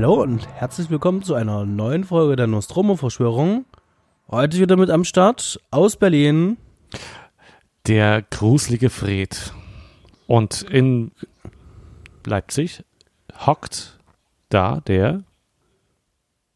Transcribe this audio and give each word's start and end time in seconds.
Hallo 0.00 0.22
und 0.22 0.46
herzlich 0.54 0.90
willkommen 0.90 1.24
zu 1.24 1.34
einer 1.34 1.66
neuen 1.66 2.04
Folge 2.04 2.36
der 2.36 2.46
Nostromo-Verschwörung. 2.46 3.64
Heute 4.30 4.60
wieder 4.60 4.76
mit 4.76 4.90
am 4.90 5.02
Start 5.02 5.60
aus 5.72 5.96
Berlin. 5.96 6.56
Der 7.88 8.22
gruselige 8.22 8.90
Fred. 8.90 9.52
Und 10.28 10.62
in 10.62 11.10
Leipzig 12.24 12.84
hockt 13.44 13.98
da 14.50 14.80
der 14.86 15.24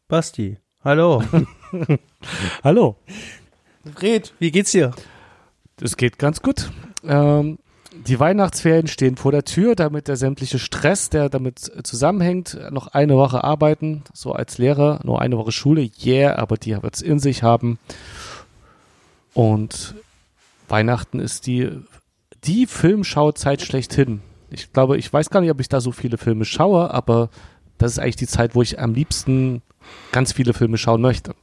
Basti. 0.07 0.57
Hallo. 0.81 1.21
Hallo. 2.63 2.95
Fred, 3.93 4.33
wie 4.39 4.51
geht's 4.51 4.71
dir? 4.71 4.91
Es 5.81 5.97
geht 5.97 6.17
ganz 6.17 6.41
gut. 6.41 6.71
Ähm, 7.03 7.59
die 8.07 8.19
Weihnachtsferien 8.19 8.87
stehen 8.87 9.17
vor 9.17 9.31
der 9.31 9.45
Tür, 9.45 9.75
damit 9.75 10.07
der 10.07 10.15
sämtliche 10.15 10.59
Stress, 10.59 11.09
der 11.09 11.29
damit 11.29 11.59
zusammenhängt, 11.83 12.59
noch 12.71 12.87
eine 12.87 13.15
Woche 13.15 13.43
arbeiten, 13.43 14.03
so 14.13 14.33
als 14.33 14.57
Lehrer, 14.57 14.99
nur 15.03 15.21
eine 15.21 15.37
Woche 15.37 15.51
Schule, 15.51 15.89
yeah, 16.03 16.37
aber 16.37 16.57
die 16.57 16.71
wird 16.81 16.95
es 16.95 17.01
in 17.01 17.19
sich 17.19 17.43
haben. 17.43 17.79
Und 19.33 19.95
Weihnachten 20.67 21.19
ist 21.19 21.47
die, 21.47 21.69
die 22.43 22.65
Filmschauzeit 22.67 23.61
schlechthin. 23.61 24.21
Ich 24.49 24.71
glaube, 24.73 24.97
ich 24.97 25.11
weiß 25.11 25.29
gar 25.29 25.41
nicht, 25.41 25.51
ob 25.51 25.59
ich 25.59 25.69
da 25.69 25.81
so 25.81 25.91
viele 25.91 26.17
Filme 26.17 26.45
schaue, 26.45 26.93
aber 26.93 27.29
das 27.77 27.93
ist 27.93 27.99
eigentlich 27.99 28.17
die 28.17 28.27
Zeit, 28.27 28.55
wo 28.55 28.61
ich 28.61 28.79
am 28.79 28.93
liebsten 28.93 29.61
ganz 30.11 30.33
viele 30.33 30.53
Filme 30.53 30.77
schauen 30.77 31.01
möchte. 31.01 31.35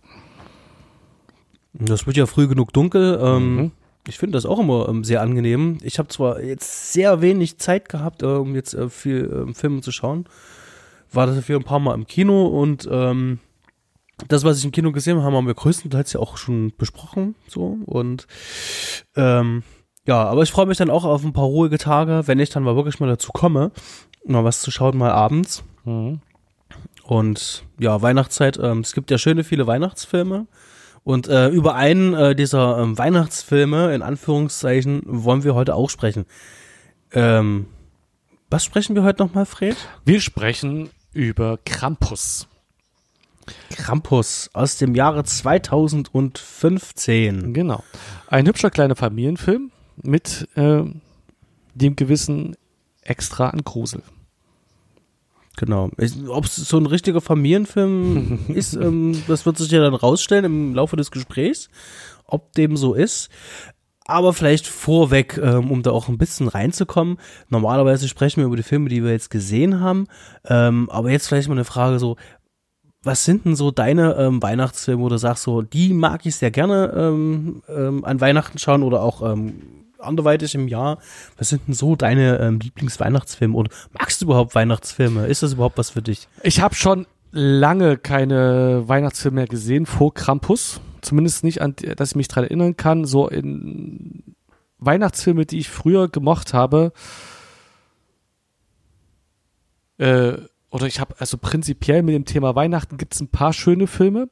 Das 1.72 2.06
wird 2.06 2.16
ja 2.16 2.26
früh 2.26 2.48
genug 2.48 2.72
dunkel. 2.72 3.18
Ähm, 3.22 3.56
mhm. 3.56 3.72
Ich 4.08 4.18
finde 4.18 4.36
das 4.36 4.46
auch 4.46 4.58
immer 4.58 4.88
ähm, 4.88 5.04
sehr 5.04 5.20
angenehm. 5.20 5.78
Ich 5.82 5.98
habe 5.98 6.08
zwar 6.08 6.42
jetzt 6.42 6.92
sehr 6.92 7.20
wenig 7.20 7.58
Zeit 7.58 7.88
gehabt, 7.88 8.22
äh, 8.22 8.26
um 8.26 8.54
jetzt 8.54 8.74
äh, 8.74 8.88
viel 8.88 9.46
äh, 9.48 9.54
Filme 9.54 9.82
zu 9.82 9.92
schauen. 9.92 10.26
War 11.12 11.26
dafür 11.26 11.58
ein 11.58 11.64
paar 11.64 11.80
Mal 11.80 11.94
im 11.94 12.06
Kino 12.06 12.46
und 12.46 12.88
ähm, 12.90 13.40
das, 14.28 14.44
was 14.44 14.58
ich 14.58 14.64
im 14.64 14.72
Kino 14.72 14.92
gesehen 14.92 15.22
habe, 15.22 15.34
haben 15.36 15.46
wir 15.46 15.54
größtenteils 15.54 16.12
ja 16.12 16.20
auch 16.20 16.36
schon 16.36 16.72
besprochen. 16.76 17.34
So 17.48 17.78
und 17.86 18.26
ähm, 19.16 19.62
ja, 20.06 20.24
aber 20.24 20.42
ich 20.42 20.50
freue 20.50 20.66
mich 20.66 20.78
dann 20.78 20.90
auch 20.90 21.04
auf 21.04 21.24
ein 21.24 21.32
paar 21.32 21.44
ruhige 21.44 21.78
Tage, 21.78 22.22
wenn 22.26 22.38
ich 22.38 22.50
dann 22.50 22.62
mal 22.62 22.76
wirklich 22.76 23.00
mal 23.00 23.08
dazu 23.08 23.32
komme, 23.32 23.70
mal 24.24 24.44
was 24.44 24.60
zu 24.60 24.70
schauen, 24.70 24.96
mal 24.96 25.10
abends. 25.10 25.62
Mhm. 25.84 26.20
Und 27.04 27.64
ja, 27.78 28.00
Weihnachtszeit, 28.00 28.58
ähm, 28.62 28.80
es 28.80 28.92
gibt 28.92 29.10
ja 29.10 29.18
schöne 29.18 29.44
viele 29.44 29.66
Weihnachtsfilme. 29.66 30.46
Und 31.04 31.28
äh, 31.28 31.48
über 31.48 31.74
einen 31.74 32.14
äh, 32.14 32.34
dieser 32.34 32.78
ähm, 32.78 32.96
Weihnachtsfilme, 32.98 33.94
in 33.94 34.02
Anführungszeichen, 34.02 35.02
wollen 35.06 35.44
wir 35.44 35.54
heute 35.54 35.74
auch 35.74 35.88
sprechen. 35.90 36.26
Ähm, 37.12 37.66
was 38.50 38.64
sprechen 38.64 38.94
wir 38.94 39.02
heute 39.02 39.22
nochmal, 39.22 39.46
Fred? 39.46 39.76
Wir 40.04 40.20
sprechen 40.20 40.90
über 41.12 41.58
Krampus. 41.64 42.46
Krampus 43.70 44.50
aus 44.52 44.76
dem 44.78 44.94
Jahre 44.94 45.24
2015. 45.24 47.54
Genau. 47.54 47.82
Ein 48.28 48.46
hübscher 48.46 48.70
kleiner 48.70 48.94
Familienfilm 48.96 49.72
mit 50.02 50.48
äh, 50.54 50.82
dem 51.74 51.96
gewissen 51.96 52.56
Extra 53.02 53.50
an 53.50 53.64
Grusel. 53.64 54.02
Genau. 55.60 55.90
Ob 56.28 56.46
es 56.46 56.56
so 56.56 56.78
ein 56.78 56.86
richtiger 56.86 57.20
Familienfilm 57.20 58.38
ist, 58.48 58.72
ähm, 58.72 59.22
das 59.28 59.44
wird 59.44 59.58
sich 59.58 59.70
ja 59.70 59.80
dann 59.80 59.94
rausstellen 59.94 60.46
im 60.46 60.74
Laufe 60.74 60.96
des 60.96 61.10
Gesprächs, 61.10 61.68
ob 62.24 62.54
dem 62.54 62.78
so 62.78 62.94
ist. 62.94 63.28
Aber 64.06 64.32
vielleicht 64.32 64.66
vorweg, 64.66 65.38
ähm, 65.40 65.70
um 65.70 65.82
da 65.82 65.90
auch 65.90 66.08
ein 66.08 66.16
bisschen 66.16 66.48
reinzukommen. 66.48 67.18
Normalerweise 67.50 68.08
sprechen 68.08 68.40
wir 68.40 68.46
über 68.46 68.56
die 68.56 68.62
Filme, 68.62 68.88
die 68.88 69.04
wir 69.04 69.10
jetzt 69.10 69.28
gesehen 69.28 69.80
haben. 69.80 70.06
Ähm, 70.48 70.88
aber 70.88 71.10
jetzt 71.10 71.28
vielleicht 71.28 71.48
mal 71.48 71.54
eine 71.54 71.66
Frage 71.66 71.98
so, 71.98 72.16
was 73.02 73.26
sind 73.26 73.44
denn 73.44 73.54
so 73.54 73.70
deine 73.70 74.14
ähm, 74.14 74.42
Weihnachtsfilme, 74.42 75.02
wo 75.02 75.10
du 75.10 75.18
sagst, 75.18 75.42
so, 75.42 75.60
die 75.60 75.92
mag 75.92 76.24
ich 76.24 76.36
sehr 76.36 76.50
gerne 76.50 76.92
ähm, 76.96 77.62
ähm, 77.68 78.04
an 78.06 78.20
Weihnachten 78.22 78.58
schauen 78.58 78.82
oder 78.82 79.02
auch 79.02 79.20
ähm, 79.30 79.79
anderweitig 80.00 80.54
im 80.54 80.68
Jahr. 80.68 80.98
Was 81.36 81.48
sind 81.48 81.66
denn 81.66 81.74
so 81.74 81.96
deine 81.96 82.38
ähm, 82.38 82.60
Lieblingsweihnachtsfilme? 82.60 83.56
Oder 83.56 83.70
magst 83.92 84.20
du 84.20 84.26
überhaupt 84.26 84.54
Weihnachtsfilme? 84.54 85.26
Ist 85.26 85.42
das 85.42 85.54
überhaupt 85.54 85.78
was 85.78 85.90
für 85.90 86.02
dich? 86.02 86.28
Ich 86.42 86.60
habe 86.60 86.74
schon 86.74 87.06
lange 87.32 87.96
keine 87.96 88.88
Weihnachtsfilme 88.88 89.36
mehr 89.36 89.46
gesehen 89.46 89.86
vor 89.86 90.12
Krampus. 90.14 90.80
Zumindest 91.00 91.44
nicht 91.44 91.62
an, 91.62 91.74
dass 91.96 92.10
ich 92.10 92.16
mich 92.16 92.28
daran 92.28 92.44
erinnern 92.44 92.76
kann. 92.76 93.04
So 93.04 93.28
in 93.28 94.34
Weihnachtsfilme, 94.78 95.46
die 95.46 95.58
ich 95.58 95.68
früher 95.68 96.08
gemocht 96.08 96.54
habe. 96.54 96.92
Äh, 99.98 100.38
oder 100.70 100.86
ich 100.86 101.00
habe, 101.00 101.14
also 101.18 101.36
prinzipiell 101.36 102.02
mit 102.02 102.14
dem 102.14 102.24
Thema 102.24 102.54
Weihnachten 102.54 102.96
gibt 102.96 103.14
es 103.14 103.20
ein 103.20 103.28
paar 103.28 103.52
schöne 103.52 103.86
Filme. 103.86 104.28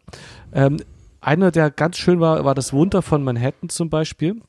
Ähm, 0.53 0.79
einer, 1.21 1.50
der 1.50 1.71
ganz 1.71 1.99
schön 1.99 2.21
war, 2.21 2.45
war 2.45 2.55
das 2.55 2.73
Wunder 2.73 3.03
von 3.03 3.25
Manhattan 3.25 3.69
zum 3.69 3.91
Beispiel. 3.91 4.41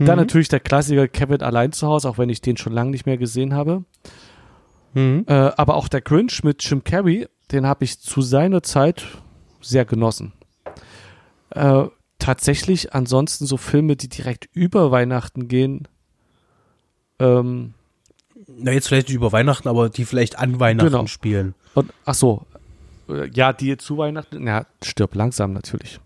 Mhm. 0.00 0.06
Dann 0.06 0.18
natürlich 0.18 0.48
der 0.48 0.60
Klassiker 0.60 1.06
Kevin 1.08 1.42
allein 1.42 1.72
zu 1.72 1.86
Hause, 1.86 2.08
auch 2.08 2.16
wenn 2.16 2.30
ich 2.30 2.40
den 2.40 2.56
schon 2.56 2.72
lange 2.72 2.90
nicht 2.90 3.04
mehr 3.04 3.18
gesehen 3.18 3.54
habe. 3.54 3.84
Mhm. 4.94 5.24
Äh, 5.28 5.34
aber 5.34 5.76
auch 5.76 5.88
der 5.88 6.00
Grinch 6.00 6.42
mit 6.42 6.64
Jim 6.64 6.82
Carrey, 6.82 7.28
den 7.52 7.66
habe 7.66 7.84
ich 7.84 8.00
zu 8.00 8.22
seiner 8.22 8.62
Zeit 8.62 9.04
sehr 9.60 9.84
genossen. 9.84 10.32
Äh, 11.50 11.84
tatsächlich 12.18 12.94
ansonsten 12.94 13.44
so 13.44 13.58
Filme, 13.58 13.96
die 13.96 14.08
direkt 14.08 14.48
über 14.54 14.90
Weihnachten 14.90 15.48
gehen. 15.48 15.86
Ähm, 17.18 17.74
Na, 18.46 18.72
jetzt 18.72 18.88
vielleicht 18.88 19.08
nicht 19.08 19.16
über 19.16 19.32
Weihnachten, 19.32 19.68
aber 19.68 19.90
die 19.90 20.06
vielleicht 20.06 20.38
an 20.38 20.60
Weihnachten 20.60 20.92
genau. 20.92 21.06
spielen. 21.06 21.54
Und, 21.74 21.92
ach 22.06 22.14
so. 22.14 22.46
Äh, 23.08 23.28
ja, 23.34 23.52
die 23.52 23.76
zu 23.76 23.98
Weihnachten, 23.98 24.46
ja, 24.46 24.64
stirb 24.82 25.14
langsam 25.14 25.52
natürlich. 25.52 26.00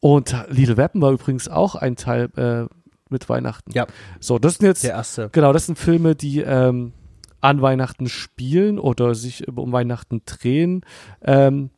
Und 0.00 0.34
Little 0.48 0.76
Weapon 0.76 1.02
war 1.02 1.12
übrigens 1.12 1.48
auch 1.48 1.74
ein 1.74 1.96
Teil 1.96 2.30
äh, 2.36 2.74
mit 3.10 3.28
Weihnachten. 3.28 3.70
Ja. 3.72 3.86
So, 4.18 4.38
das 4.38 4.54
sind 4.54 4.66
jetzt. 4.66 4.82
Der 4.84 4.92
erste. 4.92 5.28
Genau, 5.32 5.52
das 5.52 5.66
sind 5.66 5.78
Filme, 5.78 6.14
die 6.14 6.40
ähm, 6.40 6.92
an 7.40 7.62
Weihnachten 7.62 8.08
spielen 8.08 8.78
oder 8.78 9.14
sich 9.14 9.46
um 9.48 9.72
Weihnachten 9.72 10.22
drehen. 10.24 10.84
Ähm, 11.22 11.70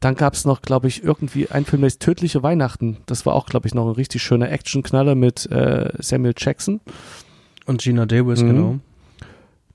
dann 0.00 0.14
gab 0.14 0.34
es 0.34 0.44
noch, 0.44 0.62
glaube 0.62 0.86
ich, 0.86 1.02
irgendwie 1.02 1.50
ein 1.50 1.64
Film, 1.64 1.82
der 1.82 1.88
ist 1.88 2.00
Tödliche 2.00 2.42
Weihnachten. 2.42 2.98
Das 3.06 3.26
war 3.26 3.34
auch, 3.34 3.46
glaube 3.46 3.66
ich, 3.66 3.74
noch 3.74 3.86
ein 3.86 3.94
richtig 3.94 4.22
schöner 4.22 4.50
Actionknaller 4.50 5.16
mit 5.16 5.50
äh, 5.50 5.90
Samuel 5.98 6.34
Jackson. 6.36 6.80
Und 7.66 7.82
Gina 7.82 8.06
Davis, 8.06 8.42
mhm. 8.42 8.46
genau. 8.46 8.78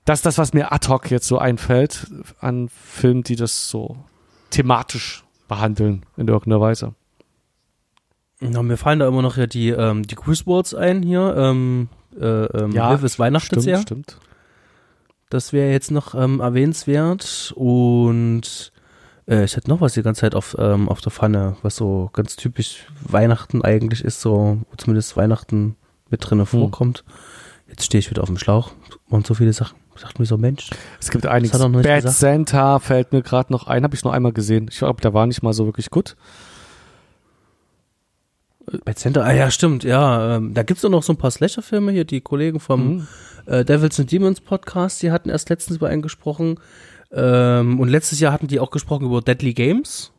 Das 0.06 0.20
ist 0.20 0.26
das, 0.26 0.38
was 0.38 0.52
mir 0.52 0.72
ad 0.72 0.88
hoc 0.88 1.10
jetzt 1.10 1.26
so 1.26 1.38
einfällt 1.38 2.06
an 2.40 2.68
Filmen, 2.68 3.22
die 3.22 3.36
das 3.36 3.68
so 3.68 3.96
thematisch 4.50 5.24
behandeln 5.48 6.04
in 6.16 6.28
irgendeiner 6.28 6.60
Weise. 6.60 6.94
Ja, 8.40 8.62
mir 8.62 8.76
fallen 8.76 8.98
da 8.98 9.08
immer 9.08 9.22
noch 9.22 9.36
ja 9.36 9.46
die, 9.46 9.70
ähm, 9.70 10.06
die 10.06 10.16
Quizboards 10.16 10.74
ein 10.74 11.02
hier. 11.02 11.34
Ähm, 11.36 11.88
äh, 12.18 12.26
ähm, 12.26 12.72
ja, 12.72 12.90
Hilfe 12.90 13.06
ist 13.06 13.18
Weihnachten 13.18 13.60
stimmt, 13.60 13.82
stimmt. 13.82 14.18
Das 15.30 15.52
wäre 15.52 15.70
jetzt 15.70 15.90
noch 15.90 16.14
ähm, 16.14 16.40
erwähnenswert. 16.40 17.52
Und 17.56 18.72
äh, 19.26 19.44
ich 19.44 19.56
hätte 19.56 19.70
noch 19.70 19.80
was 19.80 19.94
die 19.94 20.02
ganze 20.02 20.22
Zeit 20.22 20.34
auf, 20.34 20.56
ähm, 20.58 20.88
auf 20.88 21.00
der 21.00 21.12
Pfanne, 21.12 21.56
was 21.62 21.76
so 21.76 22.10
ganz 22.12 22.36
typisch 22.36 22.86
Weihnachten 23.00 23.62
eigentlich 23.62 24.04
ist, 24.04 24.20
so 24.20 24.58
zumindest 24.76 25.16
Weihnachten 25.16 25.76
mit 26.10 26.28
drinne 26.28 26.42
hm. 26.42 26.46
vorkommt. 26.46 27.04
Jetzt 27.68 27.86
stehe 27.86 27.98
ich 27.98 28.10
wieder 28.10 28.22
auf 28.22 28.28
dem 28.28 28.38
Schlauch 28.38 28.72
und 29.08 29.26
so 29.26 29.34
viele 29.34 29.52
Sachen. 29.52 29.78
Ich 29.96 30.02
dachte 30.02 30.20
mir 30.20 30.26
so, 30.26 30.36
Mensch. 30.36 30.70
Es 31.00 31.10
gibt 31.10 31.26
einiges. 31.26 31.58
Bad. 31.58 32.08
Santa 32.08 32.78
fällt 32.78 33.12
mir 33.12 33.22
gerade 33.22 33.52
noch 33.52 33.66
ein, 33.68 33.84
habe 33.84 33.94
ich 33.94 34.04
noch 34.04 34.12
einmal 34.12 34.32
gesehen. 34.32 34.68
Ich 34.70 34.78
glaube, 34.78 35.00
der 35.00 35.14
war 35.14 35.26
nicht 35.26 35.42
mal 35.42 35.52
so 35.52 35.66
wirklich 35.66 35.90
gut. 35.90 36.16
Bad 38.84 38.98
Center, 38.98 39.24
ah 39.24 39.32
ja, 39.32 39.50
stimmt, 39.50 39.84
ja. 39.84 40.36
Ähm, 40.36 40.54
da 40.54 40.62
gibt's 40.62 40.82
doch 40.82 40.90
noch 40.90 41.02
so 41.02 41.12
ein 41.12 41.18
paar 41.18 41.30
Slasher-Filme 41.30 41.92
hier, 41.92 42.04
die 42.04 42.20
Kollegen 42.20 42.60
vom 42.60 42.86
mhm. 42.86 43.06
äh, 43.46 43.64
Devils 43.64 44.00
and 44.00 44.10
Demons 44.10 44.40
Podcast, 44.40 45.02
die 45.02 45.10
hatten 45.10 45.28
erst 45.28 45.50
letztens 45.50 45.76
über 45.76 45.88
einen 45.88 46.02
gesprochen. 46.02 46.58
Ähm, 47.12 47.78
und 47.78 47.88
letztes 47.88 48.20
Jahr 48.20 48.32
hatten 48.32 48.48
die 48.48 48.60
auch 48.60 48.70
gesprochen 48.70 49.06
über 49.06 49.20
Deadly 49.20 49.54
Games. 49.54 50.12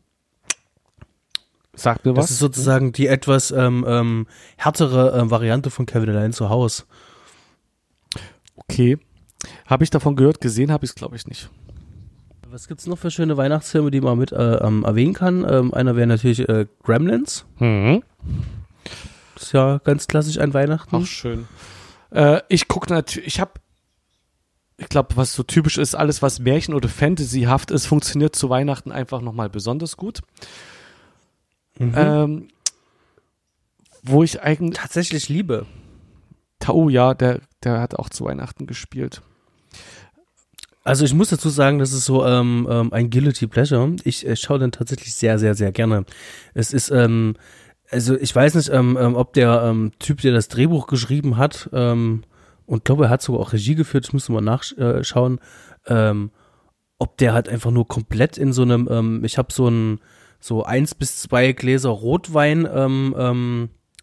Sagt 1.73 2.05
mir 2.05 2.15
was. 2.15 2.25
Das 2.25 2.31
ist 2.31 2.39
sozusagen 2.39 2.93
die 2.93 3.07
etwas 3.07 3.51
ähm, 3.51 3.85
ähm, 3.87 4.27
härtere 4.57 5.17
äh, 5.17 5.29
Variante 5.29 5.69
von 5.69 5.85
Kevin 5.85 6.09
Allein 6.09 6.31
zu 6.31 6.49
Hause. 6.49 6.83
Okay. 8.55 8.97
Habe 9.65 9.83
ich 9.83 9.89
davon 9.89 10.15
gehört, 10.15 10.39
gesehen 10.39 10.71
habe 10.71 10.85
ich 10.85 10.91
es, 10.91 10.95
glaube 10.95 11.15
ich, 11.15 11.27
nicht. 11.27 11.49
Was 12.47 12.67
gibt's 12.69 12.87
noch 12.87 12.97
für 12.97 13.11
schöne 13.11 13.35
Weihnachtsfilme, 13.35 13.91
die 13.91 13.99
man 13.99 14.17
mit 14.17 14.31
äh, 14.31 14.55
ähm, 14.55 14.85
erwähnen 14.85 15.13
kann? 15.13 15.45
Ähm, 15.49 15.73
einer 15.73 15.97
wäre 15.97 16.07
natürlich 16.07 16.47
äh, 16.47 16.65
Gremlins. 16.83 17.45
Mhm. 17.59 18.03
Ist 19.35 19.53
ja 19.53 19.79
ganz 19.83 20.07
klassisch 20.07 20.37
an 20.37 20.53
Weihnachten. 20.53 20.95
Ach, 20.95 21.05
schön. 21.05 21.47
Äh, 22.11 22.41
ich 22.49 22.67
gucke 22.67 22.91
natürlich, 22.91 23.27
ich 23.27 23.39
habe, 23.39 23.51
ich 24.77 24.89
glaube, 24.89 25.15
was 25.15 25.33
so 25.33 25.43
typisch 25.43 25.77
ist, 25.77 25.95
alles, 25.95 26.21
was 26.21 26.39
Märchen- 26.39 26.73
oder 26.73 26.89
Fantasyhaft 26.89 27.71
ist, 27.71 27.85
funktioniert 27.85 28.35
zu 28.35 28.49
Weihnachten 28.49 28.91
einfach 28.91 29.21
nochmal 29.21 29.49
besonders 29.49 29.97
gut. 29.97 30.21
Mhm. 31.77 31.93
Ähm, 31.95 32.47
wo 34.03 34.23
ich 34.23 34.41
eigentlich. 34.41 34.79
Tatsächlich 34.79 35.29
liebe. 35.29 35.65
Tau, 36.59 36.89
ja, 36.89 37.13
der, 37.13 37.41
der 37.63 37.81
hat 37.81 37.95
auch 37.95 38.09
zu 38.09 38.25
Weihnachten 38.25 38.65
gespielt. 38.67 39.21
Also 40.83 41.03
ich 41.03 41.15
muss 41.15 41.29
dazu 41.29 41.49
sagen, 41.49 41.79
das 41.79 41.91
ist 41.91 42.05
so 42.05 42.25
ähm, 42.25 42.67
ähm, 42.69 42.93
ein 42.93 43.09
Guilty 43.09 43.47
Pleasure. 43.47 43.95
Ich 44.03 44.25
äh, 44.25 44.35
schaue 44.35 44.59
den 44.59 44.71
tatsächlich 44.71 45.15
sehr, 45.15 45.39
sehr, 45.39 45.55
sehr 45.55 45.71
gerne. 45.71 46.05
Es 46.53 46.73
ist, 46.73 46.91
ähm, 46.91 47.35
also 47.91 48.15
ich 48.17 48.35
weiß 48.35 48.55
nicht, 48.55 48.69
ähm, 48.69 48.97
ähm, 48.99 49.15
ob 49.15 49.33
der 49.33 49.63
ähm, 49.63 49.91
Typ, 49.99 50.21
der 50.21 50.33
das 50.33 50.47
Drehbuch 50.47 50.87
geschrieben 50.87 51.37
hat, 51.37 51.69
ähm, 51.73 52.23
und 52.65 52.83
glaube, 52.83 53.05
er 53.05 53.09
hat 53.11 53.21
sogar 53.21 53.41
auch 53.41 53.53
Regie 53.53 53.75
geführt, 53.75 54.05
ich 54.07 54.13
muss 54.13 54.27
mal 54.29 54.41
nachschauen, 54.41 55.39
ähm, 55.85 56.31
ob 56.97 57.17
der 57.17 57.33
halt 57.33 57.47
einfach 57.47 57.69
nur 57.71 57.87
komplett 57.87 58.37
in 58.37 58.53
so 58.53 58.63
einem, 58.63 58.87
ähm, 58.89 59.23
ich 59.23 59.37
habe 59.37 59.53
so 59.53 59.67
ein, 59.67 59.99
so 60.39 60.63
eins 60.63 60.95
bis 60.95 61.17
zwei 61.17 61.51
Gläser 61.51 61.89
Rotwein 61.89 62.65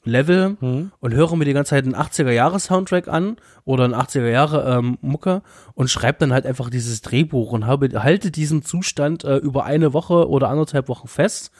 Level 0.04 0.56
Mhm. 0.60 0.92
und 0.98 1.14
höre 1.14 1.36
mir 1.36 1.44
die 1.44 1.52
ganze 1.52 1.70
Zeit 1.70 1.84
einen 1.84 1.94
80er-Jahre-Soundtrack 1.94 3.08
an 3.08 3.36
oder 3.64 3.84
einen 3.84 3.94
80er-Jahre-Mucke 3.94 5.42
und 5.74 5.90
schreibe 5.90 6.18
dann 6.20 6.32
halt 6.32 6.46
einfach 6.46 6.70
dieses 6.70 7.02
Drehbuch 7.02 7.52
und 7.52 7.66
habe, 7.66 7.88
halte 8.02 8.30
diesen 8.30 8.62
Zustand 8.62 9.24
äh, 9.24 9.36
über 9.36 9.64
eine 9.64 9.92
Woche 9.92 10.28
oder 10.28 10.48
anderthalb 10.48 10.88
Wochen 10.88 11.08
fest. 11.08 11.52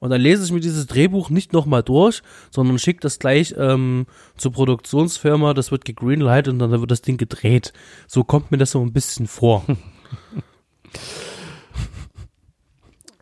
Und 0.00 0.10
dann 0.10 0.20
lese 0.20 0.42
ich 0.44 0.50
mir 0.50 0.60
dieses 0.60 0.86
Drehbuch 0.86 1.28
nicht 1.30 1.52
nochmal 1.52 1.82
durch, 1.82 2.22
sondern 2.50 2.78
schicke 2.78 3.00
das 3.00 3.18
gleich 3.18 3.54
ähm, 3.58 4.06
zur 4.36 4.50
Produktionsfirma, 4.52 5.52
das 5.54 5.70
wird 5.70 5.84
gegreenlightet 5.84 6.52
und 6.54 6.58
dann 6.58 6.70
wird 6.72 6.90
das 6.90 7.02
Ding 7.02 7.18
gedreht. 7.18 7.72
So 8.08 8.24
kommt 8.24 8.50
mir 8.50 8.56
das 8.58 8.70
so 8.72 8.80
ein 8.82 8.92
bisschen 8.92 9.26
vor. 9.26 9.64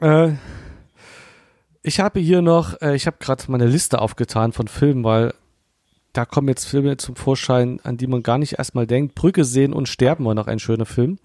Äh, 0.00 0.34
ich 1.82 1.98
habe 2.00 2.20
hier 2.20 2.40
noch, 2.40 2.80
äh, 2.80 2.94
ich 2.94 3.06
habe 3.08 3.16
gerade 3.18 3.42
meine 3.48 3.66
Liste 3.66 4.00
aufgetan 4.00 4.52
von 4.52 4.68
Filmen, 4.68 5.02
weil 5.02 5.34
da 6.12 6.24
kommen 6.24 6.46
jetzt 6.46 6.66
Filme 6.66 6.96
zum 6.98 7.16
Vorschein, 7.16 7.80
an 7.82 7.96
die 7.96 8.06
man 8.06 8.22
gar 8.22 8.38
nicht 8.38 8.58
erstmal 8.60 8.86
denkt. 8.86 9.16
Brücke 9.16 9.44
sehen 9.44 9.72
und 9.72 9.88
sterben 9.88 10.24
war 10.24 10.34
noch 10.34 10.46
ein 10.46 10.60
schöner 10.60 10.86
Film. 10.86 11.18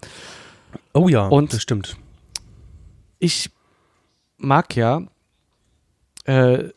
Oh 0.92 1.08
ja, 1.08 1.28
Und- 1.28 1.52
das 1.52 1.62
stimmt. 1.62 1.96
Ich 3.20 3.50
mag 4.36 4.74
ja 4.76 5.02
äh, 6.24 6.70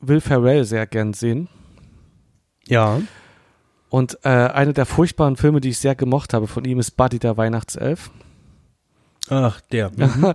Will 0.00 0.20
Ferrell 0.20 0.64
sehr 0.64 0.86
gern 0.86 1.12
sehen. 1.14 1.48
Ja. 2.66 3.00
Und 3.90 4.18
äh, 4.24 4.28
einer 4.28 4.72
der 4.72 4.86
furchtbaren 4.86 5.36
Filme, 5.36 5.60
die 5.60 5.70
ich 5.70 5.78
sehr 5.78 5.94
gemocht 5.94 6.34
habe 6.34 6.46
von 6.46 6.64
ihm, 6.64 6.78
ist 6.78 6.92
Buddy 6.92 7.18
der 7.18 7.36
Weihnachtself. 7.36 8.10
Ach, 9.30 9.60
der. 9.72 9.90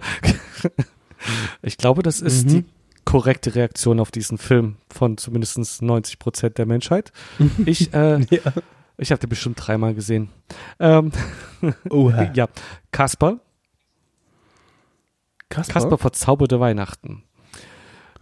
Ich 1.62 1.78
glaube, 1.78 2.02
das 2.02 2.22
ist 2.22 2.46
Mhm. 2.46 2.50
die 2.50 2.66
korrekte 3.04 3.54
Reaktion 3.54 4.00
auf 4.00 4.10
diesen 4.10 4.38
Film 4.38 4.78
von 4.90 5.18
zumindest 5.18 5.82
90 5.82 6.18
Prozent 6.18 6.58
der 6.58 6.66
Menschheit. 6.66 7.12
Ich, 7.66 7.94
äh, 7.94 8.20
ja. 8.30 8.54
ich 8.98 9.12
habe 9.12 9.20
den 9.20 9.30
bestimmt 9.30 9.58
dreimal 9.60 9.94
gesehen. 9.94 10.30
Ähm, 10.80 11.12
Oha. 11.90 12.32
ja, 12.34 12.48
Kasper. 12.92 13.40
Kasper? 15.50 15.74
Kasper 15.74 15.98
verzauberte 15.98 16.60
Weihnachten. 16.60 17.24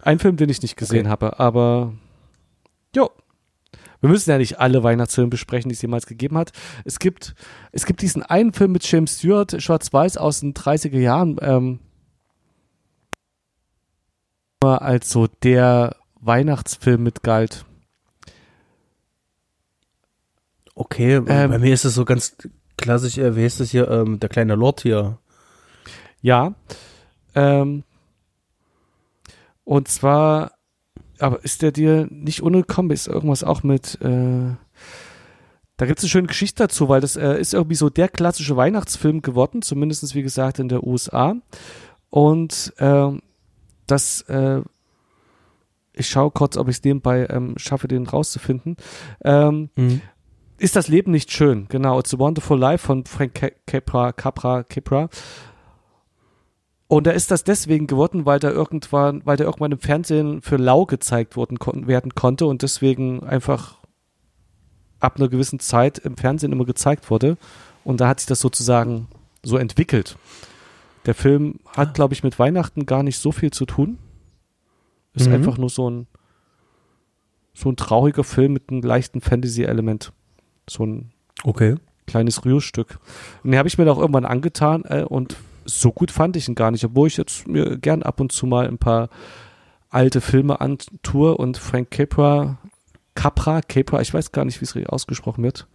Ein 0.00 0.18
Film, 0.18 0.36
den 0.36 0.48
ich 0.48 0.62
nicht 0.62 0.76
gesehen 0.76 1.00
Okay. 1.06 1.08
habe, 1.10 1.38
aber 1.40 1.92
jo. 2.94 3.10
Wir 4.00 4.08
müssen 4.08 4.30
ja 4.30 4.38
nicht 4.38 4.60
alle 4.60 4.84
Weihnachtsfilme 4.84 5.28
besprechen, 5.30 5.68
die 5.70 5.74
es 5.74 5.82
jemals 5.82 6.06
gegeben 6.06 6.38
hat. 6.38 6.52
Es 6.84 7.00
gibt, 7.00 7.34
es 7.72 7.84
gibt 7.84 8.00
diesen 8.00 8.22
einen 8.22 8.52
Film 8.52 8.70
mit 8.70 8.88
James 8.90 9.18
Stewart, 9.18 9.60
Schwarz-Weiß 9.60 10.16
aus 10.18 10.38
den 10.40 10.54
30er 10.54 10.98
Jahren, 11.00 11.36
ähm, 11.40 11.80
als 14.62 15.10
so 15.10 15.26
der 15.42 15.96
Weihnachtsfilm 16.20 17.02
mit 17.02 17.22
galt. 17.24 17.64
Okay, 20.74 21.14
Ähm, 21.14 21.50
bei 21.50 21.58
mir 21.58 21.74
ist 21.74 21.84
es 21.84 21.94
so 21.94 22.04
ganz 22.04 22.36
klassisch, 22.76 23.18
äh, 23.18 23.34
wie 23.34 23.42
heißt 23.44 23.58
das 23.60 23.70
hier, 23.70 23.88
ähm, 23.90 24.20
der 24.20 24.28
kleine 24.28 24.54
Lord 24.54 24.82
hier. 24.82 25.18
Ja. 26.20 26.54
Ähm, 27.34 27.82
und 29.68 29.88
zwar, 29.88 30.52
aber 31.18 31.44
ist 31.44 31.60
der 31.62 31.72
dir 31.72 32.06
nicht 32.10 32.42
ungekommen? 32.42 32.90
Ist 32.90 33.06
irgendwas 33.06 33.44
auch 33.44 33.62
mit, 33.62 33.98
äh, 34.00 34.54
da 35.76 35.86
gibt 35.86 35.98
es 35.98 36.04
eine 36.04 36.10
schöne 36.10 36.26
Geschichte 36.28 36.62
dazu, 36.64 36.88
weil 36.88 37.00
das 37.00 37.16
äh, 37.16 37.38
ist 37.38 37.52
irgendwie 37.54 37.74
so 37.76 37.90
der 37.90 38.08
klassische 38.08 38.56
Weihnachtsfilm 38.56 39.20
geworden, 39.22 39.60
zumindest 39.62 40.14
wie 40.14 40.22
gesagt 40.22 40.58
in 40.58 40.68
der 40.68 40.84
USA. 40.84 41.34
Und 42.10 42.72
ähm, 42.78 43.20
das, 43.86 44.22
äh, 44.22 44.62
ich 45.92 46.08
schaue 46.08 46.30
kurz, 46.30 46.56
ob 46.56 46.68
ich 46.68 46.76
es 46.78 46.84
nebenbei 46.84 47.26
ähm, 47.28 47.54
schaffe, 47.58 47.88
den 47.88 48.06
rauszufinden. 48.06 48.76
Ähm, 49.22 49.68
ist 50.56 50.76
das 50.76 50.88
Leben 50.88 51.10
nicht 51.12 51.30
schön? 51.30 51.66
Genau, 51.68 51.98
It's 52.00 52.14
a 52.14 52.18
Wonderful 52.18 52.58
Life 52.58 52.86
von 52.86 53.04
Frank 53.04 53.34
Ca- 53.34 53.50
Capra, 53.66 54.12
Capra, 54.12 54.62
Capra. 54.64 55.08
Und 56.90 57.06
da 57.06 57.10
ist 57.10 57.30
das 57.30 57.44
deswegen 57.44 57.86
geworden, 57.86 58.24
weil 58.24 58.38
da 58.40 58.50
irgendwann, 58.50 59.20
weil 59.26 59.36
der 59.36 59.46
irgendwann 59.46 59.72
im 59.72 59.78
Fernsehen 59.78 60.40
für 60.40 60.56
lau 60.56 60.86
gezeigt 60.86 61.36
worden, 61.36 61.58
kon 61.58 61.86
werden 61.86 62.14
konnte 62.14 62.46
und 62.46 62.62
deswegen 62.62 63.22
einfach 63.24 63.76
ab 64.98 65.16
einer 65.16 65.28
gewissen 65.28 65.60
Zeit 65.60 65.98
im 65.98 66.16
Fernsehen 66.16 66.50
immer 66.50 66.64
gezeigt 66.64 67.10
wurde. 67.10 67.36
Und 67.84 68.00
da 68.00 68.08
hat 68.08 68.20
sich 68.20 68.26
das 68.26 68.40
sozusagen 68.40 69.06
so 69.42 69.58
entwickelt. 69.58 70.16
Der 71.06 71.14
Film 71.14 71.60
hat, 71.68 71.94
glaube 71.94 72.14
ich, 72.14 72.22
mit 72.22 72.38
Weihnachten 72.38 72.86
gar 72.86 73.02
nicht 73.02 73.18
so 73.18 73.32
viel 73.32 73.50
zu 73.50 73.66
tun. 73.66 73.98
Ist 75.14 75.28
Mhm. 75.28 75.34
einfach 75.34 75.58
nur 75.58 75.68
so 75.70 75.88
ein, 75.90 76.06
so 77.54 77.70
ein 77.70 77.76
trauriger 77.76 78.24
Film 78.24 78.52
mit 78.54 78.70
einem 78.70 78.80
leichten 78.82 79.20
Fantasy-Element. 79.20 80.12
So 80.68 80.84
ein 80.86 81.12
Okay. 81.44 81.76
kleines 82.06 82.44
Rührstück. 82.44 82.98
Und 83.44 83.50
den 83.52 83.58
habe 83.58 83.68
ich 83.68 83.76
mir 83.78 83.90
auch 83.92 83.98
irgendwann 83.98 84.24
angetan 84.24 84.84
äh, 84.86 85.02
und 85.04 85.36
so 85.68 85.92
gut 85.92 86.10
fand 86.10 86.36
ich 86.36 86.48
ihn 86.48 86.54
gar 86.54 86.70
nicht, 86.70 86.84
obwohl 86.84 87.08
ich 87.08 87.16
jetzt 87.16 87.46
mir 87.46 87.76
gern 87.78 88.02
ab 88.02 88.20
und 88.20 88.32
zu 88.32 88.46
mal 88.46 88.66
ein 88.66 88.78
paar 88.78 89.10
alte 89.90 90.20
Filme 90.20 90.60
antue 90.60 91.36
und 91.36 91.58
Frank 91.58 91.90
Capra, 91.90 92.58
Capra, 93.14 93.60
Capra, 93.62 94.00
ich 94.00 94.12
weiß 94.14 94.32
gar 94.32 94.44
nicht, 94.44 94.60
wie 94.60 94.64
es 94.80 94.88
ausgesprochen 94.88 95.42
wird, 95.44 95.66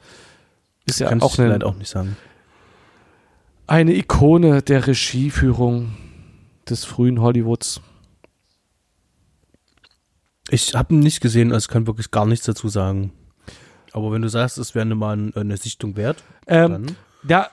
ist 0.85 0.99
ja 0.99 1.09
Kann 1.09 1.21
auch 1.21 1.37
eine, 1.37 1.49
leider 1.49 1.67
auch 1.67 1.75
nicht 1.75 1.89
sagen. 1.89 2.15
eine 3.67 3.93
Ikone 3.93 4.61
der 4.61 4.87
Regieführung 4.87 5.93
des 6.69 6.85
frühen 6.85 7.21
Hollywoods. 7.21 7.81
Ich 10.49 10.75
habe 10.75 10.93
ihn 10.93 10.99
nicht 10.99 11.21
gesehen, 11.21 11.51
also 11.53 11.69
kann 11.71 11.87
wirklich 11.87 12.11
gar 12.11 12.25
nichts 12.25 12.45
dazu 12.45 12.67
sagen. 12.67 13.11
Aber 13.93 14.11
wenn 14.11 14.21
du 14.21 14.29
sagst, 14.29 14.57
es 14.57 14.75
wäre 14.75 14.85
mal 14.95 15.15
ein- 15.15 15.35
eine 15.35 15.57
Sichtung 15.57 15.95
wert, 15.95 16.23
Ähm, 16.47 16.71
dann. 16.71 16.95
Ja, 17.27 17.49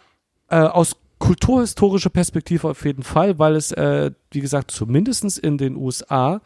äh, 0.48 0.56
aus 0.56 0.96
kulturhistorischer 1.20 2.10
Perspektive 2.10 2.68
auf 2.68 2.84
jeden 2.84 3.04
Fall, 3.04 3.38
weil 3.38 3.54
es, 3.54 3.70
äh, 3.70 4.10
wie 4.32 4.40
gesagt, 4.40 4.72
zumindest 4.72 5.38
in 5.38 5.58
den 5.58 5.76
USA 5.76 6.40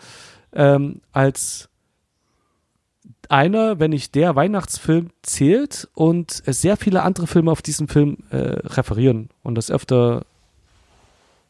ähm, 0.53 1.01
als 1.13 1.71
einer, 3.31 3.79
wenn 3.81 3.93
nicht 3.93 4.15
der 4.15 4.37
Weihnachtsfilm 4.37 5.11
zählt 5.23 5.89
und 5.95 6.43
es 6.45 6.61
sehr 6.61 6.77
viele 6.77 7.03
andere 7.03 7.27
Filme 7.27 7.51
auf 7.51 7.63
diesen 7.63 7.89
Film 7.89 8.19
äh, 8.31 8.37
referieren 8.37 9.31
und 9.43 9.55
das 9.55 9.71
öfter 9.71 10.27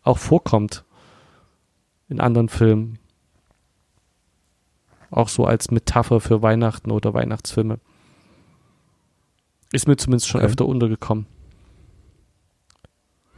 auch 0.03 0.19
vorkommt 0.19 0.85
in 2.09 2.21
anderen 2.21 2.49
Filmen. 2.49 2.99
Auch 5.11 5.29
so 5.29 5.47
als 5.47 5.71
Metapher 5.71 6.21
für 6.21 6.43
Weihnachten 6.43 6.91
oder 6.91 7.15
Weihnachtsfilme. 7.15 7.79
Ist 9.73 9.89
mir 9.89 9.97
zumindest 9.97 10.29
schon 10.29 10.41
Okay. 10.41 10.51
öfter 10.51 10.67
untergekommen. 10.67 11.27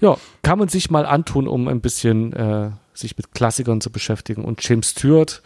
Ja, 0.00 0.16
kann 0.42 0.58
man 0.58 0.68
sich 0.68 0.90
mal 0.90 1.06
antun, 1.06 1.48
um 1.48 1.68
ein 1.68 1.80
bisschen 1.80 2.32
äh, 2.32 2.70
sich 2.92 3.16
mit 3.16 3.32
Klassikern 3.32 3.80
zu 3.80 3.90
beschäftigen. 3.90 4.44
Und 4.44 4.66
James 4.66 4.90
Stewart, 4.90 5.42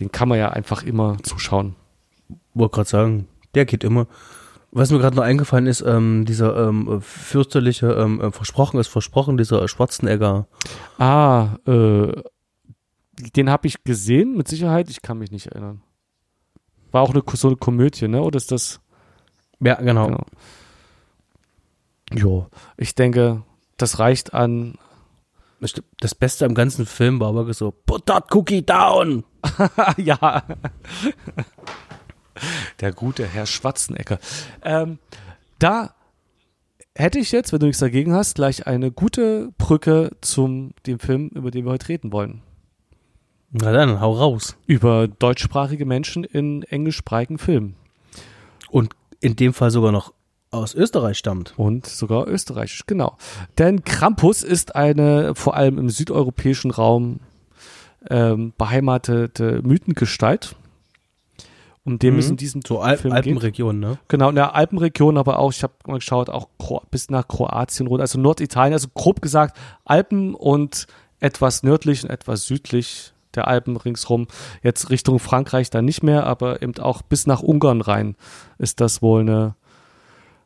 den 0.00 0.12
kann 0.12 0.28
man 0.28 0.38
ja 0.38 0.50
einfach 0.50 0.82
immer 0.82 1.16
zuschauen. 1.22 1.74
Wollte 2.54 2.76
gerade 2.76 2.88
sagen, 2.88 3.28
der 3.54 3.64
geht 3.64 3.84
immer. 3.84 4.06
Was 4.70 4.90
mir 4.90 4.98
gerade 4.98 5.16
noch 5.16 5.22
eingefallen 5.22 5.66
ist, 5.66 5.82
ähm, 5.82 6.24
dieser 6.24 6.68
ähm, 6.68 7.00
fürchterliche, 7.02 7.92
ähm, 7.92 8.20
äh, 8.20 8.30
versprochen 8.30 8.80
ist 8.80 8.88
versprochen, 8.88 9.36
dieser 9.36 9.68
Schwarzenegger. 9.68 10.46
Ah, 10.98 11.56
äh, 11.66 12.12
den 13.36 13.50
habe 13.50 13.66
ich 13.66 13.84
gesehen, 13.84 14.34
mit 14.36 14.48
Sicherheit. 14.48 14.88
Ich 14.88 15.02
kann 15.02 15.18
mich 15.18 15.30
nicht 15.30 15.48
erinnern. 15.48 15.82
War 16.90 17.02
auch 17.02 17.10
eine, 17.10 17.22
so 17.34 17.48
eine 17.48 17.56
Komödie, 17.56 18.08
ne? 18.08 18.22
Oder 18.22 18.38
ist 18.38 18.50
das? 18.50 18.80
Ja, 19.60 19.74
genau. 19.74 20.06
Genau. 20.06 20.24
Jo, 22.14 22.46
ich 22.76 22.94
denke, 22.94 23.42
das 23.82 23.98
reicht 23.98 24.32
an. 24.32 24.74
Das 26.00 26.14
Beste 26.14 26.44
am 26.44 26.54
ganzen 26.54 26.86
Film 26.86 27.20
war 27.20 27.34
wirklich 27.34 27.56
so, 27.56 27.70
put 27.70 28.06
that 28.06 28.34
cookie 28.34 28.64
down! 28.64 29.24
ja. 29.96 30.42
Der 32.80 32.92
gute 32.92 33.26
Herr 33.26 33.46
Schwarzenegger. 33.46 34.18
Ähm, 34.62 34.98
da 35.58 35.94
hätte 36.96 37.18
ich 37.18 37.30
jetzt, 37.30 37.52
wenn 37.52 37.60
du 37.60 37.66
nichts 37.66 37.80
dagegen 37.80 38.12
hast, 38.12 38.34
gleich 38.34 38.66
eine 38.66 38.90
gute 38.90 39.52
Brücke 39.58 40.10
zum 40.20 40.72
dem 40.86 40.98
Film, 40.98 41.28
über 41.28 41.50
den 41.50 41.64
wir 41.64 41.72
heute 41.72 41.88
reden 41.88 42.12
wollen. 42.12 42.42
Na 43.52 43.70
dann, 43.70 44.00
hau 44.00 44.12
raus. 44.12 44.56
Über 44.66 45.06
deutschsprachige 45.06 45.84
Menschen 45.84 46.24
in 46.24 46.62
englischsprachigen 46.62 47.38
Filmen. 47.38 47.76
Und 48.70 48.96
in 49.20 49.36
dem 49.36 49.52
Fall 49.52 49.70
sogar 49.70 49.92
noch 49.92 50.12
aus 50.52 50.74
Österreich 50.74 51.18
stammt. 51.18 51.54
Und 51.56 51.86
sogar 51.86 52.28
österreichisch, 52.28 52.86
genau. 52.86 53.16
Denn 53.58 53.84
Krampus 53.84 54.42
ist 54.42 54.76
eine 54.76 55.34
vor 55.34 55.56
allem 55.56 55.78
im 55.78 55.90
südeuropäischen 55.90 56.70
Raum 56.70 57.20
ähm, 58.08 58.52
beheimatete 58.56 59.60
Mythengestalt. 59.62 60.54
Um 61.84 61.98
den 61.98 62.14
mhm. 62.14 62.20
es 62.20 62.30
in 62.30 62.36
diesem 62.36 62.62
so 62.64 62.80
Al 62.80 62.96
Film 62.96 63.12
Alpenregion, 63.12 63.80
ne? 63.80 63.98
Genau, 64.06 64.28
in 64.28 64.36
der 64.36 64.54
Alpenregion, 64.54 65.18
aber 65.18 65.40
auch, 65.40 65.52
ich 65.52 65.64
habe 65.64 65.72
mal 65.86 65.96
geschaut, 65.96 66.30
auch 66.30 66.48
bis 66.92 67.10
nach 67.10 67.26
Kroatien 67.26 67.88
runter, 67.88 68.02
also 68.02 68.20
Norditalien, 68.20 68.72
also 68.72 68.86
grob 68.94 69.20
gesagt 69.20 69.58
Alpen 69.84 70.34
und 70.34 70.86
etwas 71.18 71.64
nördlich 71.64 72.04
und 72.04 72.10
etwas 72.10 72.46
südlich 72.46 73.12
der 73.34 73.48
Alpen 73.48 73.76
ringsrum. 73.76 74.28
Jetzt 74.62 74.90
Richtung 74.90 75.18
Frankreich 75.18 75.70
dann 75.70 75.84
nicht 75.84 76.04
mehr, 76.04 76.26
aber 76.26 76.62
eben 76.62 76.78
auch 76.78 77.02
bis 77.02 77.26
nach 77.26 77.42
Ungarn 77.42 77.80
rein 77.80 78.16
ist 78.58 78.80
das 78.80 79.02
wohl 79.02 79.22
eine, 79.22 79.56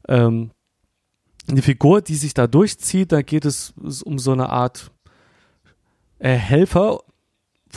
ähm, 0.09 0.51
eine 1.49 1.63
Figur, 1.63 2.03
die 2.03 2.17
sich 2.17 2.35
da 2.35 2.47
durchzieht. 2.47 3.13
Da 3.13 3.23
geht 3.23 3.45
es 3.45 3.75
um 4.05 4.19
so 4.19 4.33
eine 4.33 4.51
Art 4.51 4.91
äh, 6.19 6.35
Helfer 6.35 7.01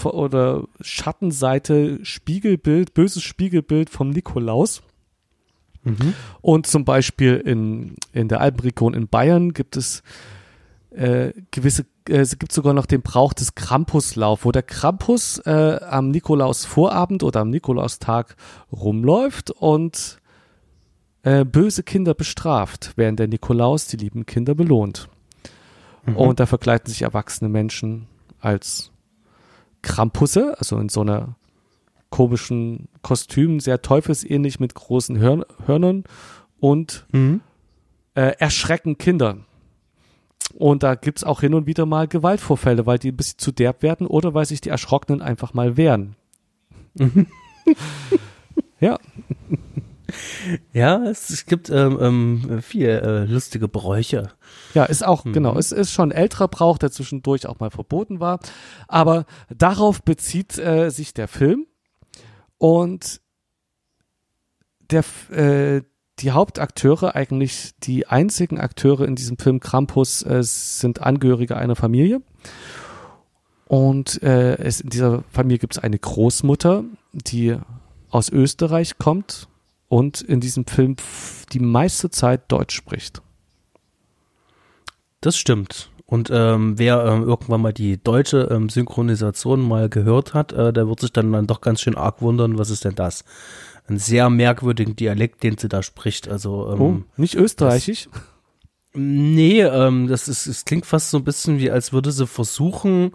oder 0.04 0.64
Schattenseite, 0.82 2.00
Spiegelbild, 2.04 2.94
böses 2.94 3.24
Spiegelbild 3.24 3.90
vom 3.90 4.12
Nikolaus. 4.12 4.82
Mhm. 5.84 6.14
Und 6.42 6.68
zum 6.68 6.86
Beispiel 6.86 7.36
in, 7.36 7.96
in 8.14 8.28
der 8.28 8.42
Alpenregion 8.42 8.94
in 8.94 9.08
Bayern 9.08 9.54
gibt 9.54 9.78
es 9.78 10.04
äh, 10.92 11.34
gewisse, 11.52 11.86
äh, 12.08 12.18
es 12.18 12.38
gibt 12.40 12.52
sogar 12.52 12.74
noch 12.74 12.86
den 12.86 13.02
Brauch 13.02 13.34
des 13.34 13.56
Krampuslauf, 13.56 14.46
wo 14.46 14.52
der 14.52 14.64
Krampus 14.64 15.40
äh, 15.46 15.80
am 15.90 16.10
Nikolausvorabend 16.12 17.24
oder 17.24 17.42
am 17.42 17.50
Nikolaustag 17.50 18.36
rumläuft 18.72 19.52
und 19.52 20.19
äh, 21.24 21.46
böse 21.46 21.84
Kinder 21.84 22.14
bestraft, 22.14 22.94
während 22.96 23.20
der 23.20 23.28
Nikolaus 23.28 23.88
die 23.88 23.98
lieben 23.98 24.26
Kinder 24.26 24.56
belohnt. 24.56 25.10
Mhm. 26.06 26.16
Und 26.16 26.40
da 26.40 26.46
verkleiden 26.46 26.88
sich 26.88 27.02
erwachsene 27.02 27.50
Menschen 27.50 28.08
als 28.40 28.92
Krampusse, 29.82 30.56
also 30.58 30.78
in 30.80 30.90
so 30.90 31.02
einer 31.02 31.36
komischen 32.10 32.88
Kostüm, 33.02 33.60
sehr 33.60 33.82
teufelsähnlich 33.82 34.60
mit 34.60 34.74
großen 34.74 35.20
Hörn 35.20 35.46
Hörnern 35.66 36.04
und 36.60 37.06
mhm. 37.12 37.42
äh, 38.16 38.34
erschrecken 38.40 38.98
Kinder. 38.98 39.38
Und 40.56 40.82
da 40.84 40.96
gibt 40.96 41.20
es 41.20 41.24
auch 41.24 41.42
hin 41.42 41.54
und 41.54 41.68
wieder 41.68 41.86
mal 41.86 42.08
Gewaltvorfälle, 42.08 42.86
weil 42.86 42.98
die 42.98 43.12
ein 43.12 43.18
bisschen 43.18 43.38
zu 43.38 43.52
derb 43.52 43.84
werden 43.84 44.08
oder 44.08 44.34
weil 44.34 44.46
sich 44.46 44.62
die 44.62 44.70
Erschrockenen 44.70 45.22
einfach 45.22 45.54
mal 45.54 45.78
wehren. 45.78 46.16
ja. 48.80 49.00
Ja, 50.74 51.04
es, 51.04 51.30
es 51.30 51.46
gibt 51.46 51.70
ähm, 51.70 51.98
ähm, 52.02 52.62
viele 52.62 53.02
äh, 53.02 53.26
lustige 53.26 53.68
Bräuche. 53.68 54.32
Ja, 54.74 54.86
ist 54.86 55.06
auch, 55.06 55.26
mhm. 55.26 55.34
genau, 55.34 55.58
es 55.58 55.72
ist 55.72 55.92
schon 55.92 56.12
ein 56.12 56.18
älterer 56.18 56.48
Brauch, 56.48 56.78
der 56.78 56.92
zwischendurch 56.92 57.48
auch 57.48 57.60
mal 57.60 57.72
verboten 57.72 58.20
war. 58.20 58.40
Aber 58.88 59.26
darauf 59.50 60.04
bezieht 60.04 60.58
äh, 60.58 60.90
sich 60.90 61.14
der 61.14 61.28
Film. 61.28 61.66
Und 62.58 63.22
der, 64.92 65.04
äh, 65.32 65.82
die 66.20 66.32
Hauptakteure, 66.32 67.16
eigentlich 67.16 67.72
die 67.84 68.08
einzigen 68.08 68.60
Akteure 68.60 69.02
in 69.02 69.16
diesem 69.16 69.38
Film 69.38 69.60
Krampus, 69.60 70.24
äh, 70.24 70.44
sind 70.44 71.02
Angehörige 71.02 71.56
einer 71.58 71.76
Familie. 71.76 72.22
Und 73.68 74.22
äh, 74.24 74.56
es, 74.58 74.82
in 74.82 74.90
dieser 74.90 75.24
Familie 75.32 75.60
gibt 75.60 75.78
es 75.78 75.84
eine 75.84 76.00
Großmutter, 76.00 76.84
die 77.14 77.56
aus 78.10 78.30
Österreich 78.30 78.98
kommt 78.98 79.49
und 79.90 80.22
in 80.22 80.40
diesem 80.40 80.66
Film 80.66 80.96
die 81.52 81.60
meiste 81.60 82.10
Zeit 82.10 82.44
Deutsch 82.48 82.76
spricht. 82.76 83.22
Das 85.20 85.36
stimmt. 85.36 85.92
Und 86.06 86.30
ähm, 86.32 86.80
wer 86.80 87.06
ähm, 87.06 87.24
irgendwann 87.24 87.62
mal 87.62 87.74
die 87.74 88.02
deutsche 88.02 88.48
ähm, 88.50 88.70
Synchronisation 88.70 89.62
mal 89.62 89.90
gehört 89.90 90.34
hat, 90.34 90.54
äh, 90.54 90.72
der 90.74 90.88
wird 90.88 91.02
sich 91.02 91.12
dann, 91.12 91.32
dann 91.32 91.46
doch 91.46 91.62
ganz 91.62 91.82
schön 91.82 91.96
arg 91.96 92.22
wundern, 92.22 92.58
was 92.58 92.70
ist 92.70 92.86
denn 92.86 92.96
das? 92.96 93.26
Ein 93.88 93.98
sehr 93.98 94.30
merkwürdigen 94.30 94.96
Dialekt, 94.96 95.44
den 95.44 95.58
sie 95.58 95.68
da 95.68 95.84
spricht. 95.84 96.28
Also 96.28 96.72
ähm, 96.72 96.82
oh, 96.82 97.02
nicht 97.18 97.36
österreichisch? 97.36 98.10
Das, 98.12 98.22
nee, 98.94 99.62
ähm, 99.62 100.08
das 100.08 100.28
ist, 100.28 100.48
es 100.48 100.66
klingt 100.66 100.88
fast 100.88 101.12
so 101.12 101.18
ein 101.18 101.24
bisschen 101.24 101.60
wie, 101.60 101.70
als 101.70 101.94
würde 101.94 102.12
sie 102.12 102.26
versuchen, 102.26 103.12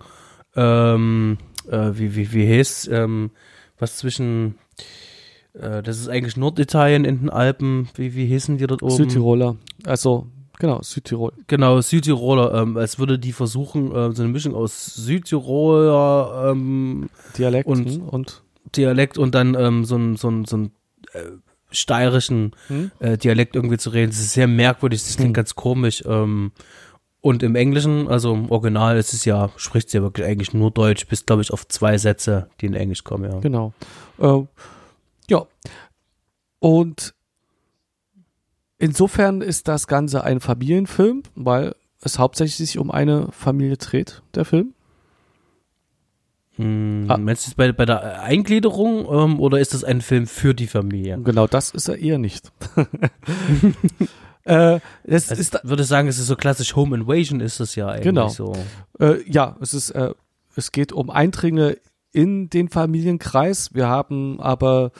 ähm, 0.54 1.38
äh, 1.68 1.90
wie, 1.94 2.14
wie, 2.14 2.32
wie 2.32 2.58
heißt, 2.58 2.90
was 3.78 3.96
zwischen 3.96 4.56
äh, 5.54 5.82
das 5.82 5.98
ist 5.98 6.08
eigentlich 6.08 6.36
Norditalien 6.36 7.04
in 7.04 7.20
den 7.20 7.30
Alpen. 7.30 7.88
Wie, 7.94 8.14
wie 8.14 8.26
hießen 8.26 8.58
die 8.58 8.66
dort 8.66 8.82
oben? 8.82 8.94
Südtiroler. 8.94 9.56
Also, 9.84 10.26
genau, 10.58 10.82
Südtirol. 10.82 11.32
Genau, 11.46 11.80
Südtiroler. 11.80 12.54
Ähm, 12.54 12.76
als 12.76 12.98
würde 12.98 13.18
die 13.18 13.32
versuchen, 13.32 13.90
äh, 13.94 14.12
so 14.12 14.22
eine 14.22 14.32
Mischung 14.32 14.54
aus 14.54 14.94
Südtiroler 14.94 16.50
ähm, 16.50 17.08
Dialekt 17.38 17.68
und, 17.68 17.88
hm, 17.88 18.08
und 18.08 18.42
Dialekt 18.76 19.18
und 19.18 19.34
dann 19.34 19.54
ähm, 19.54 19.84
so 19.84 19.96
ein, 19.96 20.16
so 20.16 20.28
ein, 20.28 20.44
so 20.44 20.56
ein 20.56 20.72
äh, 21.12 21.20
steirischen 21.70 22.52
hm? 22.68 22.90
äh, 22.98 23.16
Dialekt 23.16 23.56
irgendwie 23.56 23.78
zu 23.78 23.90
reden. 23.90 24.10
Das 24.10 24.20
ist 24.20 24.32
sehr 24.32 24.48
merkwürdig, 24.48 25.02
das 25.02 25.16
klingt 25.16 25.30
hm. 25.30 25.34
ganz 25.34 25.54
komisch. 25.54 26.02
Ähm, 26.06 26.52
und 27.20 27.42
im 27.42 27.54
Englischen, 27.54 28.06
also 28.08 28.34
im 28.34 28.50
Original 28.50 28.98
ist 28.98 29.14
es 29.14 29.24
ja, 29.24 29.50
spricht 29.56 29.88
sie 29.88 29.96
ja 29.96 30.02
wirklich 30.02 30.26
eigentlich 30.26 30.52
nur 30.52 30.70
Deutsch, 30.70 31.06
bis 31.06 31.24
glaube 31.24 31.40
ich 31.40 31.52
auf 31.52 31.66
zwei 31.66 31.96
Sätze, 31.96 32.50
die 32.60 32.66
in 32.66 32.74
Englisch 32.74 33.02
kommen, 33.02 33.30
ja. 33.30 33.38
Genau. 33.40 33.72
Äh, 34.18 34.42
ja. 35.28 35.46
Und 36.58 37.14
insofern 38.78 39.40
ist 39.40 39.68
das 39.68 39.86
Ganze 39.86 40.24
ein 40.24 40.40
Familienfilm, 40.40 41.22
weil 41.34 41.74
es 42.00 42.18
hauptsächlich 42.18 42.56
sich 42.56 42.78
um 42.78 42.90
eine 42.90 43.28
Familie 43.32 43.76
dreht, 43.76 44.22
der 44.34 44.44
Film. 44.44 44.74
Hm, 46.56 47.06
ah. 47.08 47.16
Meinst 47.16 47.46
du 47.46 47.50
es 47.50 47.54
bei, 47.54 47.72
bei 47.72 47.84
der 47.84 48.22
Eingliederung 48.22 49.06
ähm, 49.10 49.40
oder 49.40 49.58
ist 49.58 49.74
das 49.74 49.82
ein 49.82 50.00
Film 50.00 50.26
für 50.26 50.54
die 50.54 50.68
Familie? 50.68 51.18
Genau, 51.22 51.46
das 51.46 51.70
ist 51.70 51.88
er 51.88 51.98
eher 51.98 52.18
nicht. 52.18 52.52
äh, 54.44 54.78
es 55.02 55.30
also 55.30 55.40
ist, 55.40 55.58
würde 55.64 55.84
sagen, 55.84 56.06
es 56.06 56.18
ist 56.18 56.26
so 56.26 56.36
klassisch 56.36 56.76
Home 56.76 56.96
Invasion, 56.96 57.40
ist 57.40 57.60
es 57.60 57.74
ja 57.74 57.88
eigentlich 57.88 58.04
genau. 58.04 58.28
so. 58.28 58.52
Äh, 59.00 59.28
ja, 59.28 59.56
es 59.60 59.74
ist, 59.74 59.90
äh, 59.90 60.12
es 60.54 60.70
geht 60.70 60.92
um 60.92 61.10
Eindringe 61.10 61.78
in 62.14 62.48
den 62.48 62.68
Familienkreis. 62.68 63.74
Wir 63.74 63.88
haben 63.88 64.40
aber 64.40 64.92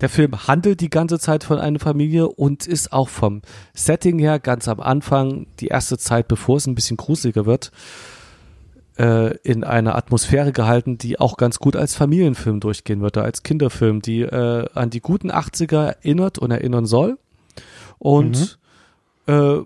der 0.00 0.08
Film 0.08 0.46
handelt 0.46 0.80
die 0.80 0.90
ganze 0.90 1.18
Zeit 1.18 1.42
von 1.42 1.58
einer 1.58 1.80
Familie 1.80 2.28
und 2.28 2.66
ist 2.66 2.92
auch 2.92 3.08
vom 3.08 3.42
Setting 3.74 4.18
her 4.18 4.38
ganz 4.38 4.68
am 4.68 4.80
Anfang, 4.80 5.46
die 5.58 5.68
erste 5.68 5.98
Zeit, 5.98 6.28
bevor 6.28 6.58
es 6.58 6.66
ein 6.66 6.76
bisschen 6.76 6.96
gruseliger 6.96 7.46
wird, 7.46 7.72
äh, 8.96 9.36
in 9.38 9.64
einer 9.64 9.96
Atmosphäre 9.96 10.52
gehalten, 10.52 10.98
die 10.98 11.18
auch 11.18 11.36
ganz 11.36 11.58
gut 11.58 11.74
als 11.74 11.96
Familienfilm 11.96 12.60
durchgehen 12.60 13.00
wird, 13.00 13.16
als 13.16 13.42
Kinderfilm, 13.42 14.00
die 14.00 14.20
äh, 14.22 14.66
an 14.72 14.90
die 14.90 15.00
guten 15.00 15.32
80er 15.32 15.96
erinnert 15.96 16.38
und 16.38 16.50
erinnern 16.52 16.86
soll. 16.86 17.18
Und 17.98 18.58
mhm. 19.26 19.32
äh, 19.32 19.62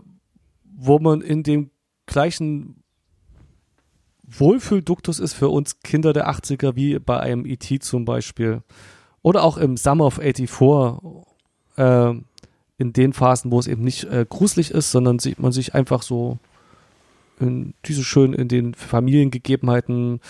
wo 0.75 0.99
man 0.99 1.21
in 1.21 1.43
dem 1.43 1.71
gleichen 2.07 2.82
Wohlfühlduktus 4.39 5.19
ist 5.19 5.35
für 5.35 5.49
uns 5.49 5.81
Kinder 5.81 6.13
der 6.13 6.31
80er, 6.31 6.77
wie 6.77 6.99
bei 6.99 7.21
einem 7.21 7.47
E.T. 7.47 7.81
zum 7.81 8.05
Beispiel. 8.05 8.63
Oder 9.23 9.43
auch 9.45 9.57
im 9.57 9.77
Summer 9.77 10.07
of 10.07 10.21
84, 10.21 10.99
äh, 11.77 12.15
in 12.79 12.93
den 12.93 13.13
Phasen, 13.13 13.51
wo 13.51 13.59
es 13.59 13.67
eben 13.67 13.83
nicht 13.83 14.05
äh, 14.05 14.27
gruselig 14.29 14.71
ist, 14.73 14.91
sondern 14.91 15.19
sich, 15.19 15.39
man 15.39 15.53
sich 15.53 15.75
einfach 15.75 16.03
so 16.03 16.39
in 17.39 17.75
diese 17.85 18.05
schön 18.05 18.33
in 18.33 18.49
den 18.49 18.75
Familiengegebenheiten 18.75 20.21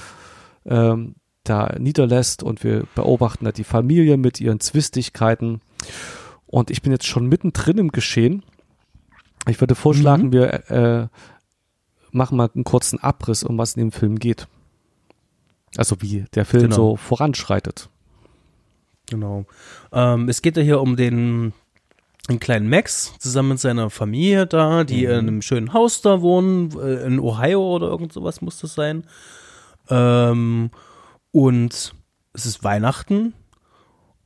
ähm, 0.66 1.14
da 1.44 1.74
niederlässt 1.78 2.42
und 2.42 2.62
wir 2.62 2.84
beobachten 2.94 3.44
da 3.44 3.52
die 3.52 3.64
Familie 3.64 4.16
mit 4.16 4.40
ihren 4.40 4.60
Zwistigkeiten. 4.60 5.60
Und 6.46 6.70
ich 6.70 6.82
bin 6.82 6.92
jetzt 6.92 7.06
schon 7.06 7.26
mittendrin 7.26 7.78
im 7.78 7.90
Geschehen. 7.90 8.44
Ich 9.48 9.60
würde 9.60 9.74
vorschlagen, 9.74 10.26
mhm. 10.28 10.32
wir 10.32 10.70
äh, 10.70 11.08
machen 12.12 12.36
mal 12.36 12.50
einen 12.54 12.64
kurzen 12.64 12.98
Abriss, 12.98 13.42
um 13.42 13.58
was 13.58 13.74
in 13.74 13.80
dem 13.80 13.92
Film 13.92 14.18
geht. 14.18 14.46
Also 15.76 15.96
wie 16.00 16.26
der 16.34 16.44
Film 16.44 16.64
genau. 16.64 16.76
so 16.76 16.96
voranschreitet. 16.96 17.88
Genau. 19.08 19.46
Ähm, 19.92 20.28
es 20.28 20.42
geht 20.42 20.56
ja 20.56 20.62
hier 20.62 20.80
um 20.80 20.96
den, 20.96 21.52
den 22.28 22.40
kleinen 22.40 22.68
Max 22.68 23.18
zusammen 23.18 23.50
mit 23.50 23.60
seiner 23.60 23.90
Familie 23.90 24.46
da, 24.46 24.84
die 24.84 25.06
mhm. 25.06 25.12
in 25.12 25.18
einem 25.18 25.42
schönen 25.42 25.72
Haus 25.72 26.02
da 26.02 26.20
wohnen, 26.20 26.78
äh, 26.78 27.06
in 27.06 27.18
Ohio 27.18 27.74
oder 27.74 27.88
irgend 27.88 28.12
sowas 28.12 28.40
muss 28.42 28.58
das 28.58 28.74
sein. 28.74 29.04
Ähm, 29.88 30.70
und 31.30 31.94
es 32.34 32.46
ist 32.46 32.62
Weihnachten 32.64 33.34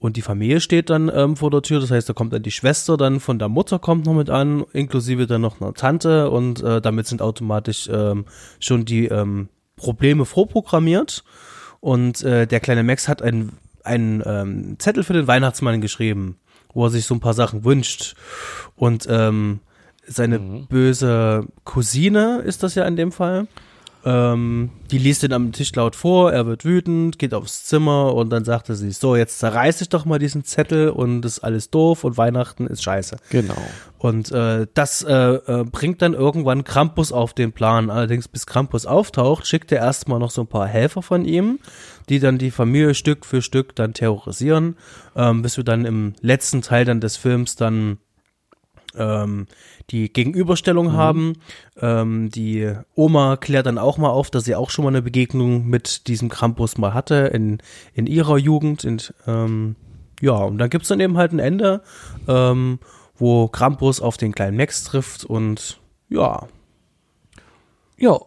und 0.07 0.17
die 0.17 0.23
Familie 0.23 0.61
steht 0.61 0.89
dann 0.89 1.11
ähm, 1.13 1.37
vor 1.37 1.51
der 1.51 1.63
Tür, 1.63 1.81
das 1.81 1.91
heißt, 1.91 2.09
da 2.09 2.13
kommt 2.13 2.33
dann 2.33 2.45
die 2.45 2.53
Schwester 2.53 2.97
dann 2.97 3.19
von 3.19 3.41
der 3.41 3.49
Mutter 3.49 3.81
kommt 3.81 4.07
noch 4.07 4.15
mit 4.15 4.31
an, 4.31 4.65
inklusive 4.73 5.27
dann 5.27 5.41
noch 5.41 5.61
eine 5.61 5.75
Tante 5.75 6.31
und 6.31 6.63
äh, 6.63 6.81
damit 6.81 7.09
sind 7.09 7.21
automatisch 7.21 7.89
ähm, 7.93 8.25
schon 8.61 8.85
die 8.85 9.07
ähm, 9.07 9.49
Probleme 9.75 10.25
vorprogrammiert. 10.25 11.25
Und 11.81 12.23
äh, 12.23 12.47
der 12.47 12.61
kleine 12.61 12.85
Max 12.85 13.09
hat 13.09 13.21
einen, 13.21 13.59
einen 13.83 14.23
ähm, 14.25 14.77
Zettel 14.79 15.03
für 15.03 15.13
den 15.13 15.27
Weihnachtsmann 15.27 15.81
geschrieben, 15.81 16.37
wo 16.73 16.85
er 16.85 16.91
sich 16.91 17.05
so 17.05 17.15
ein 17.17 17.21
paar 17.21 17.35
Sachen 17.35 17.65
wünscht. 17.65 18.15
Und 18.77 19.09
ähm, 19.11 19.59
seine 20.07 20.39
mhm. 20.39 20.69
böse 20.69 21.49
Cousine 21.65 22.43
ist 22.45 22.63
das 22.63 22.77
ja 22.77 22.85
in 22.85 22.95
dem 22.95 23.11
Fall. 23.11 23.49
Ähm, 24.07 24.71
die 24.93 24.99
liest 24.99 25.25
ihn 25.25 25.33
am 25.33 25.51
Tisch 25.51 25.75
laut 25.75 25.97
vor, 25.97 26.33
er 26.33 26.47
wird 26.47 26.65
wütend, 26.65 27.19
geht 27.19 27.35
aufs 27.35 27.65
Zimmer 27.65 28.15
und 28.15 28.31
dann 28.31 28.45
sagt 28.45 28.69
er 28.69 28.77
sich, 28.77 28.99
so, 28.99 29.17
jetzt 29.17 29.41
zerreiß 29.41 29.81
ich 29.81 29.89
doch 29.89 30.05
mal 30.05 30.21
diesen 30.21 30.45
Zettel 30.45 30.91
und 30.91 31.23
das 31.23 31.39
ist 31.39 31.45
alles 31.45 31.71
doof 31.71 32.05
und 32.05 32.17
Weihnachten 32.17 32.69
ist 32.69 32.85
scheiße. 32.85 33.17
Genau. 33.31 33.57
Und 33.99 34.31
äh, 34.31 34.69
das 34.75 35.03
äh, 35.03 35.13
äh, 35.13 35.65
bringt 35.65 36.03
dann 36.03 36.15
irgendwann 36.15 36.63
Krampus 36.63 37.11
auf 37.11 37.35
den 37.35 37.51
Plan. 37.51 37.91
Allerdings, 37.91 38.29
bis 38.29 38.47
Krampus 38.47 38.87
auftaucht, 38.87 39.45
schickt 39.45 39.73
er 39.73 39.79
erstmal 39.79 40.21
noch 40.21 40.31
so 40.31 40.43
ein 40.43 40.47
paar 40.47 40.69
Helfer 40.69 41.03
von 41.03 41.25
ihm, 41.25 41.59
die 42.09 42.21
dann 42.21 42.39
die 42.39 42.53
Familie 42.53 42.95
Stück 42.95 43.27
für 43.27 43.43
Stück 43.43 43.75
dann 43.75 43.93
terrorisieren, 43.93 44.77
ähm, 45.17 45.43
bis 45.43 45.57
wir 45.57 45.65
dann 45.65 45.85
im 45.85 46.15
letzten 46.21 46.63
Teil 46.63 46.85
dann 46.85 47.01
des 47.01 47.17
Films 47.17 47.57
dann 47.57 47.99
ähm, 48.97 49.47
die 49.91 50.13
Gegenüberstellung 50.13 50.89
mhm. 50.89 50.93
haben. 50.93 51.33
Ähm, 51.81 52.31
die 52.31 52.73
Oma 52.95 53.37
klärt 53.37 53.67
dann 53.67 53.79
auch 53.79 53.99
mal 53.99 54.11
auf, 54.11 54.31
dass 54.31 54.45
sie 54.45 54.55
auch 54.55 54.71
schon 54.71 54.85
mal 54.85 54.91
eine 54.91 55.03
Begegnung 55.03 55.67
mit 55.67 56.09
diesem 56.09 56.29
Krampus 56.29 56.79
mal 56.79 56.95
hatte 56.95 57.31
in, 57.33 57.59
in 57.95 58.07
ihrer 58.07 58.39
Jugend. 58.39 58.85
Und, 58.85 59.15
ähm, 59.27 59.77
ja, 60.21 60.35
und 60.35 60.59
dann 60.59 60.71
gibt's 60.71 60.89
dann 60.89 61.01
eben 61.01 61.17
halt 61.17 61.33
ein 61.33 61.39
Ende, 61.39 61.83
ähm, 62.27 62.79
wo 63.17 63.49
Krampus 63.49 64.01
auf 64.01 64.17
den 64.17 64.33
kleinen 64.33 64.57
Max 64.57 64.85
trifft 64.85 65.25
und 65.25 65.81
ja. 66.09 66.47
Ja, 67.99 68.19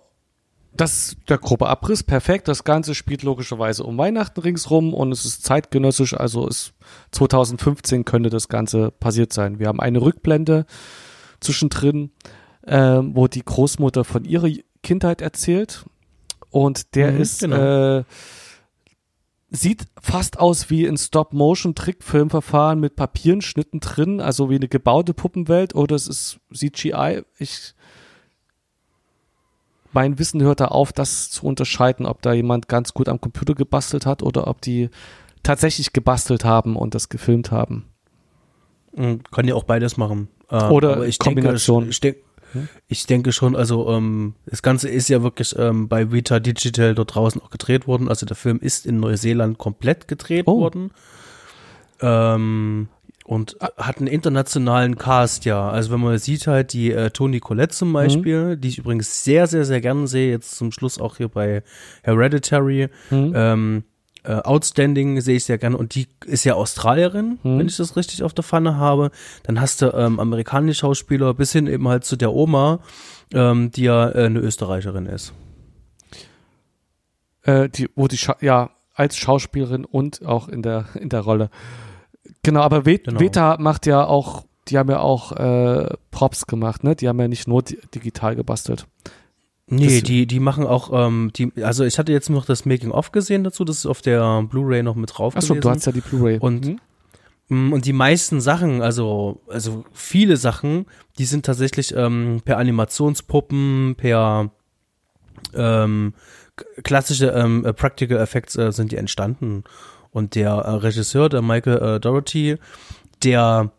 das 0.80 1.18
der 1.28 1.38
grobe 1.38 1.68
Abriss, 1.68 2.04
perfekt. 2.04 2.48
Das 2.48 2.64
Ganze 2.64 2.96
spielt 2.96 3.24
logischerweise 3.24 3.84
um 3.84 3.98
Weihnachten 3.98 4.40
ringsrum 4.40 4.94
und 4.94 5.12
es 5.12 5.26
ist 5.26 5.44
zeitgenössisch, 5.44 6.14
also 6.14 6.48
ist 6.48 6.74
2015 7.12 8.06
könnte 8.06 8.30
das 8.30 8.48
Ganze 8.48 8.92
passiert 8.92 9.34
sein. 9.34 9.60
Wir 9.60 9.68
haben 9.68 9.82
eine 9.82 10.02
Rückblende 10.02 10.66
zwischendrin, 11.42 12.12
äh, 12.66 13.00
wo 13.02 13.28
die 13.28 13.44
Großmutter 13.44 14.06
von 14.06 14.24
ihrer 14.24 14.50
Kindheit 14.82 15.22
erzählt 15.22 15.86
und 16.50 16.96
der 16.96 17.12
mhm, 17.12 17.22
ist 17.22 17.42
genau. 17.42 17.98
äh, 17.98 18.04
sieht 19.52 19.86
fast 20.00 20.40
aus 20.40 20.70
wie 20.70 20.88
ein 20.88 20.98
Stop-Motion-Trickfilmverfahren 20.98 22.80
mit 22.80 22.96
Papierenschnitten 22.96 23.80
drin, 23.80 24.22
also 24.22 24.50
wie 24.50 24.56
eine 24.56 24.68
gebaute 24.68 25.14
Puppenwelt 25.14 25.76
oder 25.76 25.96
es 25.96 26.08
ist 26.08 26.40
CGI. 26.54 27.24
Ich 27.38 27.74
mein 29.92 30.20
Wissen 30.20 30.42
hört 30.42 30.60
da 30.60 30.66
auf, 30.66 30.94
das 30.94 31.30
zu 31.32 31.46
unterscheiden, 31.46 32.06
ob 32.06 32.22
da 32.22 32.34
jemand 32.34 32.68
ganz 32.68 32.94
gut 32.94 33.10
am 33.10 33.20
Computer 33.20 33.56
gebastelt 33.56 34.06
hat 34.06 34.24
oder 34.24 34.48
ob 34.48 34.62
die 34.62 34.90
tatsächlich 35.44 35.94
gebastelt 35.94 36.46
haben 36.46 36.76
und 36.76 36.96
das 36.96 37.10
gefilmt 37.10 37.52
haben. 37.52 37.86
Mhm, 38.96 39.24
kann 39.32 39.48
ja 39.48 39.56
auch 39.56 39.64
beides 39.64 39.98
machen. 39.98 40.30
Ähm, 40.52 40.72
oder 40.72 41.06
ich 41.06 41.20
Kombination. 41.20 41.84
Denke, 41.84 41.92
ich, 41.92 42.00
denke, 42.00 42.20
ich 42.88 43.06
denke 43.06 43.32
schon, 43.32 43.56
also 43.56 43.90
ähm, 43.90 44.36
das 44.46 44.62
Ganze 44.62 44.90
ist 44.90 45.10
ja 45.10 45.24
wirklich 45.24 45.56
ähm, 45.58 45.88
bei 45.88 46.12
Vita 46.12 46.40
Digital 46.40 46.96
dort 46.96 47.16
draußen 47.16 47.42
auch 47.42 47.50
gedreht 47.50 47.88
worden. 47.88 48.10
Also 48.10 48.26
der 48.26 48.36
Film 48.36 48.60
ist 48.60 48.86
in 48.86 49.00
Neuseeland 49.00 49.58
komplett 49.58 50.08
gedreht 50.08 50.46
oh. 50.48 50.60
worden. 50.60 50.92
Ähm, 52.02 52.90
und 53.30 53.58
hat 53.78 54.00
einen 54.00 54.08
internationalen 54.08 54.98
Cast, 54.98 55.46
ja. 55.46 55.70
Also 55.70 55.92
wenn 55.92 56.00
man 56.00 56.18
sieht 56.18 56.48
halt 56.48 56.74
die 56.74 56.92
äh, 56.92 57.12
Toni 57.12 57.40
Collette 57.40 57.76
zum 57.76 57.94
Beispiel, 57.94 58.56
mhm. 58.56 58.62
die 58.62 58.70
ich 58.70 58.80
übrigens 58.80 59.24
sehr, 59.24 59.46
sehr, 59.46 59.66
sehr 59.66 59.82
gerne 59.82 60.08
sehe, 60.08 60.32
jetzt 60.32 60.56
zum 60.56 60.72
Schluss 60.72 61.00
auch 61.00 61.18
hier 61.18 61.28
bei 61.28 61.62
Hereditary, 62.02 62.90
mhm. 63.12 63.34
ähm, 63.36 63.84
äh, 64.24 64.34
Outstanding 64.34 65.22
sehe 65.22 65.36
ich 65.36 65.44
sehr 65.44 65.60
gerne 65.60 65.78
und 65.78 65.94
die 65.94 66.08
ist 66.26 66.44
ja 66.44 66.56
Australierin, 66.56 67.38
mhm. 67.44 67.60
wenn 67.60 67.68
ich 67.68 67.78
das 67.78 67.96
richtig 67.96 68.24
auf 68.24 68.34
der 68.34 68.44
Pfanne 68.44 68.78
habe. 68.78 69.12
Dann 69.44 69.62
hast 69.62 69.84
du 69.84 69.94
ähm, 69.94 70.20
amerikanische 70.20 70.80
Schauspieler 70.80 71.36
bis 71.36 71.52
hin 71.52 71.68
eben 71.68 71.88
halt 71.88 72.06
zu 72.06 72.16
der 72.16 72.34
Oma, 72.34 72.80
ähm, 73.32 73.70
die 73.70 73.84
ja 73.84 74.10
äh, 74.10 74.26
eine 74.26 74.40
Österreicherin 74.40 75.06
ist. 75.06 75.34
Äh, 77.44 77.70
die, 77.70 77.88
wo 77.96 78.08
die, 78.08 78.18
Scha 78.18 78.38
ja, 78.42 78.72
als 78.96 79.18
Schauspielerin 79.18 79.86
und 79.86 80.26
auch 80.26 80.48
in 80.48 80.64
der, 80.64 80.86
in 80.96 81.10
der 81.10 81.22
Rolle. 81.22 81.52
Genau, 82.44 82.62
aber 82.62 82.86
Ve 82.86 83.00
genau. 83.00 83.20
Veta 83.20 83.58
macht 83.60 83.86
ja 83.86 84.06
auch, 84.06 84.46
die 84.68 84.78
haben 84.78 84.90
ja 84.90 85.00
auch 85.00 85.32
äh, 85.34 85.90
Props 86.12 86.48
gemacht, 86.48 86.84
ne? 86.84 86.96
Die 86.96 87.08
haben 87.08 87.20
ja 87.20 87.28
nicht 87.28 87.48
nur 87.48 87.64
di 87.64 87.78
digital 87.94 88.36
gebastelt. 88.36 88.88
Nee, 89.72 90.00
das, 90.00 90.04
die, 90.04 90.26
die 90.26 90.40
machen 90.40 90.66
auch, 90.66 90.90
ähm, 90.92 91.32
die, 91.36 91.52
also 91.62 91.84
ich 91.84 92.00
hatte 92.00 92.12
jetzt 92.12 92.30
noch 92.30 92.46
das 92.46 92.66
Making-of 92.66 93.12
gesehen 93.12 93.44
dazu, 93.44 93.64
das 93.64 93.78
ist 93.78 93.86
auf 93.86 94.02
der 94.02 94.42
Blu-ray 94.44 94.82
noch 94.82 94.96
mit 94.96 95.12
drauf 95.16 95.36
Achso, 95.36 95.54
du 95.54 95.70
hast 95.70 95.86
ja 95.86 95.92
die 95.92 96.02
Blu-ray. 96.02 96.40
Und, 96.40 96.66
mhm. 96.66 96.80
Mm, 97.50 97.74
und 97.74 97.86
die 97.86 97.94
meisten 97.94 98.42
Sachen, 98.42 98.82
also, 98.82 99.42
also 99.48 99.86
viele 99.94 100.38
Sachen, 100.38 100.88
die 101.20 101.26
sind 101.26 101.46
tatsächlich 101.46 101.96
ähm, 101.96 102.42
per 102.44 102.58
Animationspuppen, 102.58 103.94
per 103.96 104.50
ähm, 105.54 106.14
klassische 106.84 107.28
ähm, 107.28 107.64
Practical 107.76 108.18
Effects 108.18 108.56
äh, 108.56 108.72
sind 108.72 108.92
die 108.92 108.98
entstanden. 108.98 109.64
Und 110.12 110.36
der 110.36 110.52
äh, 110.52 110.72
Regisseur, 110.72 111.30
der 111.30 111.42
Michael 111.42 111.96
äh, 111.96 112.00
Doherty, 112.00 112.58
der 113.24 113.72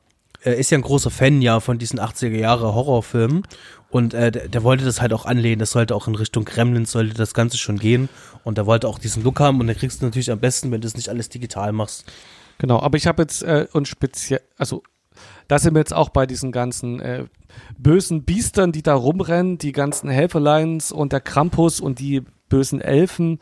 äh, 0.44 0.58
ist 0.58 0.70
ja 0.70 0.78
ein 0.78 0.82
großer 0.82 1.10
Fan 1.10 1.42
ja 1.42 1.60
von 1.60 1.78
diesen 1.78 1.98
80er 2.00 2.36
Jahre 2.36 2.74
Horrorfilmen 2.74 3.42
und 3.90 4.14
äh, 4.14 4.30
der, 4.30 4.48
der, 4.48 4.62
wollte 4.62 4.84
das 4.84 5.00
halt 5.00 5.12
auch 5.12 5.26
anlehnen, 5.26 5.58
das 5.58 5.72
sollte 5.72 5.94
auch 5.96 6.06
in 6.06 6.14
Richtung 6.14 6.44
Gremlins 6.44 6.92
sollte 6.92 7.14
das 7.14 7.34
Ganze 7.34 7.58
schon 7.58 7.78
gehen. 7.78 8.08
Und 8.44 8.56
der 8.56 8.66
wollte 8.66 8.88
auch 8.88 8.98
diesen 8.98 9.24
Look 9.24 9.40
haben. 9.40 9.60
Und 9.60 9.66
den 9.66 9.76
kriegst 9.76 10.00
du 10.00 10.06
natürlich 10.06 10.30
am 10.30 10.38
besten, 10.38 10.70
wenn 10.70 10.80
du 10.80 10.86
es 10.86 10.96
nicht 10.96 11.08
alles 11.08 11.28
digital 11.28 11.72
machst. 11.72 12.04
Genau, 12.58 12.80
aber 12.80 12.96
ich 12.96 13.06
habe 13.06 13.22
jetzt 13.22 13.42
äh, 13.42 13.66
und 13.72 13.88
speziell, 13.88 14.40
also 14.56 14.82
da 15.48 15.58
sind 15.58 15.74
wir 15.74 15.80
jetzt 15.80 15.92
auch 15.92 16.10
bei 16.10 16.24
diesen 16.26 16.52
ganzen 16.52 17.00
äh, 17.00 17.24
bösen 17.76 18.22
Biestern, 18.22 18.70
die 18.70 18.82
da 18.82 18.94
rumrennen, 18.94 19.58
die 19.58 19.72
ganzen 19.72 20.08
Helferleins 20.08 20.92
und 20.92 21.12
der 21.12 21.20
Krampus 21.20 21.80
und 21.80 21.98
die 21.98 22.22
bösen 22.48 22.80
Elfen 22.80 23.40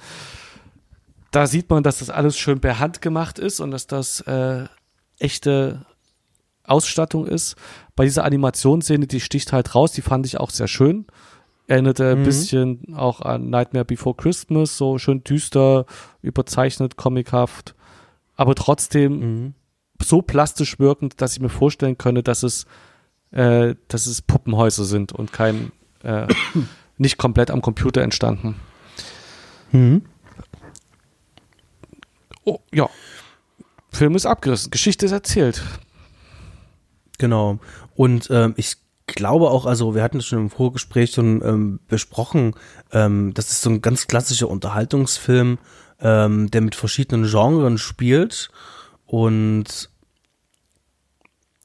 da 1.30 1.46
sieht 1.46 1.68
man, 1.70 1.82
dass 1.82 1.98
das 1.98 2.10
alles 2.10 2.38
schön 2.38 2.60
per 2.60 2.78
Hand 2.78 3.02
gemacht 3.02 3.38
ist 3.38 3.60
und 3.60 3.70
dass 3.70 3.86
das 3.86 4.20
äh, 4.22 4.64
echte 5.18 5.86
Ausstattung 6.64 7.26
ist. 7.26 7.56
Bei 7.96 8.04
dieser 8.04 8.24
Animationsszene, 8.24 9.06
die 9.06 9.20
sticht 9.20 9.52
halt 9.52 9.74
raus, 9.74 9.92
die 9.92 10.02
fand 10.02 10.26
ich 10.26 10.38
auch 10.38 10.50
sehr 10.50 10.68
schön. 10.68 11.06
Erinnerte 11.66 12.14
mhm. 12.14 12.20
ein 12.20 12.24
bisschen 12.24 12.94
auch 12.94 13.20
an 13.20 13.50
Nightmare 13.50 13.84
Before 13.84 14.16
Christmas, 14.16 14.78
so 14.78 14.98
schön 14.98 15.22
düster, 15.22 15.84
überzeichnet, 16.22 16.96
comichaft, 16.96 17.74
aber 18.36 18.54
trotzdem 18.54 19.18
mhm. 19.18 19.54
so 20.02 20.22
plastisch 20.22 20.78
wirkend, 20.78 21.20
dass 21.20 21.34
ich 21.34 21.40
mir 21.40 21.50
vorstellen 21.50 21.98
könnte, 21.98 22.22
dass 22.22 22.42
es, 22.42 22.66
äh, 23.32 23.74
dass 23.88 24.06
es 24.06 24.22
Puppenhäuser 24.22 24.84
sind 24.84 25.12
und 25.12 25.32
kein, 25.32 25.72
äh, 26.02 26.26
nicht 26.96 27.18
komplett 27.18 27.50
am 27.50 27.60
Computer 27.60 28.00
entstanden. 28.00 28.54
Mhm. 29.72 30.02
Oh, 32.48 32.60
ja. 32.72 32.88
Film 33.90 34.14
ist 34.14 34.26
abgerissen, 34.26 34.70
Geschichte 34.70 35.06
ist 35.06 35.12
erzählt. 35.12 35.62
Genau. 37.18 37.58
Und 37.94 38.28
ähm, 38.30 38.54
ich 38.56 38.76
glaube 39.06 39.50
auch, 39.50 39.66
also 39.66 39.94
wir 39.94 40.02
hatten 40.02 40.18
es 40.18 40.26
schon 40.26 40.38
im 40.38 40.50
Vorgespräch 40.50 41.12
schon 41.12 41.42
ähm, 41.42 41.80
besprochen, 41.88 42.54
ähm, 42.92 43.32
das 43.34 43.50
ist 43.50 43.62
so 43.62 43.70
ein 43.70 43.82
ganz 43.82 44.06
klassischer 44.06 44.48
Unterhaltungsfilm, 44.48 45.58
ähm, 46.00 46.50
der 46.50 46.60
mit 46.60 46.74
verschiedenen 46.74 47.28
Genres 47.28 47.80
spielt. 47.80 48.50
Und 49.06 49.90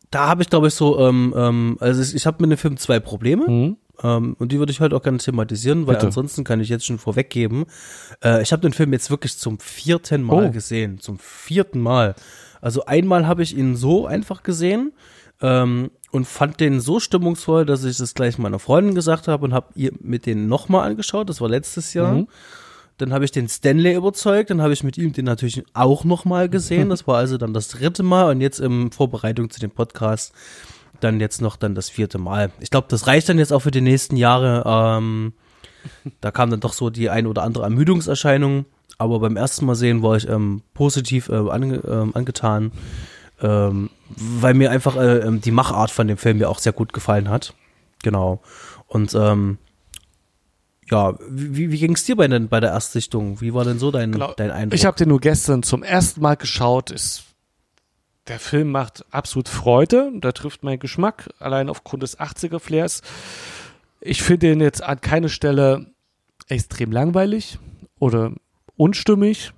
da 0.10 0.28
habe 0.28 0.42
ich, 0.42 0.50
glaube 0.50 0.68
ich, 0.68 0.74
so, 0.74 1.00
ähm, 1.00 1.34
ähm, 1.36 1.78
also 1.80 2.16
ich 2.16 2.26
habe 2.26 2.42
mit 2.42 2.52
dem 2.52 2.58
Film 2.58 2.78
zwei 2.78 3.00
Probleme. 3.00 3.48
Mhm. 3.48 3.78
Ähm, 4.02 4.36
und 4.40 4.52
die 4.52 4.60
würde 4.60 4.72
ich 4.72 4.80
heute 4.80 4.96
auch 4.96 5.04
gerne 5.04 5.20
thematisieren, 5.20 5.86
weil 5.86 5.96
Bitte. 5.96 6.08
ansonsten 6.08 6.44
kann 6.44 6.60
ich 6.60 6.70
jetzt 6.70 6.86
schon 6.86 6.98
vorweggeben. 6.98 7.66
Äh, 8.24 8.42
ich 8.42 8.52
habe 8.52 8.62
den 8.62 8.74
Film 8.74 8.94
jetzt 8.94 9.10
wirklich 9.10 9.38
zum 9.38 9.60
vierten 9.60 10.24
Mal 10.24 10.48
oh. 10.48 10.52
gesehen. 10.52 11.00
Zum 11.00 11.20
vierten 11.20 11.80
Mal. 11.80 12.16
Also 12.62 12.86
einmal 12.86 13.28
habe 13.28 13.44
ich 13.44 13.56
ihn 13.56 13.76
so 13.76 14.08
einfach 14.08 14.42
gesehen 14.42 14.94
ähm, 15.42 15.92
und 16.12 16.26
fand 16.26 16.60
den 16.60 16.80
so 16.80 17.00
stimmungsvoll, 17.00 17.66
dass 17.66 17.84
ich 17.84 17.98
das 17.98 18.14
gleich 18.14 18.38
meiner 18.38 18.60
Freundin 18.60 18.96
gesagt 18.96 19.28
habe 19.28 19.44
und 19.46 19.54
habe 19.54 19.68
ihr 19.76 19.92
mit 20.00 20.26
denen 20.26 20.48
nochmal 20.48 20.90
angeschaut. 20.90 21.30
Das 21.30 21.42
war 21.42 21.50
letztes 21.50 21.94
Jahr. 21.94 22.14
Mhm. 22.14 22.28
Dann 22.98 23.12
habe 23.12 23.26
ich 23.26 23.32
den 23.32 23.50
Stanley 23.50 23.96
überzeugt, 23.96 24.52
dann 24.52 24.62
habe 24.62 24.72
ich 24.72 24.84
mit 24.84 24.98
ihm 24.98 25.14
den 25.14 25.26
natürlich 25.26 25.64
auch 25.74 26.04
nochmal 26.04 26.48
gesehen. 26.48 26.90
Das 26.94 27.08
war 27.08 27.18
also 27.18 27.38
dann 27.38 27.54
das 27.54 27.68
dritte 27.68 28.04
Mal 28.04 28.30
und 28.30 28.40
jetzt 28.40 28.60
in 28.60 28.92
Vorbereitung 28.92 29.50
zu 29.50 29.60
dem 29.60 29.72
Podcast 29.72 30.34
dann 31.00 31.20
jetzt 31.20 31.42
noch 31.42 31.56
dann 31.56 31.76
das 31.76 31.90
vierte 31.90 32.18
Mal. 32.18 32.52
Ich 32.60 32.70
glaube, 32.70 32.88
das 32.90 33.08
reicht 33.08 33.30
dann 33.30 33.40
jetzt 33.40 33.52
auch 33.52 33.62
für 33.62 33.72
die 33.72 33.82
nächsten 33.82 34.16
Jahre. 34.16 34.64
Ähm, 34.66 35.34
da 36.22 36.32
kam 36.32 36.50
dann 36.50 36.60
doch 36.60 36.74
so 36.74 36.90
die 36.90 37.10
ein 37.10 37.28
oder 37.28 37.44
andere 37.44 37.64
Ermüdungserscheinung. 37.64 38.66
Aber 38.98 39.20
beim 39.20 39.36
ersten 39.36 39.66
Mal 39.66 39.76
sehen 39.76 40.04
war 40.04 40.16
ich 40.16 40.28
ähm, 40.30 40.62
positiv 40.74 41.30
äh, 41.30 41.36
ange, 41.36 41.78
äh, 41.78 42.18
angetan, 42.18 42.72
ähm, 43.42 43.90
weil 44.16 44.54
mir 44.54 44.72
einfach 44.72 44.96
äh, 44.96 45.18
ähm, 45.20 45.42
die 45.42 45.52
Machart 45.52 45.92
von 45.92 46.08
dem 46.08 46.18
Film 46.18 46.38
mir 46.38 46.50
auch 46.50 46.60
sehr 46.60 46.74
gut 46.74 46.94
gefallen 46.94 47.30
hat. 47.30 47.54
Genau. 48.04 48.42
Und 48.88 49.14
ähm, 49.16 49.58
ja, 50.90 51.16
wie, 51.28 51.72
wie 51.72 51.80
ging 51.80 51.96
es 51.96 52.04
dir 52.04 52.16
bei, 52.16 52.28
den, 52.28 52.50
bei 52.50 52.60
der 52.60 52.72
Erstsichtung? 52.72 53.42
Wie 53.42 53.54
war 53.54 53.66
denn 53.66 53.80
so 53.80 53.90
dein, 53.90 54.12
genau. 54.12 54.34
dein 54.38 54.52
Eindruck? 54.52 54.76
Ich 54.78 54.86
habe 54.86 54.98
den 54.98 55.10
nur 55.10 55.20
gestern 55.20 55.64
zum 55.64 55.82
ersten 55.82 56.22
Mal 56.22 56.36
geschaut. 56.36 56.92
Ist 56.92 57.24
der 58.28 58.40
Film 58.40 58.72
macht 58.72 59.06
absolut 59.12 59.50
Freude, 59.50 60.12
da 60.16 60.32
trifft 60.32 60.64
mein 60.64 60.80
Geschmack, 60.80 61.30
allein 61.40 61.70
aufgrund 61.70 62.04
des 62.04 62.20
80er-Flairs. 62.20 63.02
Ich 64.00 64.24
finde 64.24 64.52
ihn 64.52 64.62
jetzt 64.62 64.82
an 64.82 65.02
keiner 65.02 65.30
Stelle 65.30 65.88
extrem 66.48 66.92
langweilig 66.92 67.58
oder 68.00 68.32
unstimmig. 68.76 69.54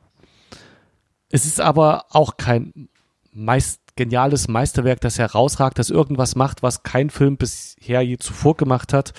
Es 1.29 1.45
ist 1.45 1.59
aber 1.59 2.05
auch 2.09 2.37
kein 2.37 2.89
meist 3.31 3.81
geniales 3.95 4.47
Meisterwerk, 4.47 4.99
das 5.01 5.19
herausragt, 5.19 5.79
das 5.79 5.89
irgendwas 5.89 6.35
macht, 6.35 6.63
was 6.63 6.83
kein 6.83 7.09
Film 7.09 7.37
bisher 7.37 8.01
je 8.01 8.17
zuvor 8.17 8.57
gemacht 8.57 8.93
hat. 8.93 9.13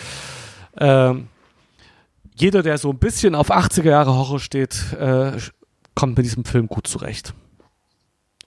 Ähm, 0.76 1.28
jeder, 2.34 2.62
der 2.62 2.76
so 2.76 2.90
ein 2.90 2.98
bisschen 2.98 3.34
auf 3.34 3.50
80er 3.50 3.88
Jahre 3.88 4.14
Horror 4.14 4.40
steht, 4.40 4.92
äh, 4.92 5.32
kommt 5.94 6.18
mit 6.18 6.26
diesem 6.26 6.44
Film 6.44 6.68
gut 6.68 6.86
zurecht. 6.86 7.32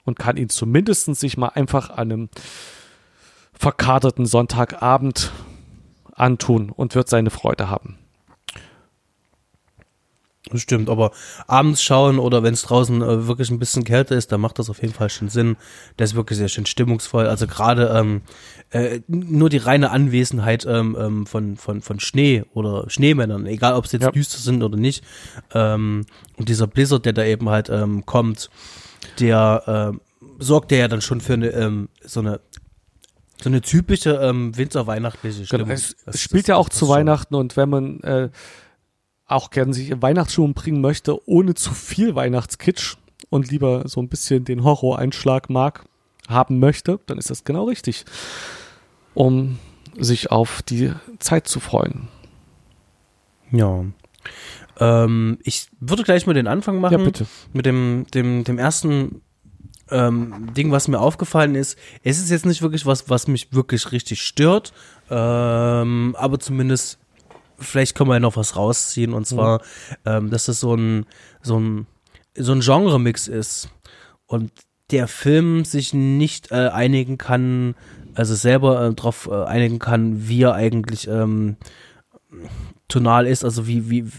Und 0.04 0.18
kann 0.18 0.36
ihn 0.36 0.48
zumindest 0.48 1.14
sich 1.14 1.36
mal 1.36 1.48
einfach 1.48 1.90
an 1.90 2.12
einem 2.12 2.28
verkaterten 3.52 4.26
Sonntagabend 4.26 5.30
antun 6.14 6.70
und 6.70 6.94
wird 6.94 7.08
seine 7.08 7.30
Freude 7.30 7.68
haben. 7.68 7.98
Das 10.50 10.62
stimmt, 10.62 10.88
aber 10.88 11.12
abends 11.46 11.82
schauen 11.82 12.18
oder 12.18 12.42
wenn 12.42 12.54
es 12.54 12.62
draußen 12.62 13.02
äh, 13.02 13.26
wirklich 13.28 13.50
ein 13.50 13.58
bisschen 13.58 13.84
kälter 13.84 14.16
ist, 14.16 14.32
dann 14.32 14.40
macht 14.40 14.58
das 14.58 14.70
auf 14.70 14.82
jeden 14.82 14.94
Fall 14.94 15.10
schon 15.10 15.28
Sinn. 15.28 15.56
Der 15.98 16.04
ist 16.04 16.16
wirklich 16.16 16.38
sehr 16.38 16.48
schön 16.48 16.66
stimmungsvoll. 16.66 17.26
Also 17.26 17.46
gerade 17.46 17.92
ähm, 17.94 18.22
äh, 18.70 19.00
nur 19.06 19.48
die 19.48 19.58
reine 19.58 19.90
Anwesenheit 19.90 20.66
ähm, 20.66 20.96
ähm, 20.98 21.26
von, 21.26 21.56
von, 21.56 21.82
von 21.82 22.00
Schnee 22.00 22.42
oder 22.52 22.88
Schneemännern, 22.88 23.46
egal 23.46 23.74
ob 23.74 23.84
es 23.84 23.92
jetzt 23.92 24.02
ja. 24.02 24.10
düster 24.10 24.38
sind 24.38 24.62
oder 24.62 24.76
nicht. 24.76 25.04
Ähm, 25.54 26.06
und 26.36 26.48
dieser 26.48 26.66
Blizzard, 26.66 27.04
der 27.04 27.12
da 27.12 27.24
eben 27.24 27.48
halt 27.48 27.68
ähm, 27.68 28.04
kommt, 28.04 28.50
der 29.18 29.92
äh, 29.92 30.22
sorgt 30.38 30.72
ja 30.72 30.88
dann 30.88 31.00
schon 31.00 31.20
für 31.20 31.34
eine 31.34 31.48
ähm, 31.48 31.88
so 32.04 32.20
eine 32.20 32.40
so 33.42 33.48
eine 33.48 33.62
typische 33.62 34.16
ähm, 34.16 34.56
winterweihnachtliche 34.56 35.46
Stimmung. 35.46 35.68
Genau, 35.68 35.74
es, 35.74 35.96
es 36.04 36.20
spielt 36.20 36.44
das, 36.44 36.48
ja 36.48 36.56
auch 36.56 36.68
zu 36.68 36.80
schon. 36.80 36.88
Weihnachten 36.90 37.34
und 37.34 37.56
wenn 37.56 37.68
man 37.70 38.00
äh, 38.00 38.28
auch 39.26 39.50
gerne 39.50 39.72
sich 39.72 39.90
in 39.90 40.02
Weihnachtsschuhen 40.02 40.54
bringen 40.54 40.80
möchte, 40.80 41.26
ohne 41.28 41.54
zu 41.54 41.72
viel 41.72 42.14
Weihnachtskitsch 42.14 42.96
und 43.30 43.50
lieber 43.50 43.88
so 43.88 44.00
ein 44.00 44.08
bisschen 44.08 44.44
den 44.44 44.64
Horror-Einschlag 44.64 45.48
mag, 45.48 45.84
haben 46.28 46.58
möchte, 46.58 47.00
dann 47.06 47.18
ist 47.18 47.30
das 47.30 47.44
genau 47.44 47.64
richtig, 47.64 48.04
um 49.14 49.58
sich 49.98 50.30
auf 50.30 50.62
die 50.62 50.92
Zeit 51.18 51.46
zu 51.46 51.60
freuen. 51.60 52.08
Ja. 53.52 53.84
Ähm, 54.80 55.38
ich 55.42 55.68
würde 55.78 56.02
gleich 56.02 56.26
mal 56.26 56.32
den 56.32 56.46
Anfang 56.46 56.80
machen. 56.80 56.98
Ja, 56.98 57.04
bitte. 57.04 57.26
Mit 57.52 57.66
dem, 57.66 58.06
dem, 58.12 58.44
dem 58.44 58.58
ersten 58.58 59.20
ähm, 59.90 60.52
Ding, 60.54 60.70
was 60.72 60.88
mir 60.88 60.98
aufgefallen 60.98 61.54
ist. 61.54 61.78
Es 62.02 62.18
ist 62.18 62.30
jetzt 62.30 62.46
nicht 62.46 62.62
wirklich 62.62 62.86
was, 62.86 63.08
was 63.08 63.28
mich 63.28 63.52
wirklich 63.52 63.92
richtig 63.92 64.22
stört, 64.22 64.72
ähm, 65.10 66.16
aber 66.18 66.38
zumindest 66.38 66.98
vielleicht 67.58 67.94
können 67.94 68.08
wir 68.08 68.14
ja 68.14 68.20
noch 68.20 68.36
was 68.36 68.56
rausziehen 68.56 69.12
und 69.12 69.26
zwar, 69.26 69.60
mhm. 70.06 70.30
dass 70.30 70.48
es 70.48 70.60
so 70.60 70.74
ein, 70.74 71.04
so 71.42 71.58
ein, 71.58 71.86
so 72.34 72.52
ein 72.52 72.60
Genre-Mix 72.60 73.28
ist 73.28 73.68
und 74.26 74.50
der 74.90 75.08
Film 75.08 75.64
sich 75.64 75.92
nicht 75.92 76.50
äh, 76.52 76.68
einigen 76.68 77.18
kann, 77.18 77.74
also 78.14 78.34
selber 78.34 78.86
äh, 78.86 78.94
darauf 78.94 79.28
äh, 79.30 79.44
einigen 79.44 79.78
kann, 79.78 80.28
wie 80.28 80.42
er 80.42 80.54
eigentlich 80.54 81.06
ähm, 81.06 81.56
tonal 82.88 83.26
ist, 83.26 83.44
also 83.44 83.66
wie, 83.66 83.90
wie, 83.90 84.06
wie 84.06 84.12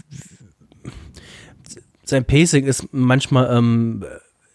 sein 2.12 2.24
Pacing 2.24 2.66
ist 2.66 2.92
manchmal 2.92 3.56
ähm, 3.56 4.04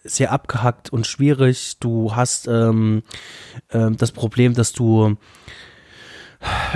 sehr 0.04 0.32
abgehackt 0.32 0.90
und 0.90 1.06
schwierig. 1.06 1.78
Du 1.80 2.14
hast 2.14 2.48
ähm, 2.48 3.02
äh, 3.68 3.90
das 3.90 4.12
Problem, 4.12 4.54
dass 4.54 4.72
du 4.72 5.16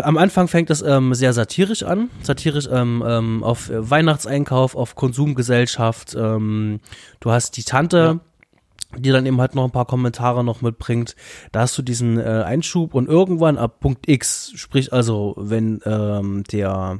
am 0.03 0.19
Anfang 0.19 0.49
fängt 0.49 0.71
es 0.71 0.83
ähm, 0.83 1.15
sehr 1.15 1.33
satirisch 1.33 1.85
an, 1.85 2.11
satirisch 2.21 2.69
ähm, 2.71 3.03
ähm, 3.07 3.45
auf 3.45 3.71
Weihnachtseinkauf, 3.73 4.75
auf 4.75 4.97
Konsumgesellschaft. 4.97 6.17
Ähm, 6.19 6.81
du 7.21 7.31
hast 7.31 7.57
die 7.57 7.63
Tante, 7.63 8.21
ja. 8.93 8.99
die 8.99 9.11
dann 9.11 9.25
eben 9.25 9.41
halt 9.41 9.55
noch 9.55 9.65
ein 9.65 9.71
paar 9.71 9.87
Kommentare 9.87 10.43
noch 10.43 10.63
mitbringt. 10.63 11.15
Da 11.53 11.61
hast 11.61 11.79
du 11.79 11.83
diesen 11.83 12.19
äh, 12.19 12.43
Einschub 12.45 12.93
und 12.93 13.09
irgendwann 13.09 13.57
ab 13.57 13.79
Punkt 13.79 14.09
X, 14.09 14.51
sprich 14.57 14.93
also, 14.93 15.35
wenn 15.39 15.81
ähm, 15.87 16.43
der 16.51 16.99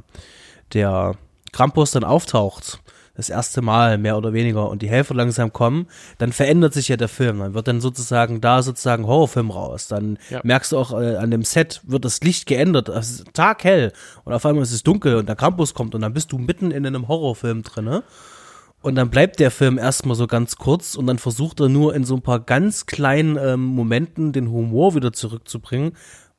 der 0.71 1.17
Krampus 1.51 1.91
dann 1.91 2.05
auftaucht, 2.05 2.79
das 3.15 3.29
erste 3.29 3.61
Mal 3.61 3.97
mehr 3.97 4.17
oder 4.17 4.33
weniger 4.33 4.69
und 4.69 4.81
die 4.81 4.89
Helfer 4.89 5.13
langsam 5.13 5.53
kommen, 5.53 5.87
dann 6.17 6.33
verändert 6.33 6.73
sich 6.73 6.87
ja 6.87 6.97
der 6.97 7.07
Film. 7.07 7.39
Dann 7.39 7.53
wird 7.53 7.67
dann 7.67 7.79
sozusagen 7.79 8.41
da 8.41 8.63
sozusagen 8.63 9.05
Horrorfilm 9.05 9.51
raus. 9.51 9.87
Dann 9.87 10.17
ja. 10.29 10.41
merkst 10.43 10.71
du 10.71 10.77
auch 10.77 10.99
äh, 10.99 11.17
an 11.17 11.29
dem 11.29 11.43
Set 11.43 11.81
wird 11.83 12.05
das 12.05 12.21
Licht 12.21 12.47
geändert, 12.47 12.89
es 12.89 13.11
ist 13.11 13.33
taghell 13.33 13.93
und 14.23 14.33
auf 14.33 14.45
einmal 14.45 14.63
ist 14.63 14.71
es 14.71 14.83
dunkel 14.83 15.15
und 15.17 15.29
der 15.29 15.35
Campus 15.35 15.73
kommt 15.73 15.93
und 15.93 16.01
dann 16.01 16.13
bist 16.13 16.31
du 16.31 16.37
mitten 16.37 16.71
in 16.71 16.85
einem 16.85 17.07
Horrorfilm 17.07 17.63
drinne. 17.63 18.03
Und 18.81 18.95
dann 18.95 19.09
bleibt 19.09 19.39
der 19.39 19.49
Film 19.49 19.77
erstmal 19.77 20.17
so 20.17 20.27
ganz 20.27 20.57
kurz 20.57 20.95
und 20.95 21.07
dann 21.07 21.17
versucht 21.17 21.61
er 21.61 21.69
nur 21.69 21.95
in 21.95 22.03
so 22.03 22.15
ein 22.15 22.21
paar 22.21 22.41
ganz 22.41 22.85
kleinen 22.85 23.37
ähm, 23.37 23.61
Momenten 23.61 24.33
den 24.33 24.51
Humor 24.51 24.93
wieder 24.93 25.13
zurückzubringen. 25.13 25.93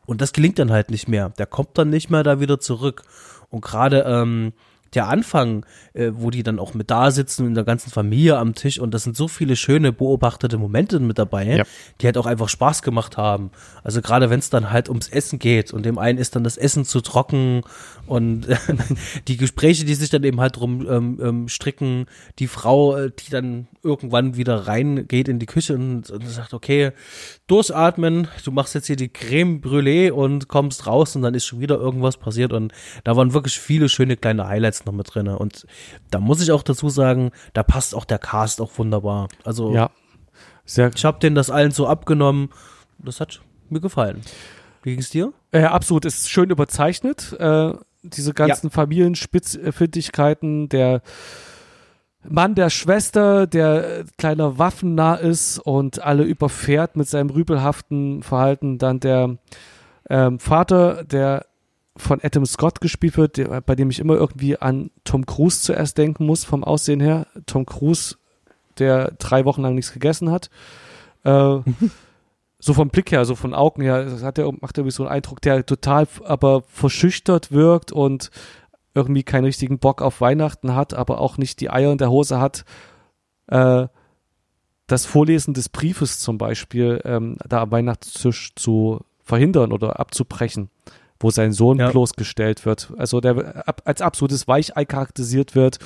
Und 0.04 0.20
das 0.20 0.34
gelingt 0.34 0.58
dann 0.58 0.70
halt 0.70 0.90
nicht 0.90 1.08
mehr. 1.08 1.30
Der 1.30 1.46
kommt 1.46 1.78
dann 1.78 1.88
nicht 1.88 2.10
mehr 2.10 2.22
da 2.22 2.40
wieder 2.40 2.60
zurück. 2.60 3.04
Und 3.48 3.62
gerade 3.62 4.04
ähm, 4.06 4.52
der 4.94 5.08
Anfang, 5.08 5.66
äh, 5.92 6.10
wo 6.14 6.30
die 6.30 6.42
dann 6.42 6.58
auch 6.58 6.74
mit 6.74 6.90
da 6.90 7.10
sitzen 7.10 7.46
in 7.46 7.54
der 7.54 7.64
ganzen 7.64 7.90
Familie 7.90 8.38
am 8.38 8.54
Tisch 8.54 8.78
und 8.78 8.92
das 8.92 9.02
sind 9.02 9.16
so 9.16 9.28
viele 9.28 9.56
schöne 9.56 9.92
beobachtete 9.92 10.58
Momente 10.58 11.00
mit 11.00 11.18
dabei, 11.18 11.56
ja. 11.58 11.64
die 12.00 12.06
halt 12.06 12.18
auch 12.18 12.26
einfach 12.26 12.48
Spaß 12.48 12.82
gemacht 12.82 13.16
haben. 13.16 13.50
Also 13.82 14.00
gerade 14.02 14.30
wenn 14.30 14.38
es 14.38 14.50
dann 14.50 14.70
halt 14.70 14.88
ums 14.88 15.08
Essen 15.08 15.38
geht 15.38 15.72
und 15.72 15.84
dem 15.84 15.98
einen 15.98 16.18
ist 16.18 16.36
dann 16.36 16.44
das 16.44 16.56
Essen 16.56 16.84
zu 16.84 17.00
trocken 17.00 17.62
und 18.06 18.46
die 19.28 19.36
Gespräche, 19.36 19.84
die 19.84 19.94
sich 19.94 20.10
dann 20.10 20.24
eben 20.24 20.40
halt 20.40 20.56
drum 20.56 20.86
ähm, 20.88 21.18
ähm, 21.22 21.48
stricken, 21.48 22.06
die 22.38 22.46
Frau, 22.46 22.96
äh, 22.96 23.10
die 23.10 23.30
dann 23.30 23.68
irgendwann 23.82 24.36
wieder 24.36 24.66
reingeht 24.66 25.28
in 25.28 25.38
die 25.38 25.46
Küche 25.46 25.74
und, 25.74 26.10
und 26.10 26.26
sagt, 26.28 26.54
okay, 26.54 26.92
durchatmen, 27.46 28.28
du 28.44 28.50
machst 28.50 28.74
jetzt 28.74 28.86
hier 28.86 28.96
die 28.96 29.08
Creme 29.08 29.60
Brûlée 29.60 30.10
und 30.10 30.48
kommst 30.48 30.86
raus 30.86 31.14
und 31.16 31.22
dann 31.22 31.34
ist 31.34 31.44
schon 31.44 31.60
wieder 31.60 31.76
irgendwas 31.76 32.16
passiert 32.16 32.52
und 32.52 32.72
da 33.04 33.16
waren 33.16 33.34
wirklich 33.34 33.58
viele 33.58 33.88
schöne 33.88 34.16
kleine 34.16 34.46
Highlights 34.46 34.83
noch 34.86 34.92
mit 34.92 35.14
drin 35.14 35.28
und 35.28 35.66
da 36.10 36.20
muss 36.20 36.42
ich 36.42 36.52
auch 36.52 36.62
dazu 36.62 36.88
sagen, 36.88 37.30
da 37.52 37.62
passt 37.62 37.94
auch 37.94 38.04
der 38.04 38.18
Cast 38.18 38.60
auch 38.60 38.70
wunderbar. 38.76 39.28
Also 39.44 39.72
ja, 39.72 39.90
sehr 40.64 40.90
ich 40.94 41.04
habe 41.04 41.18
den 41.18 41.34
das 41.34 41.50
allen 41.50 41.70
so 41.70 41.86
abgenommen, 41.86 42.50
das 42.98 43.20
hat 43.20 43.40
mir 43.70 43.80
gefallen. 43.80 44.22
Wie 44.82 44.90
ging 44.90 45.00
es 45.00 45.10
dir? 45.10 45.32
Äh, 45.50 45.64
absolut, 45.64 46.04
ist 46.04 46.30
schön 46.30 46.50
überzeichnet. 46.50 47.32
Äh, 47.38 47.72
diese 48.02 48.34
ganzen 48.34 48.66
ja. 48.66 48.70
Familienspitzfindigkeiten, 48.70 50.68
der 50.68 51.00
Mann 52.28 52.54
der 52.54 52.70
Schwester, 52.70 53.46
der 53.46 54.04
kleiner 54.18 54.58
waffennah 54.58 55.14
ist 55.16 55.58
und 55.58 56.02
alle 56.02 56.24
überfährt 56.24 56.96
mit 56.96 57.08
seinem 57.08 57.30
rübelhaften 57.30 58.22
Verhalten, 58.22 58.78
dann 58.78 59.00
der 59.00 59.38
ähm, 60.08 60.38
Vater, 60.38 61.04
der 61.04 61.46
von 61.96 62.20
Adam 62.22 62.44
Scott 62.44 62.80
gespielt 62.80 63.16
wird, 63.16 63.36
der, 63.36 63.60
bei 63.60 63.74
dem 63.74 63.90
ich 63.90 64.00
immer 64.00 64.14
irgendwie 64.14 64.56
an 64.56 64.90
Tom 65.04 65.26
Cruise 65.26 65.60
zuerst 65.60 65.96
denken 65.96 66.26
muss, 66.26 66.44
vom 66.44 66.64
Aussehen 66.64 67.00
her. 67.00 67.26
Tom 67.46 67.66
Cruise, 67.66 68.16
der 68.78 69.12
drei 69.12 69.44
Wochen 69.44 69.62
lang 69.62 69.74
nichts 69.74 69.92
gegessen 69.92 70.30
hat. 70.30 70.50
Äh, 71.24 71.58
so 72.58 72.74
vom 72.74 72.88
Blick 72.88 73.12
her, 73.12 73.24
so 73.24 73.34
von 73.34 73.54
Augen 73.54 73.82
her, 73.82 74.06
hat 74.22 74.38
er, 74.38 74.50
macht 74.52 74.76
er 74.76 74.82
irgendwie 74.82 74.90
so 74.90 75.04
einen 75.04 75.12
Eindruck, 75.12 75.40
der 75.42 75.64
total 75.64 76.08
aber 76.24 76.62
verschüchtert 76.66 77.52
wirkt 77.52 77.92
und 77.92 78.30
irgendwie 78.94 79.22
keinen 79.22 79.44
richtigen 79.44 79.78
Bock 79.78 80.02
auf 80.02 80.20
Weihnachten 80.20 80.74
hat, 80.74 80.94
aber 80.94 81.20
auch 81.20 81.36
nicht 81.36 81.60
die 81.60 81.70
Eier 81.70 81.92
in 81.92 81.98
der 81.98 82.10
Hose 82.10 82.40
hat, 82.40 82.64
äh, 83.48 83.86
das 84.86 85.06
Vorlesen 85.06 85.54
des 85.54 85.68
Briefes 85.68 86.20
zum 86.20 86.38
Beispiel 86.38 87.00
ähm, 87.04 87.36
da 87.48 87.62
am 87.62 87.70
Weihnachtstisch 87.70 88.54
zu 88.54 89.00
verhindern 89.22 89.72
oder 89.72 89.98
abzubrechen, 89.98 90.70
wo 91.24 91.30
sein 91.30 91.52
Sohn 91.52 91.78
ja. 91.78 91.90
bloßgestellt 91.90 92.66
wird. 92.66 92.92
Also 92.98 93.20
der 93.20 93.66
ab, 93.66 93.80
als 93.86 94.02
absolutes 94.02 94.46
Weichei 94.46 94.84
charakterisiert 94.84 95.54
wird. 95.54 95.78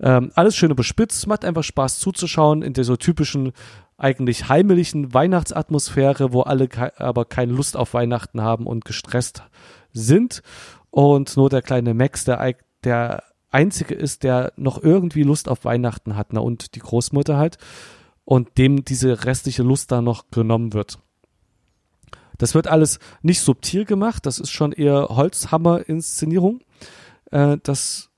Ähm, 0.00 0.32
alles 0.34 0.56
schön 0.56 0.70
überspitzt, 0.70 1.26
macht 1.26 1.44
einfach 1.44 1.62
Spaß 1.62 1.98
zuzuschauen 1.98 2.62
in 2.62 2.72
der 2.72 2.84
so 2.84 2.96
typischen 2.96 3.52
eigentlich 3.98 4.48
heimlichen 4.48 5.12
Weihnachtsatmosphäre, 5.12 6.32
wo 6.32 6.40
alle 6.40 6.68
ke 6.68 6.98
aber 6.98 7.26
keine 7.26 7.52
Lust 7.52 7.76
auf 7.76 7.92
Weihnachten 7.92 8.40
haben 8.40 8.66
und 8.66 8.86
gestresst 8.86 9.42
sind. 9.92 10.42
Und 10.88 11.36
nur 11.36 11.50
der 11.50 11.60
kleine 11.60 11.92
Max, 11.92 12.24
der, 12.24 12.56
der 12.82 13.22
einzige 13.50 13.94
ist, 13.94 14.22
der 14.22 14.54
noch 14.56 14.82
irgendwie 14.82 15.24
Lust 15.24 15.50
auf 15.50 15.66
Weihnachten 15.66 16.16
hat, 16.16 16.32
na, 16.32 16.40
und 16.40 16.74
die 16.74 16.80
Großmutter 16.80 17.36
halt. 17.36 17.58
Und 18.24 18.56
dem 18.56 18.86
diese 18.86 19.26
restliche 19.26 19.62
Lust 19.62 19.92
da 19.92 20.00
noch 20.00 20.30
genommen 20.30 20.72
wird. 20.72 20.98
Das 22.40 22.54
wird 22.54 22.68
alles 22.68 22.98
nicht 23.20 23.40
subtil 23.40 23.84
gemacht, 23.84 24.24
das 24.24 24.38
ist 24.38 24.50
schon 24.50 24.72
eher 24.72 25.08
Holzhammer-Inszenierung, 25.10 26.60
äh, 27.30 27.58
das 27.62 28.08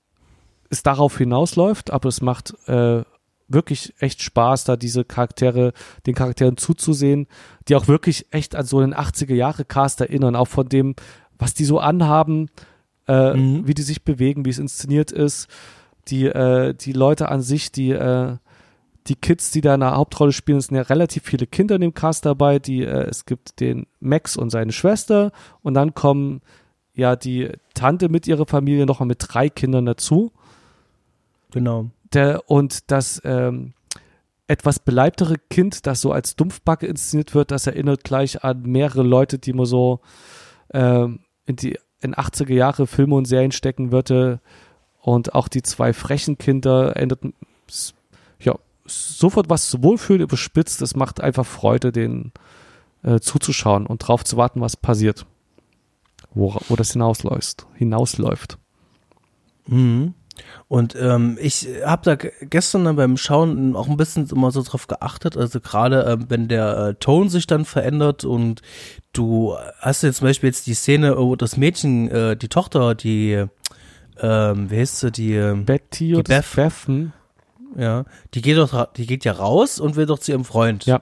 es 0.69 0.81
darauf 0.81 1.17
hinausläuft, 1.17 1.91
aber 1.91 2.07
es 2.07 2.21
macht 2.21 2.55
äh, 2.67 3.03
wirklich 3.49 3.93
echt 3.99 4.21
Spaß, 4.21 4.63
da 4.63 4.77
diese 4.77 5.03
Charaktere, 5.03 5.73
den 6.07 6.15
Charakteren 6.15 6.55
zuzusehen, 6.55 7.27
die 7.67 7.75
auch 7.75 7.89
wirklich 7.89 8.27
echt 8.31 8.55
an 8.55 8.65
so 8.65 8.79
einen 8.79 8.95
80er 8.95 9.35
Jahre 9.35 9.65
Cast 9.65 9.99
erinnern, 9.99 10.37
auch 10.37 10.47
von 10.47 10.69
dem, 10.69 10.95
was 11.37 11.53
die 11.53 11.65
so 11.65 11.79
anhaben, 11.79 12.49
äh, 13.09 13.33
mhm. 13.33 13.67
wie 13.67 13.73
die 13.73 13.81
sich 13.81 14.03
bewegen, 14.03 14.45
wie 14.45 14.49
es 14.51 14.57
inszeniert 14.57 15.11
ist, 15.11 15.47
die, 16.07 16.27
äh, 16.27 16.73
die 16.73 16.93
Leute 16.93 17.27
an 17.27 17.41
sich, 17.41 17.73
die, 17.73 17.91
äh, 17.91 18.37
die 19.07 19.15
Kids, 19.15 19.51
die 19.51 19.61
da 19.61 19.73
eine 19.73 19.95
Hauptrolle 19.95 20.31
spielen, 20.31 20.57
es 20.57 20.67
sind 20.67 20.77
ja 20.77 20.83
relativ 20.83 21.23
viele 21.23 21.47
Kinder 21.47 21.75
in 21.75 21.81
dem 21.81 21.93
Cast 21.93 22.25
dabei, 22.25 22.59
die, 22.59 22.83
äh, 22.83 23.07
es 23.09 23.25
gibt 23.25 23.59
den 23.59 23.87
Max 23.99 24.37
und 24.37 24.49
seine 24.49 24.71
Schwester 24.71 25.31
und 25.61 25.73
dann 25.73 25.93
kommen 25.93 26.41
ja 26.93 27.15
die 27.15 27.49
Tante 27.73 28.09
mit 28.09 28.27
ihrer 28.27 28.45
Familie 28.45 28.85
nochmal 28.85 29.07
mit 29.07 29.25
drei 29.27 29.49
Kindern 29.49 29.85
dazu. 29.85 30.31
Genau. 31.51 31.89
Der, 32.13 32.49
und 32.49 32.91
das 32.91 33.21
ähm, 33.25 33.73
etwas 34.47 34.79
beleibtere 34.79 35.35
Kind, 35.49 35.87
das 35.87 36.01
so 36.01 36.11
als 36.11 36.35
Dumpfbacke 36.35 36.85
inszeniert 36.85 37.33
wird, 37.33 37.51
das 37.51 37.67
erinnert 37.67 38.03
gleich 38.03 38.43
an 38.43 38.63
mehrere 38.63 39.03
Leute, 39.03 39.39
die 39.39 39.53
man 39.53 39.65
so 39.65 40.01
ähm, 40.73 41.19
in 41.45 41.55
die 41.55 41.77
in 42.01 42.13
80er 42.13 42.53
Jahre 42.53 42.85
Filme 42.85 43.15
und 43.15 43.25
Serien 43.25 43.51
stecken 43.51 43.91
würde. 43.91 44.41
Und 44.99 45.33
auch 45.35 45.47
die 45.47 45.61
zwei 45.61 45.93
frechen 45.93 46.37
Kinder 46.37 46.95
änderten 46.95 47.33
ja 48.39 48.55
sofort 48.85 49.49
was 49.49 49.69
zu 49.69 49.83
Wohlfühlen 49.83 50.21
überspitzt. 50.21 50.81
Es 50.81 50.95
macht 50.95 51.21
einfach 51.21 51.45
Freude, 51.45 51.91
den 51.91 52.31
äh, 53.03 53.19
zuzuschauen 53.19 53.85
und 53.85 53.99
drauf 53.99 54.23
zu 54.23 54.37
warten, 54.37 54.61
was 54.61 54.77
passiert. 54.77 55.25
Wo, 56.33 56.55
wo 56.67 56.75
das 56.75 56.93
hinausläuft. 56.93 57.67
hinausläuft. 57.75 58.57
Mhm. 59.67 60.15
Und 60.67 60.95
ähm, 60.99 61.37
ich 61.39 61.67
habe 61.85 62.01
da 62.03 62.15
gestern 62.41 62.85
dann 62.85 62.95
beim 62.95 63.17
Schauen 63.17 63.75
auch 63.75 63.87
ein 63.87 63.97
bisschen 63.97 64.27
immer 64.29 64.49
so 64.49 64.63
drauf 64.63 64.87
geachtet, 64.87 65.37
also 65.37 65.59
gerade 65.59 66.05
äh, 66.05 66.17
wenn 66.27 66.47
der 66.47 66.77
äh, 66.77 66.93
Ton 66.95 67.29
sich 67.29 67.45
dann 67.45 67.65
verändert 67.65 68.25
und 68.25 68.61
du 69.13 69.55
hast 69.79 70.01
jetzt 70.01 70.17
zum 70.17 70.27
Beispiel 70.27 70.49
jetzt 70.49 70.65
die 70.65 70.73
Szene, 70.73 71.17
wo 71.17 71.35
das 71.35 71.55
Mädchen, 71.57 72.09
äh, 72.09 72.35
die 72.35 72.47
Tochter, 72.47 72.95
die, 72.95 73.45
ähm, 74.19 74.71
wie 74.71 74.77
heißt 74.79 74.99
sie, 75.01 75.11
die 75.11 75.35
ähm, 75.35 75.65
Betty 75.65 76.07
die 76.07 76.15
oder 76.15 76.23
Beth, 76.23 76.55
Beth 76.55 76.87
hm? 76.87 77.11
Ja, 77.77 78.05
die 78.33 78.41
geht 78.41 78.57
doch, 78.57 78.93
die 78.93 79.05
geht 79.05 79.25
ja 79.25 79.33
raus 79.33 79.79
und 79.79 79.95
will 79.95 80.05
doch 80.05 80.19
zu 80.19 80.31
ihrem 80.31 80.45
Freund. 80.45 80.85
Ja. 80.85 81.01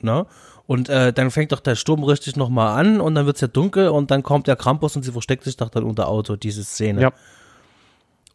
Na? 0.00 0.26
Und 0.66 0.88
äh, 0.88 1.12
dann 1.12 1.30
fängt 1.30 1.52
doch 1.52 1.60
der 1.60 1.74
Sturm 1.74 2.04
richtig 2.04 2.36
nochmal 2.36 2.78
an 2.78 3.00
und 3.00 3.14
dann 3.14 3.26
wird's 3.26 3.40
ja 3.40 3.48
dunkel 3.48 3.88
und 3.88 4.10
dann 4.10 4.22
kommt 4.22 4.46
der 4.46 4.56
Krampus 4.56 4.96
und 4.96 5.02
sie 5.02 5.12
versteckt 5.12 5.44
sich 5.44 5.56
doch 5.56 5.68
dann 5.68 5.84
unter 5.84 6.08
Auto, 6.08 6.36
diese 6.36 6.64
Szene. 6.64 7.02
Ja. 7.02 7.12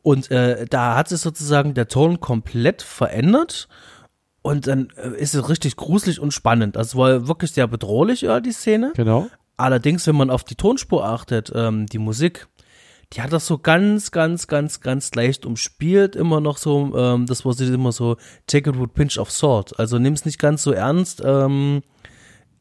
Und 0.04 0.32
äh, 0.32 0.66
da 0.68 0.96
hat 0.96 1.10
sich 1.10 1.20
sozusagen 1.20 1.74
der 1.74 1.88
Ton 1.88 2.20
komplett 2.20 2.82
verändert. 2.82 3.68
Und 4.42 4.68
dann 4.68 4.90
äh, 4.96 5.10
ist 5.20 5.36
es 5.36 5.50
richtig 5.50 5.76
gruselig 5.76 6.20
und 6.20 6.32
spannend. 6.32 6.78
Also 6.78 6.90
es 6.90 6.96
war 6.96 7.28
wirklich 7.28 7.52
sehr 7.52 7.68
bedrohlich, 7.68 8.22
ja, 8.22 8.40
die 8.40 8.52
Szene. 8.52 8.94
Genau. 8.96 9.28
Allerdings, 9.58 10.08
wenn 10.08 10.16
man 10.16 10.30
auf 10.30 10.44
die 10.46 10.56
Tonspur 10.56 11.06
achtet, 11.06 11.52
ähm, 11.54 11.86
die 11.88 11.98
Musik, 11.98 12.48
die 13.14 13.22
hat 13.22 13.34
das 13.34 13.48
so 13.48 13.58
ganz, 13.58 14.12
ganz, 14.12 14.48
ganz, 14.48 14.82
ganz 14.82 15.14
leicht 15.16 15.46
umspielt. 15.46 16.16
Immer 16.16 16.42
noch 16.42 16.58
so, 16.58 16.96
ähm, 16.96 17.26
das 17.26 17.44
war 17.44 17.60
immer 17.60 17.92
so, 17.92 18.18
take 18.46 18.70
it 18.70 18.80
with 18.80 18.90
pinch 18.94 19.18
of 19.18 19.32
salt. 19.32 19.78
Also 19.80 19.98
nimm 19.98 20.14
es 20.14 20.26
nicht 20.26 20.40
ganz 20.40 20.64
so 20.64 20.72
ernst. 20.72 21.22
Ähm, 21.26 21.82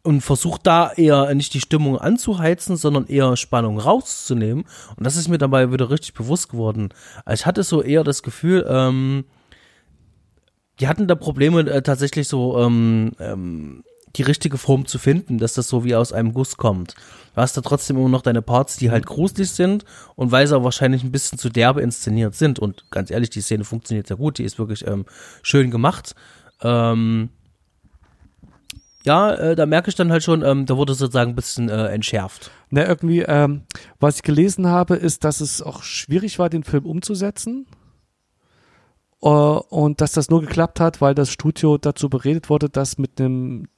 und 0.02 0.22
versucht 0.22 0.66
da 0.66 0.92
eher 0.92 1.34
nicht 1.34 1.52
die 1.52 1.60
Stimmung 1.60 1.98
anzuheizen, 1.98 2.76
sondern 2.76 3.06
eher 3.08 3.36
Spannung 3.36 3.78
rauszunehmen. 3.78 4.64
Und 4.96 5.06
das 5.06 5.16
ist 5.16 5.28
mir 5.28 5.36
dabei 5.36 5.70
wieder 5.70 5.90
richtig 5.90 6.14
bewusst 6.14 6.48
geworden. 6.48 6.90
Ich 7.30 7.44
hatte 7.44 7.62
so 7.62 7.82
eher 7.82 8.04
das 8.04 8.22
Gefühl, 8.22 8.64
ähm, 8.68 9.24
die 10.80 10.88
hatten 10.88 11.08
da 11.08 11.14
Probleme 11.14 11.60
äh, 11.60 11.82
tatsächlich 11.82 12.28
so 12.28 12.58
ähm, 12.58 13.12
ähm, 13.18 13.84
die 14.16 14.22
richtige 14.22 14.56
Form 14.56 14.86
zu 14.86 14.98
finden, 14.98 15.36
dass 15.36 15.54
das 15.54 15.68
so 15.68 15.84
wie 15.84 15.94
aus 15.94 16.12
einem 16.12 16.32
Guss 16.32 16.56
kommt. 16.56 16.94
Du 17.38 17.42
hast 17.42 17.56
da 17.56 17.60
trotzdem 17.60 17.96
immer 17.96 18.08
noch 18.08 18.22
deine 18.22 18.42
Parts, 18.42 18.78
die 18.78 18.90
halt 18.90 19.06
gruselig 19.06 19.52
sind 19.52 19.84
und 20.16 20.32
weil 20.32 20.48
sie 20.48 20.56
auch 20.56 20.64
wahrscheinlich 20.64 21.04
ein 21.04 21.12
bisschen 21.12 21.38
zu 21.38 21.50
derbe 21.50 21.80
inszeniert 21.82 22.34
sind. 22.34 22.58
Und 22.58 22.90
ganz 22.90 23.12
ehrlich, 23.12 23.30
die 23.30 23.42
Szene 23.42 23.62
funktioniert 23.62 24.08
sehr 24.08 24.16
gut, 24.16 24.38
die 24.38 24.42
ist 24.42 24.58
wirklich 24.58 24.84
ähm, 24.88 25.06
schön 25.42 25.70
gemacht. 25.70 26.16
Ähm, 26.62 27.28
ja, 29.04 29.32
äh, 29.34 29.54
da 29.54 29.66
merke 29.66 29.88
ich 29.88 29.94
dann 29.94 30.10
halt 30.10 30.24
schon, 30.24 30.42
ähm, 30.42 30.66
da 30.66 30.76
wurde 30.76 30.94
sozusagen 30.94 31.30
ein 31.30 31.36
bisschen 31.36 31.68
äh, 31.68 31.86
entschärft. 31.90 32.50
Na, 32.70 32.84
irgendwie, 32.84 33.20
ähm, 33.20 33.62
was 34.00 34.16
ich 34.16 34.22
gelesen 34.22 34.66
habe, 34.66 34.96
ist, 34.96 35.22
dass 35.22 35.40
es 35.40 35.62
auch 35.62 35.84
schwierig 35.84 36.40
war, 36.40 36.50
den 36.50 36.64
Film 36.64 36.86
umzusetzen. 36.86 37.66
Uh, 39.22 39.60
und 39.68 40.00
dass 40.00 40.10
das 40.10 40.28
nur 40.28 40.40
geklappt 40.40 40.80
hat, 40.80 41.00
weil 41.00 41.14
das 41.14 41.30
Studio 41.30 41.78
dazu 41.78 42.10
beredet 42.10 42.50
wurde, 42.50 42.68
das 42.68 42.98
mit 42.98 43.20
einem 43.20 43.68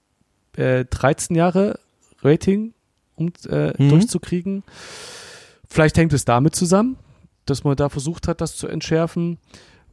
äh, 0.57 0.87
13 0.87 1.37
Jahre 1.37 1.79
Rating 2.23 2.73
um, 3.21 3.33
äh, 3.49 3.73
mhm. 3.79 3.91
durchzukriegen. 3.91 4.65
Vielleicht 5.69 5.97
hängt 5.97 6.13
es 6.13 6.25
damit 6.25 6.55
zusammen, 6.57 6.97
dass 7.47 7.65
man 7.65 7.77
da 7.77 7.89
versucht 7.89 8.27
hat, 8.29 8.41
das 8.41 8.57
zu 8.57 8.67
entschärfen. 8.67 9.39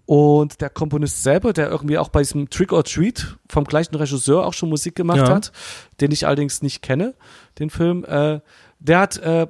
Und 0.05 0.61
der 0.61 0.69
Komponist 0.69 1.21
selber, 1.21 1.51
der 1.51 1.69
irgendwie 1.69 1.97
auch 1.97 2.07
bei 2.07 2.21
diesem 2.21 2.49
Trick 2.49 2.71
or 2.71 2.85
Treat 2.85 3.35
vom 3.49 3.65
gleichen 3.65 3.93
Regisseur 3.95 4.45
auch 4.45 4.53
schon 4.53 4.69
Musik 4.69 4.95
gemacht 4.95 5.27
ja. 5.27 5.29
hat, 5.29 5.51
den 5.99 6.11
ich 6.11 6.25
allerdings 6.25 6.61
nicht 6.61 6.81
kenne, 6.81 7.13
den 7.59 7.69
Film, 7.69 8.05
äh, 8.05 8.39
der 8.79 8.99
hat 8.99 9.17
äh, 9.17 9.47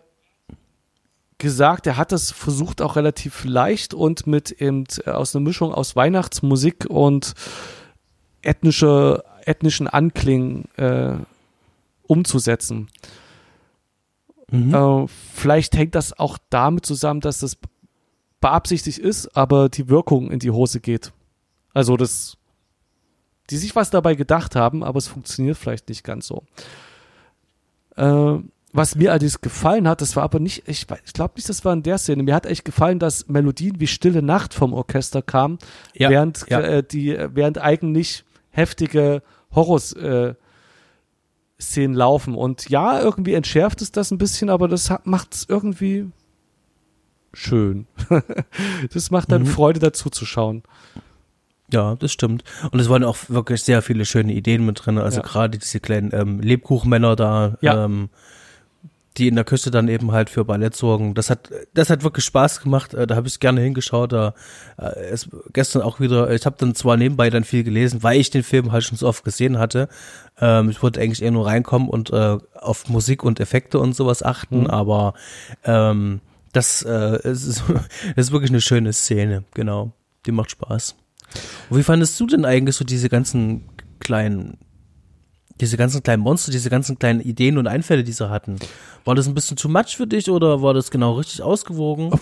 gesagt, 1.37 1.85
er 1.85 1.97
hat 1.97 2.11
das 2.11 2.31
versucht 2.31 2.81
auch 2.81 2.95
relativ 2.95 3.45
leicht 3.45 3.93
und 3.93 4.25
mit 4.25 4.51
eben 4.51 4.85
äh, 5.05 5.11
aus 5.11 5.35
einer 5.35 5.43
Mischung 5.43 5.73
aus 5.73 5.95
Weihnachtsmusik 5.95 6.87
und 6.89 7.33
ethnische, 8.41 9.23
ethnischen 9.45 9.87
Anklingen 9.87 10.65
äh, 10.77 11.17
umzusetzen. 12.07 12.89
Mhm. 14.51 14.73
Äh, 14.73 15.07
vielleicht 15.07 15.75
hängt 15.75 15.95
das 15.95 16.17
auch 16.17 16.37
damit 16.49 16.85
zusammen, 16.85 17.21
dass 17.21 17.39
das 17.39 17.57
beabsichtigt 18.39 18.99
ist, 18.99 19.35
aber 19.35 19.69
die 19.69 19.89
Wirkung 19.89 20.31
in 20.31 20.39
die 20.39 20.51
Hose 20.51 20.79
geht. 20.79 21.11
Also 21.73 21.97
das, 21.97 22.37
die 23.49 23.57
sich 23.57 23.75
was 23.75 23.89
dabei 23.89 24.15
gedacht 24.15 24.55
haben, 24.55 24.83
aber 24.83 24.97
es 24.97 25.07
funktioniert 25.07 25.57
vielleicht 25.57 25.89
nicht 25.89 26.03
ganz 26.03 26.27
so. 26.27 26.43
Äh, 27.95 28.39
was 28.73 28.95
mir 28.95 29.11
allerdings 29.11 29.41
gefallen 29.41 29.87
hat, 29.87 30.01
das 30.01 30.15
war 30.15 30.23
aber 30.23 30.39
nicht, 30.39 30.67
ich, 30.67 30.85
ich 31.05 31.13
glaube 31.13 31.33
nicht, 31.35 31.49
das 31.49 31.65
war 31.65 31.73
in 31.73 31.83
der 31.83 31.97
Szene. 31.97 32.23
Mir 32.23 32.35
hat 32.35 32.45
echt 32.45 32.63
gefallen, 32.63 32.99
dass 32.99 33.27
Melodien 33.27 33.79
wie 33.79 33.87
Stille 33.87 34.21
Nacht 34.21 34.53
vom 34.53 34.73
Orchester 34.73 35.21
kamen, 35.21 35.57
ja, 35.93 36.09
während 36.09 36.45
ja. 36.49 36.59
Äh, 36.61 36.83
die, 36.83 37.17
während 37.33 37.57
eigentlich 37.57 38.23
heftige 38.51 39.23
Horrors 39.53 39.93
äh, 39.93 40.35
Szenen 41.59 41.95
laufen. 41.95 42.35
Und 42.35 42.69
ja, 42.69 43.01
irgendwie 43.01 43.33
entschärft 43.33 43.81
es 43.81 43.91
das 43.91 44.11
ein 44.11 44.17
bisschen, 44.17 44.49
aber 44.49 44.67
das 44.67 44.93
macht 45.03 45.33
es 45.33 45.45
irgendwie 45.47 46.09
schön. 47.33 47.87
das 48.93 49.11
macht 49.11 49.31
dann 49.31 49.43
mhm. 49.43 49.47
Freude 49.47 49.79
dazu 49.79 50.09
zu 50.09 50.25
schauen. 50.25 50.63
Ja, 51.71 51.95
das 51.95 52.11
stimmt. 52.11 52.43
Und 52.71 52.79
es 52.79 52.89
waren 52.89 53.03
auch 53.03 53.17
wirklich 53.27 53.61
sehr 53.63 53.81
viele 53.81 54.05
schöne 54.05 54.33
Ideen 54.33 54.65
mit 54.65 54.85
drin. 54.85 54.97
Also 54.97 55.17
ja. 55.17 55.23
gerade 55.23 55.57
diese 55.57 55.79
kleinen 55.79 56.11
ähm, 56.13 56.39
Lebkuchenmänner 56.39 57.15
da, 57.15 57.57
ja. 57.61 57.85
ähm, 57.85 58.09
die 59.17 59.27
in 59.27 59.35
der 59.35 59.43
Küste 59.43 59.71
dann 59.71 59.87
eben 59.87 60.11
halt 60.11 60.29
für 60.29 60.45
Ballett 60.45 60.75
sorgen. 60.75 61.13
Das 61.13 61.29
hat, 61.29 61.49
das 61.73 61.89
hat 61.89 62.03
wirklich 62.03 62.25
Spaß 62.25 62.61
gemacht. 62.61 62.93
Äh, 62.93 63.07
da 63.07 63.15
habe 63.15 63.27
ich 63.27 63.39
gerne 63.39 63.61
hingeschaut. 63.61 64.13
Da 64.13 64.33
äh, 64.79 65.11
ist 65.11 65.29
gestern 65.53 65.81
auch 65.81 65.99
wieder. 65.99 66.31
Ich 66.31 66.45
habe 66.45 66.55
dann 66.59 66.75
zwar 66.75 66.97
nebenbei 66.97 67.29
dann 67.29 67.43
viel 67.43 67.63
gelesen, 67.63 68.03
weil 68.03 68.19
ich 68.19 68.29
den 68.29 68.43
Film 68.43 68.71
halt 68.71 68.83
schon 68.83 68.97
so 68.97 69.07
oft 69.07 69.23
gesehen 69.23 69.57
hatte. 69.57 69.89
Ähm, 70.39 70.69
ich 70.69 70.81
wollte 70.83 71.01
eigentlich 71.01 71.21
eher 71.21 71.31
nur 71.31 71.47
reinkommen 71.47 71.89
und 71.89 72.11
äh, 72.11 72.37
auf 72.53 72.89
Musik 72.89 73.23
und 73.23 73.39
Effekte 73.39 73.79
und 73.79 73.95
sowas 73.95 74.23
achten, 74.23 74.61
mhm. 74.61 74.67
aber 74.67 75.13
ähm, 75.63 76.21
das, 76.53 76.83
äh, 76.83 77.19
ist, 77.23 77.63
das 78.15 78.27
ist 78.27 78.31
wirklich 78.31 78.51
eine 78.51 78.61
schöne 78.61 78.93
Szene, 78.93 79.43
genau. 79.53 79.91
Die 80.25 80.31
macht 80.31 80.51
Spaß. 80.51 80.95
Und 81.69 81.77
wie 81.77 81.83
fandest 81.83 82.19
du 82.19 82.27
denn 82.27 82.45
eigentlich 82.45 82.75
so 82.75 82.85
diese 82.85 83.09
ganzen 83.09 83.69
kleinen, 83.99 84.57
diese 85.59 85.77
ganzen 85.77 86.03
kleinen 86.03 86.23
Monster, 86.23 86.51
diese 86.51 86.69
ganzen 86.69 86.99
kleinen 86.99 87.21
Ideen 87.21 87.57
und 87.57 87.67
Einfälle, 87.67 88.03
die 88.03 88.11
sie 88.11 88.29
hatten? 88.29 88.57
War 89.05 89.15
das 89.15 89.27
ein 89.27 89.33
bisschen 89.33 89.57
too 89.57 89.69
much 89.69 89.95
für 89.95 90.07
dich 90.07 90.29
oder 90.29 90.61
war 90.61 90.73
das 90.73 90.91
genau 90.91 91.13
richtig 91.13 91.41
ausgewogen? 91.41 92.11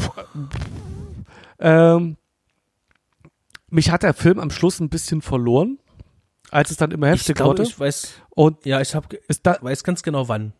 Ähm, 1.57 2.17
mich 3.69 3.89
hat 3.89 4.03
der 4.03 4.13
Film 4.13 4.39
am 4.39 4.49
Schluss 4.49 4.79
ein 4.79 4.89
bisschen 4.89 5.21
verloren, 5.21 5.79
als 6.51 6.69
es 6.69 6.77
dann 6.77 6.91
immer 6.91 7.07
heftiger 7.07 7.45
wurde. 7.45 7.63
Ich 7.63 7.79
weiß, 7.79 8.09
und 8.29 8.65
ja, 8.65 8.81
ich 8.81 8.93
hab, 8.93 9.09
da, 9.41 9.57
weiß 9.61 9.83
ganz 9.83 10.03
genau 10.03 10.27
wann. 10.27 10.53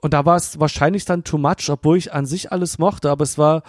Und 0.00 0.14
da 0.14 0.24
war 0.24 0.36
es 0.36 0.58
wahrscheinlich 0.60 1.04
dann 1.04 1.24
too 1.24 1.38
much, 1.38 1.68
obwohl 1.68 1.98
ich 1.98 2.12
an 2.12 2.24
sich 2.24 2.52
alles 2.52 2.78
mochte, 2.78 3.10
aber 3.10 3.24
es 3.24 3.36
war 3.36 3.62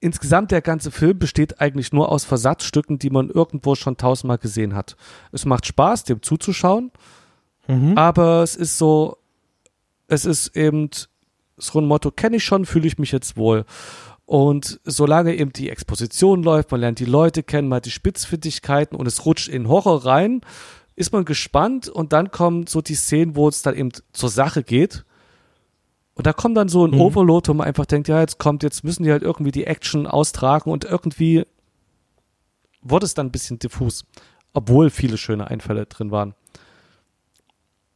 insgesamt 0.00 0.50
der 0.50 0.60
ganze 0.60 0.90
Film 0.90 1.18
besteht 1.18 1.60
eigentlich 1.60 1.92
nur 1.92 2.12
aus 2.12 2.24
Versatzstücken, 2.24 2.98
die 2.98 3.10
man 3.10 3.30
irgendwo 3.30 3.74
schon 3.74 3.96
tausendmal 3.96 4.38
gesehen 4.38 4.74
hat. 4.74 4.96
Es 5.32 5.46
macht 5.46 5.66
Spaß, 5.66 6.04
dem 6.04 6.22
zuzuschauen, 6.22 6.90
mhm. 7.66 7.96
aber 7.96 8.42
es 8.42 8.56
ist 8.56 8.78
so, 8.78 9.16
es 10.08 10.24
ist 10.24 10.56
eben 10.56 10.90
so 11.56 11.78
ein 11.78 11.86
Motto, 11.86 12.10
kenne 12.10 12.36
ich 12.36 12.44
schon, 12.44 12.66
fühle 12.66 12.86
ich 12.86 12.98
mich 12.98 13.12
jetzt 13.12 13.36
wohl. 13.36 13.64
Und 14.26 14.80
solange 14.84 15.34
eben 15.34 15.52
die 15.52 15.68
Exposition 15.68 16.42
läuft, 16.42 16.70
man 16.70 16.80
lernt 16.80 16.98
die 16.98 17.04
Leute 17.04 17.42
kennen, 17.42 17.68
man 17.68 17.76
hat 17.76 17.86
die 17.86 17.90
Spitzfindigkeiten 17.90 18.96
und 18.96 19.06
es 19.06 19.26
rutscht 19.26 19.48
in 19.48 19.68
Horror 19.68 20.06
rein, 20.06 20.40
ist 20.96 21.12
man 21.12 21.24
gespannt 21.24 21.88
und 21.88 22.12
dann 22.12 22.30
kommen 22.30 22.66
so 22.66 22.80
die 22.80 22.94
Szenen, 22.94 23.36
wo 23.36 23.48
es 23.48 23.62
dann 23.62 23.76
eben 23.76 23.90
zur 24.12 24.30
Sache 24.30 24.62
geht. 24.62 25.04
Und 26.14 26.26
da 26.26 26.32
kommt 26.32 26.56
dann 26.56 26.68
so 26.68 26.86
ein 26.86 26.92
mhm. 26.92 27.00
Overload, 27.00 27.48
wo 27.48 27.54
man 27.54 27.66
einfach 27.66 27.86
denkt, 27.86 28.08
ja, 28.08 28.20
jetzt 28.20 28.38
kommt, 28.38 28.62
jetzt 28.62 28.84
müssen 28.84 29.02
die 29.02 29.10
halt 29.10 29.22
irgendwie 29.22 29.50
die 29.50 29.64
Action 29.64 30.06
austragen 30.06 30.70
und 30.70 30.84
irgendwie 30.84 31.44
wurde 32.80 33.06
es 33.06 33.14
dann 33.14 33.26
ein 33.26 33.32
bisschen 33.32 33.58
diffus, 33.58 34.04
obwohl 34.52 34.90
viele 34.90 35.18
schöne 35.18 35.48
Einfälle 35.48 35.86
drin 35.86 36.10
waren. 36.10 36.34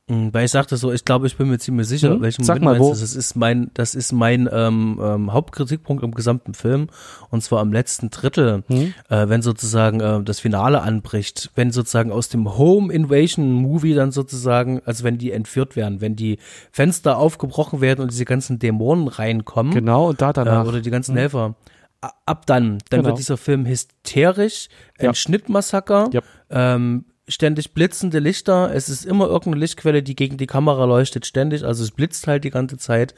Mhm, 0.08 0.32
weil 0.32 0.46
ich 0.46 0.50
sagte 0.50 0.76
so, 0.76 0.92
ich 0.92 1.04
glaube, 1.04 1.26
ich 1.26 1.36
bin 1.36 1.48
mir 1.48 1.58
ziemlich 1.58 1.86
sicher, 1.86 2.10
hm? 2.10 2.22
welchen 2.22 2.44
Sag 2.44 2.60
Moment 2.60 2.80
mal, 2.80 2.86
wo. 2.86 2.90
Das 2.90 3.02
ist 3.02 3.36
mein, 3.36 3.70
das 3.74 3.94
ist 3.94 4.12
mein 4.12 4.48
ähm, 4.50 5.00
ähm, 5.02 5.32
Hauptkritikpunkt 5.32 6.02
im 6.02 6.12
gesamten 6.12 6.54
Film 6.54 6.88
und 7.30 7.42
zwar 7.42 7.60
am 7.60 7.72
letzten 7.72 8.10
Drittel, 8.10 8.64
hm? 8.68 8.94
äh, 9.08 9.28
wenn 9.28 9.42
sozusagen 9.42 10.00
äh, 10.00 10.22
das 10.22 10.40
Finale 10.40 10.82
anbricht, 10.82 11.50
wenn 11.54 11.70
sozusagen 11.70 12.10
aus 12.10 12.28
dem 12.28 12.56
Home 12.56 12.92
Invasion 12.92 13.52
Movie 13.52 13.94
dann 13.94 14.10
sozusagen, 14.10 14.80
also 14.84 15.04
wenn 15.04 15.18
die 15.18 15.32
entführt 15.32 15.76
werden, 15.76 16.00
wenn 16.00 16.16
die 16.16 16.38
Fenster 16.72 17.18
aufgebrochen 17.18 17.80
werden 17.80 18.00
und 18.00 18.10
diese 18.10 18.24
ganzen 18.24 18.58
Dämonen 18.58 19.08
reinkommen, 19.08 19.72
genau 19.72 20.08
und 20.08 20.20
da 20.20 20.32
danach 20.32 20.64
äh, 20.64 20.68
oder 20.68 20.80
die 20.80 20.90
ganzen 20.90 21.12
hm? 21.12 21.18
Helfer 21.18 21.54
ab 22.00 22.46
dann, 22.46 22.78
dann 22.90 23.00
genau. 23.00 23.08
wird 23.08 23.18
dieser 23.18 23.36
Film 23.36 23.66
hysterisch, 23.66 24.68
ein 24.98 25.06
ja. 25.06 25.14
Schnittmassaker, 25.14 26.10
ja. 26.12 26.20
ähm, 26.50 27.04
ständig 27.28 27.72
blitzende 27.72 28.18
Lichter. 28.18 28.74
Es 28.74 28.88
ist 28.88 29.04
immer 29.04 29.26
irgendeine 29.26 29.60
Lichtquelle, 29.60 30.02
die 30.02 30.16
gegen 30.16 30.36
die 30.36 30.46
Kamera 30.46 30.84
leuchtet, 30.84 31.26
ständig. 31.26 31.64
Also 31.64 31.84
es 31.84 31.90
blitzt 31.90 32.26
halt 32.26 32.44
die 32.44 32.50
ganze 32.50 32.78
Zeit. 32.78 33.14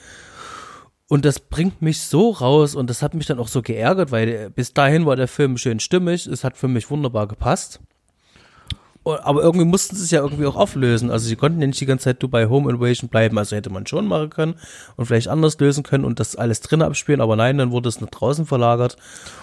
Und 1.09 1.25
das 1.25 1.41
bringt 1.41 1.83
mich 1.83 2.03
so 2.03 2.31
raus 2.31 2.75
und 2.75 2.89
das 2.89 3.03
hat 3.03 3.15
mich 3.15 3.27
dann 3.27 3.41
auch 3.41 3.49
so 3.49 3.63
geärgert, 3.63 4.13
weil 4.13 4.51
bis 4.51 4.75
dahin 4.75 5.07
war 5.07 5.17
der 5.17 5.27
Film 5.27 5.57
schön 5.57 5.81
stimmig. 5.81 6.27
Es 6.27 6.45
hat 6.45 6.57
für 6.57 6.69
mich 6.69 6.91
wunderbar 6.91 7.27
gepasst. 7.27 7.81
Aber 9.05 9.43
irgendwie 9.43 9.65
mussten 9.65 9.97
sie 9.97 10.05
es 10.05 10.11
ja 10.11 10.21
irgendwie 10.21 10.45
auch 10.47 10.57
auflösen. 10.57 11.11
Also 11.11 11.27
sie 11.27 11.37
konnten 11.37 11.61
ja 11.61 11.67
nicht 11.67 11.81
die 11.81 11.87
ganze 11.87 12.05
Zeit 12.05 12.21
nur 12.21 12.31
bei 12.31 12.49
Home 12.49 12.71
Invasion 12.71 13.09
bleiben. 13.09 13.39
Also 13.39 13.57
hätte 13.57 13.71
man 13.71 13.87
schon 13.87 14.07
machen 14.07 14.29
können 14.29 14.57
und 14.97 15.07
vielleicht 15.07 15.29
anders 15.29 15.59
lösen 15.59 15.83
können 15.83 16.05
und 16.05 16.21
das 16.21 16.37
alles 16.37 16.61
drinnen 16.61 16.83
abspielen. 16.83 17.23
Aber 17.23 17.35
nein, 17.35 17.57
dann 17.57 17.71
wurde 17.71 17.89
es 17.89 18.01
nach 18.01 18.11
draußen 18.11 18.45
verlagert. 18.45 18.97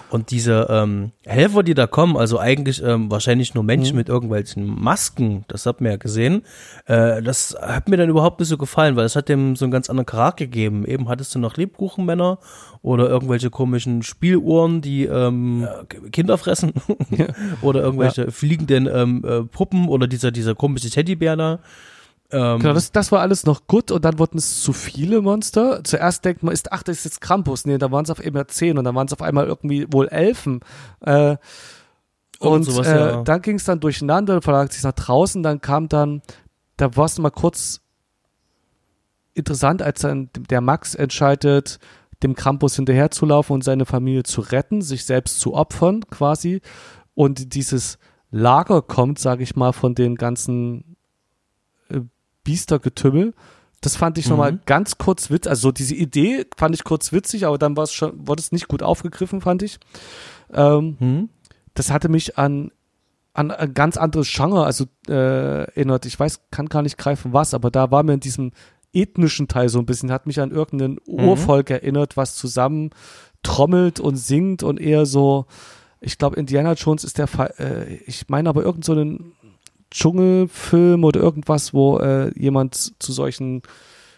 Und 0.10 0.32
diese 0.32 0.68
ähm, 0.70 1.12
Helfer, 1.26 1.64
die 1.64 1.74
da 1.74 1.86
kommen, 1.86 2.16
also 2.16 2.40
eigentlich 2.40 2.82
ähm, 2.82 3.12
wahrscheinlich 3.12 3.56
nur 3.56 3.64
Menschen 3.64 3.94
mhm. 3.94 3.98
mit 3.98 4.10
irgendwelchen 4.10 4.66
Masken, 4.66 5.44
das 5.50 5.66
hat 5.66 5.82
man 5.82 5.92
ja 5.92 5.98
gesehen, 5.98 6.44
äh, 6.86 7.22
das 7.22 7.58
hat 7.60 7.90
mir 7.90 7.98
dann 7.98 8.10
überhaupt 8.10 8.40
nicht 8.40 8.50
so 8.50 8.58
gefallen, 8.58 8.96
weil 8.96 9.06
es 9.06 9.18
hat 9.18 9.28
dem 9.28 9.56
so 9.58 9.66
einen 9.66 9.72
ganz 9.72 9.90
anderen 9.90 10.06
Charakter 10.06 10.46
gegeben. 10.46 10.86
Eben 10.86 11.10
hattest 11.10 11.36
du 11.36 11.40
noch 11.40 11.58
Lebkuchenmänner 11.58 12.40
oder 12.88 13.10
irgendwelche 13.10 13.50
komischen 13.50 14.02
Spieluhren, 14.02 14.82
die 14.82 15.04
ähm, 15.04 15.68
Kinder 16.12 16.38
fressen 16.38 16.72
ja. 17.10 17.28
oder 17.62 17.82
irgendwelche 17.82 18.26
ja. 18.26 18.32
fliegenden 18.32 18.88
ähm, 18.88 19.24
äh, 19.26 19.44
Puppen 19.44 19.90
oder 19.90 20.08
dieser, 20.08 20.32
dieser 20.32 20.56
komische 20.56 20.90
Teddybär 20.90 21.36
da. 21.36 21.60
Ähm, 22.32 22.60
genau, 22.60 22.74
das, 22.74 22.94
das 22.94 23.12
war 23.12 23.20
alles 23.20 23.46
noch 23.46 23.68
gut 23.68 23.92
und 23.92 24.06
dann 24.06 24.20
wurden 24.20 24.38
es 24.38 24.62
zu 24.62 24.72
viele 24.72 25.22
Monster. 25.22 25.84
Zuerst 25.84 26.24
denkt 26.24 26.44
man, 26.44 26.54
ist, 26.54 26.72
ach, 26.72 26.84
das 26.84 27.00
ist 27.00 27.06
jetzt 27.06 27.22
Krampus. 27.22 27.66
Nee, 27.66 27.78
da 27.78 27.92
waren 27.92 28.06
es 28.06 28.10
auf 28.10 28.22
einmal 28.22 28.48
zehn 28.48 28.78
und 28.78 28.86
dann 28.86 28.96
waren 28.96 29.08
es 29.08 29.14
auf 29.14 29.22
einmal 29.22 29.48
irgendwie 29.48 29.86
wohl 29.92 30.08
Elfen. 30.08 30.62
Äh, 31.02 31.36
und, 32.40 32.64
sowas, 32.64 32.88
äh, 32.88 32.96
ja. 32.96 33.22
dann 33.24 33.42
ging 33.42 33.58
es 33.58 33.66
dann 33.66 33.82
durcheinander, 33.82 34.42
verlagert 34.42 34.72
sich 34.72 34.84
nach 34.84 34.94
draußen, 34.94 35.44
dann 35.44 35.60
kam 35.60 35.90
dann, 35.90 36.22
da 36.78 36.96
war 36.96 37.06
es 37.06 37.18
mal 37.18 37.32
kurz 37.32 37.82
interessant, 39.34 39.82
als 39.82 40.02
dann 40.02 40.30
der 40.50 40.62
Max 40.62 40.96
entscheidet, 40.96 41.80
dem 42.24 42.36
Krampus 42.36 42.76
hinterherzulaufen 42.76 43.54
und 43.54 43.64
seine 43.64 43.86
Familie 43.86 44.24
zu 44.24 44.42
retten, 44.42 44.82
sich 44.82 45.06
selbst 45.06 45.40
zu 45.40 45.54
opfern 45.54 46.06
quasi. 46.10 46.62
Und 47.14 47.54
dieses 47.54 47.98
Lager 48.32 48.82
kommt, 48.82 49.20
sage 49.20 49.44
ich 49.44 49.56
mal, 49.56 49.74
von 49.74 49.96
den 49.96 50.16
ganzen 50.16 50.98
äh, 51.90 52.02
Biestergetümmel. 52.44 53.34
Das 53.82 53.96
fand 53.96 54.18
ich 54.18 54.26
mhm. 54.26 54.32
nochmal 54.32 54.60
ganz 54.66 54.98
kurz 54.98 55.30
witzig. 55.30 55.50
Also 55.50 55.72
diese 55.72 55.96
Idee 55.96 56.46
fand 56.56 56.76
ich 56.76 56.84
kurz 56.84 57.14
witzig, 57.14 57.46
aber 57.46 57.58
dann 57.58 57.78
war 57.78 57.84
es 57.84 57.94
schon, 57.94 58.28
wurde 58.28 58.42
es 58.42 58.52
nicht 58.52 58.68
gut 58.68 58.84
aufgegriffen, 58.84 59.42
fand 59.42 59.64
ich. 59.64 59.80
Ähm, 60.54 60.98
mhm. 61.00 61.30
Das 61.74 61.92
hatte 61.92 62.10
mich 62.10 62.38
an, 62.38 62.72
an 63.34 63.52
ein 63.52 63.74
ganz 63.76 63.98
anderes 63.98 64.32
Genre, 64.34 64.66
also 64.66 64.86
äh, 65.08 65.66
erinnert. 65.66 66.08
Ich 66.08 66.20
weiß, 66.20 66.42
kann 66.50 66.68
gar 66.68 66.82
nicht 66.82 66.98
greifen 66.98 67.34
was, 67.34 67.54
aber 67.54 67.70
da 67.70 67.92
war 67.92 68.02
mir 68.02 68.14
in 68.14 68.20
diesem 68.20 68.52
ethnischen 69.02 69.48
Teil 69.48 69.70
so 69.70 69.80
ein 69.80 69.86
bisschen, 69.86 70.12
hat 70.12 70.28
mich 70.28 70.40
an 70.40 70.52
irgendein 70.52 71.00
mhm. 71.06 71.30
Urvolk 71.30 71.70
erinnert, 71.70 72.18
was 72.18 72.36
zusammen 72.36 72.92
trommelt 73.44 74.00
und 74.00 74.18
singt 74.18 74.64
und 74.64 74.80
eher 74.80 75.06
so, 75.06 75.46
ich 76.02 76.18
glaube, 76.18 76.36
Indiana 76.36 76.74
Jones 76.74 77.04
ist 77.04 77.18
der 77.18 77.28
Fall, 77.28 77.54
äh, 77.60 77.96
ich 78.06 78.30
meine 78.30 78.50
aber 78.50 78.64
irgend 78.64 78.86
so 78.86 78.94
einen 78.94 79.34
Dschungelfilm 79.92 81.04
oder 81.04 81.20
irgendwas, 81.20 81.74
wo 81.74 81.98
äh, 82.00 82.38
jemand 82.38 83.02
zu 83.02 83.12
solchen, 83.14 83.62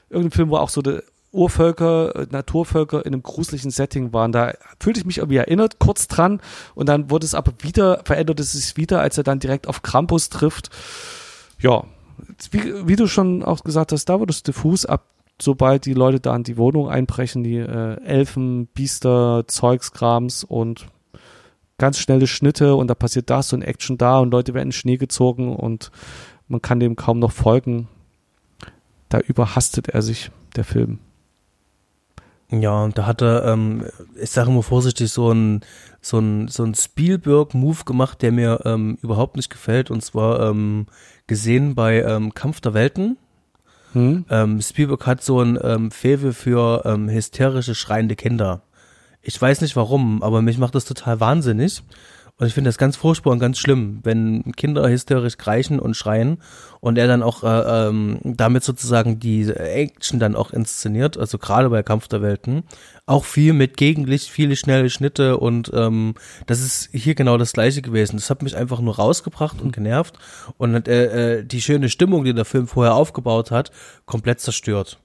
irgendein 0.10 0.32
Film, 0.32 0.50
wo 0.50 0.58
auch 0.58 0.70
so 0.70 0.82
die 0.82 1.00
Urvölker, 1.32 2.16
äh, 2.16 2.28
Naturvölker 2.32 3.06
in 3.06 3.14
einem 3.14 3.24
gruseligen 3.24 3.72
Setting 3.72 4.14
waren. 4.14 4.32
Da 4.32 4.54
fühlte 4.80 5.00
ich 5.00 5.06
mich 5.06 5.20
irgendwie 5.20 5.38
erinnert, 5.38 5.80
kurz 5.80 6.08
dran 6.08 6.42
und 6.74 6.90
dann 6.90 7.12
wurde 7.12 7.26
es 7.26 7.36
aber 7.36 7.54
wieder, 7.60 8.02
verändert 8.06 8.40
es 8.40 8.54
sich 8.54 8.78
wieder, 8.78 9.02
als 9.02 9.18
er 9.18 9.24
dann 9.24 9.40
direkt 9.40 9.68
auf 9.68 9.84
Krampus 9.84 10.30
trifft. 10.30 10.70
Ja, 11.60 11.84
wie, 12.52 12.88
wie, 12.88 12.96
du 12.96 13.08
schon 13.08 13.44
auch 13.44 13.64
gesagt 13.64 13.92
hast, 13.92 14.06
da 14.06 14.20
wurde 14.20 14.32
es 14.32 14.44
diffus 14.44 14.86
ab, 14.86 15.06
sobald 15.42 15.86
die 15.86 15.94
Leute 15.94 16.20
da 16.20 16.36
in 16.36 16.44
die 16.44 16.58
Wohnung 16.58 16.90
einbrechen, 16.90 17.44
die 17.44 17.58
äh, 17.58 18.02
Elfen, 18.04 18.68
Biester, 18.68 19.46
Zeugskrams 19.48 20.44
und 20.44 20.88
ganz 21.78 21.98
schnelle 21.98 22.28
Schnitte 22.28 22.76
und 22.76 22.88
da 22.88 22.96
passiert 22.96 23.30
das 23.30 23.54
und 23.54 23.62
Action 23.62 23.98
da 23.98 24.20
und 24.20 24.32
Leute 24.32 24.54
werden 24.54 24.70
in 24.70 24.74
Schnee 24.74 24.98
gezogen 24.98 25.56
und 25.56 25.92
man 26.48 26.62
kann 26.62 26.80
dem 26.80 26.96
kaum 26.96 27.20
noch 27.20 27.32
folgen. 27.32 27.88
Da 29.08 29.20
überhastet 29.20 29.90
er 29.90 30.02
sich, 30.02 30.30
der 30.56 30.64
Film. 30.64 31.00
Ja, 32.52 32.84
und 32.84 32.98
da 32.98 33.06
hat 33.06 33.22
er, 33.22 33.46
ähm, 33.46 33.86
ich 34.20 34.32
sage 34.32 34.50
immer 34.50 34.64
vorsichtig, 34.64 35.12
so 35.12 35.32
ein, 35.32 35.62
so 36.02 36.18
ein, 36.18 36.48
so 36.48 36.64
ein 36.64 36.74
Spielberg-Move 36.74 37.84
gemacht, 37.86 38.22
der 38.22 38.32
mir 38.32 38.62
ähm, 38.66 38.98
überhaupt 39.02 39.36
nicht 39.36 39.50
gefällt. 39.50 39.92
Und 39.92 40.04
zwar 40.04 40.50
ähm, 40.50 40.88
gesehen 41.28 41.76
bei 41.76 42.02
ähm, 42.02 42.34
Kampf 42.34 42.60
der 42.62 42.74
Welten. 42.74 43.18
Hm? 43.94 44.26
Ähm, 44.30 44.62
Spielberg 44.62 45.06
hat 45.06 45.24
so 45.24 45.42
ein 45.42 45.60
ähm, 45.62 45.92
Fevel 45.92 46.34
für 46.34 46.84
ähm, 46.86 47.10
hysterische, 47.10 47.76
schreiende 47.76 48.16
Kinder. 48.16 48.62
Ich 49.22 49.40
weiß 49.40 49.62
nicht 49.62 49.76
warum, 49.76 50.24
aber 50.24 50.42
mich 50.42 50.58
macht 50.58 50.76
das 50.76 50.86
total 50.86 51.20
wahnsinnig. 51.20 51.84
Und 52.40 52.48
ich 52.48 52.54
finde 52.54 52.70
das 52.70 52.78
ganz 52.78 52.96
furchtbar 52.96 53.32
und 53.32 53.40
ganz 53.40 53.60
schlimm, 53.60 54.00
wenn 54.04 54.54
Kinder 54.56 54.90
hysterisch 54.90 55.36
kreischen 55.36 55.78
und 55.78 55.96
schreien 55.96 56.38
und 56.80 56.98
er 56.98 57.06
dann 57.06 57.22
auch 57.22 57.44
äh, 57.44 57.88
ähm, 57.90 58.20
damit 58.24 58.64
sozusagen 58.64 59.20
die 59.20 59.50
Action 59.50 60.22
dann 60.22 60.38
auch 60.38 60.52
inszeniert, 60.52 61.18
also 61.18 61.38
gerade 61.38 61.70
bei 61.70 61.84
Kampf 61.84 62.08
der 62.08 62.22
Welten, 62.22 62.64
auch 63.06 63.26
viel 63.26 63.52
mit 63.52 63.76
Gegenlicht, 63.76 64.30
viele 64.30 64.56
schnelle 64.56 64.90
Schnitte 64.90 65.38
und 65.38 65.70
ähm, 65.74 66.16
das 66.48 66.62
ist 66.62 66.90
hier 66.94 67.14
genau 67.14 67.38
das 67.38 67.52
gleiche 67.52 67.82
gewesen. 67.82 68.16
Das 68.16 68.30
hat 68.30 68.42
mich 68.42 68.56
einfach 68.56 68.80
nur 68.80 68.96
rausgebracht 68.96 69.62
und 69.62 69.74
genervt 69.74 70.18
und 70.58 70.88
äh, 70.88 71.40
äh, 71.40 71.44
die 71.44 71.62
schöne 71.62 71.90
Stimmung, 71.90 72.24
die 72.24 72.34
der 72.34 72.46
Film 72.46 72.68
vorher 72.68 72.96
aufgebaut 72.96 73.52
hat, 73.52 73.72
komplett 74.06 74.40
zerstört 74.40 74.98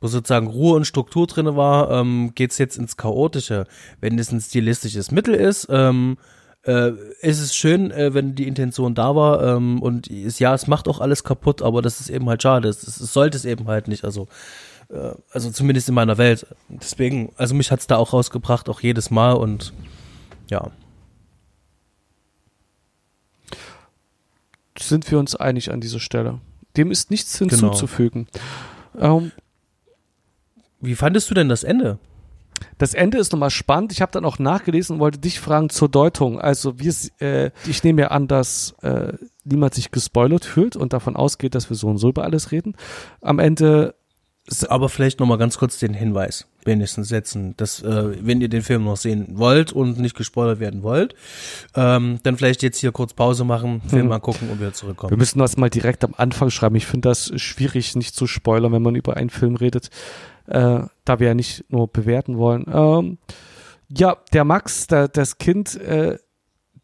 wo 0.00 0.06
sozusagen 0.06 0.46
Ruhe 0.46 0.76
und 0.76 0.84
Struktur 0.84 1.26
drinne 1.26 1.56
war, 1.56 1.90
ähm, 1.90 2.30
geht 2.36 2.52
es 2.52 2.58
jetzt 2.58 2.78
ins 2.78 2.96
Chaotische. 2.96 3.66
Wenn 4.00 4.16
es 4.16 4.30
ein 4.30 4.40
stilistisches 4.40 5.10
Mittel 5.10 5.34
ist, 5.34 5.66
ähm, 5.70 6.16
äh, 6.62 6.92
es 7.20 7.40
ist 7.40 7.56
schön, 7.56 7.90
äh, 7.90 8.14
wenn 8.14 8.34
die 8.34 8.46
Intention 8.46 8.94
da 8.94 9.14
war 9.14 9.42
ähm, 9.42 9.80
und 9.80 10.10
es, 10.10 10.38
ja, 10.38 10.54
es 10.54 10.66
macht 10.66 10.88
auch 10.88 11.00
alles 11.00 11.24
kaputt, 11.24 11.62
aber 11.62 11.82
das 11.82 12.00
ist 12.00 12.10
eben 12.10 12.28
halt 12.28 12.42
schade. 12.42 12.68
Es, 12.68 12.82
es 12.82 12.96
sollte 13.12 13.36
es 13.36 13.44
eben 13.44 13.68
halt 13.68 13.88
nicht. 13.88 14.04
Also, 14.04 14.28
äh, 14.90 15.12
also 15.30 15.50
zumindest 15.50 15.88
in 15.88 15.94
meiner 15.94 16.18
Welt. 16.18 16.46
Deswegen, 16.68 17.32
also 17.36 17.54
mich 17.54 17.70
hat's 17.70 17.86
da 17.86 17.96
auch 17.96 18.12
rausgebracht, 18.12 18.68
auch 18.68 18.80
jedes 18.80 19.10
Mal 19.10 19.32
und 19.32 19.72
ja. 20.50 20.70
Sind 24.78 25.10
wir 25.10 25.18
uns 25.18 25.34
einig 25.34 25.72
an 25.72 25.80
dieser 25.80 26.00
Stelle? 26.00 26.40
Dem 26.76 26.90
ist 26.90 27.10
nichts 27.10 27.38
hinzuzufügen. 27.38 28.28
Genau. 28.94 29.18
Ähm, 29.18 29.32
Wie 30.80 30.94
fandest 30.94 31.30
du 31.30 31.34
denn 31.34 31.48
das 31.48 31.64
Ende? 31.64 31.98
Das 32.78 32.94
Ende 32.94 33.18
ist 33.18 33.32
nochmal 33.32 33.50
spannend. 33.50 33.92
Ich 33.92 34.00
habe 34.00 34.12
dann 34.12 34.24
auch 34.24 34.38
nachgelesen 34.38 34.94
und 34.94 35.00
wollte 35.00 35.18
dich 35.18 35.40
fragen 35.40 35.70
zur 35.70 35.88
Deutung. 35.88 36.40
Also 36.40 36.78
wir, 36.78 36.94
äh, 37.20 37.50
ich 37.66 37.84
nehme 37.84 38.02
ja 38.02 38.08
an, 38.08 38.28
dass 38.28 38.74
äh, 38.82 39.12
niemand 39.44 39.74
sich 39.74 39.90
gespoilert 39.90 40.44
fühlt 40.44 40.76
und 40.76 40.92
davon 40.92 41.16
ausgeht, 41.16 41.54
dass 41.54 41.70
wir 41.70 41.76
so 41.76 41.88
und 41.88 41.98
so 41.98 42.10
über 42.10 42.24
alles 42.24 42.52
reden. 42.52 42.74
Am 43.20 43.38
Ende 43.38 43.94
aber 44.68 44.88
vielleicht 44.88 45.20
nochmal 45.20 45.38
ganz 45.38 45.58
kurz 45.58 45.78
den 45.78 45.94
Hinweis 45.94 46.46
wenigstens 46.64 47.08
setzen, 47.08 47.54
dass 47.56 47.82
äh, 47.82 48.16
wenn 48.24 48.40
ihr 48.40 48.48
den 48.48 48.62
Film 48.62 48.84
noch 48.84 48.96
sehen 48.96 49.26
wollt 49.32 49.72
und 49.72 49.98
nicht 49.98 50.16
gespoilert 50.16 50.60
werden 50.60 50.82
wollt, 50.82 51.14
ähm, 51.74 52.18
dann 52.22 52.36
vielleicht 52.36 52.62
jetzt 52.62 52.78
hier 52.78 52.92
kurz 52.92 53.14
Pause 53.14 53.44
machen, 53.44 53.80
Film 53.88 54.06
hm. 54.06 54.12
angucken 54.12 54.48
und 54.50 54.60
wieder 54.60 54.72
zurückkommen. 54.72 55.10
Wir 55.10 55.16
müssen 55.16 55.38
das 55.38 55.56
mal 55.56 55.70
direkt 55.70 56.04
am 56.04 56.14
Anfang 56.16 56.50
schreiben. 56.50 56.76
Ich 56.76 56.86
finde 56.86 57.08
das 57.08 57.32
schwierig, 57.36 57.96
nicht 57.96 58.14
zu 58.14 58.26
spoilern, 58.26 58.72
wenn 58.72 58.82
man 58.82 58.94
über 58.94 59.16
einen 59.16 59.30
Film 59.30 59.56
redet. 59.56 59.90
Äh, 60.48 60.80
da 61.04 61.20
wir 61.20 61.28
ja 61.28 61.34
nicht 61.34 61.64
nur 61.70 61.88
bewerten 61.88 62.38
wollen. 62.38 62.64
Ähm, 62.72 63.18
ja, 63.88 64.16
der 64.32 64.44
Max, 64.44 64.86
der, 64.86 65.08
das 65.08 65.38
Kind, 65.38 65.76
äh, 65.76 66.18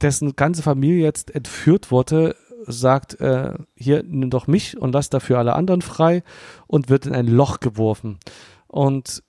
dessen 0.00 0.36
ganze 0.36 0.62
Familie 0.62 1.02
jetzt 1.02 1.34
entführt 1.34 1.90
wurde, 1.90 2.36
sagt, 2.66 3.20
äh, 3.20 3.54
hier 3.76 4.02
nimm 4.02 4.30
doch 4.30 4.46
mich 4.46 4.78
und 4.78 4.92
lass 4.92 5.10
dafür 5.10 5.38
alle 5.38 5.54
anderen 5.54 5.82
frei 5.82 6.22
und 6.66 6.88
wird 6.88 7.06
in 7.06 7.14
ein 7.14 7.26
Loch 7.26 7.60
geworfen. 7.60 8.18
Und 8.66 9.22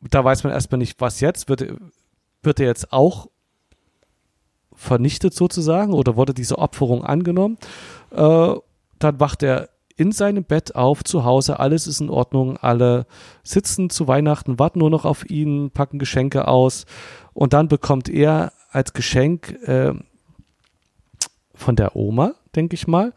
da 0.00 0.24
weiß 0.24 0.44
man 0.44 0.52
erstmal 0.52 0.78
nicht, 0.78 1.00
was 1.00 1.20
jetzt. 1.20 1.48
Wird, 1.48 1.72
wird 2.42 2.60
er 2.60 2.66
jetzt 2.66 2.92
auch 2.92 3.28
vernichtet 4.72 5.34
sozusagen 5.34 5.92
oder 5.92 6.16
wurde 6.16 6.34
diese 6.34 6.58
Opferung 6.58 7.04
angenommen? 7.04 7.58
Äh, 8.10 8.54
dann 8.98 9.20
wacht 9.20 9.42
er 9.42 9.68
in 9.98 10.12
seinem 10.12 10.44
Bett 10.44 10.76
auf, 10.76 11.02
zu 11.02 11.24
Hause, 11.24 11.58
alles 11.58 11.86
ist 11.88 12.00
in 12.00 12.08
Ordnung, 12.08 12.56
alle 12.56 13.04
sitzen 13.42 13.90
zu 13.90 14.06
Weihnachten, 14.06 14.58
warten 14.58 14.78
nur 14.78 14.90
noch 14.90 15.04
auf 15.04 15.28
ihn, 15.28 15.70
packen 15.72 15.98
Geschenke 15.98 16.46
aus 16.46 16.86
und 17.34 17.52
dann 17.52 17.68
bekommt 17.68 18.08
er 18.08 18.52
als 18.70 18.92
Geschenk 18.92 19.58
äh, 19.66 19.92
von 21.52 21.74
der 21.74 21.96
Oma, 21.96 22.34
denke 22.54 22.74
ich 22.74 22.86
mal, 22.86 23.12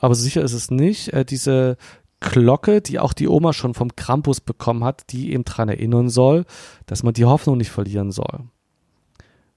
aber 0.00 0.16
sicher 0.16 0.42
ist 0.42 0.54
es 0.54 0.72
nicht, 0.72 1.12
äh, 1.12 1.24
diese 1.24 1.76
Glocke, 2.18 2.80
die 2.80 2.98
auch 2.98 3.12
die 3.12 3.28
Oma 3.28 3.52
schon 3.52 3.74
vom 3.74 3.94
Krampus 3.94 4.40
bekommen 4.40 4.82
hat, 4.82 5.12
die 5.12 5.32
eben 5.32 5.44
daran 5.44 5.68
erinnern 5.68 6.08
soll, 6.08 6.46
dass 6.86 7.04
man 7.04 7.14
die 7.14 7.26
Hoffnung 7.26 7.58
nicht 7.58 7.70
verlieren 7.70 8.10
soll. 8.10 8.40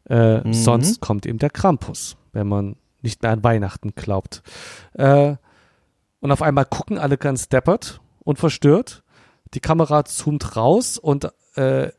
Äh, 0.07 0.41
mhm. 0.41 0.53
Sonst 0.53 1.01
kommt 1.01 1.25
eben 1.25 1.39
der 1.39 1.49
Krampus, 1.49 2.17
wenn 2.33 2.47
man 2.47 2.75
nicht 3.01 3.23
mehr 3.23 3.31
an 3.31 3.43
Weihnachten 3.43 3.93
glaubt. 3.95 4.43
Äh, 4.93 5.37
und 6.19 6.31
auf 6.31 6.41
einmal 6.41 6.65
gucken 6.65 6.97
alle 6.97 7.17
ganz 7.17 7.49
deppert 7.49 8.01
und 8.23 8.39
verstört. 8.39 9.03
Die 9.53 9.59
Kamera 9.59 10.05
zoomt 10.05 10.55
raus 10.55 10.97
und 10.97 11.31
äh, 11.55 11.89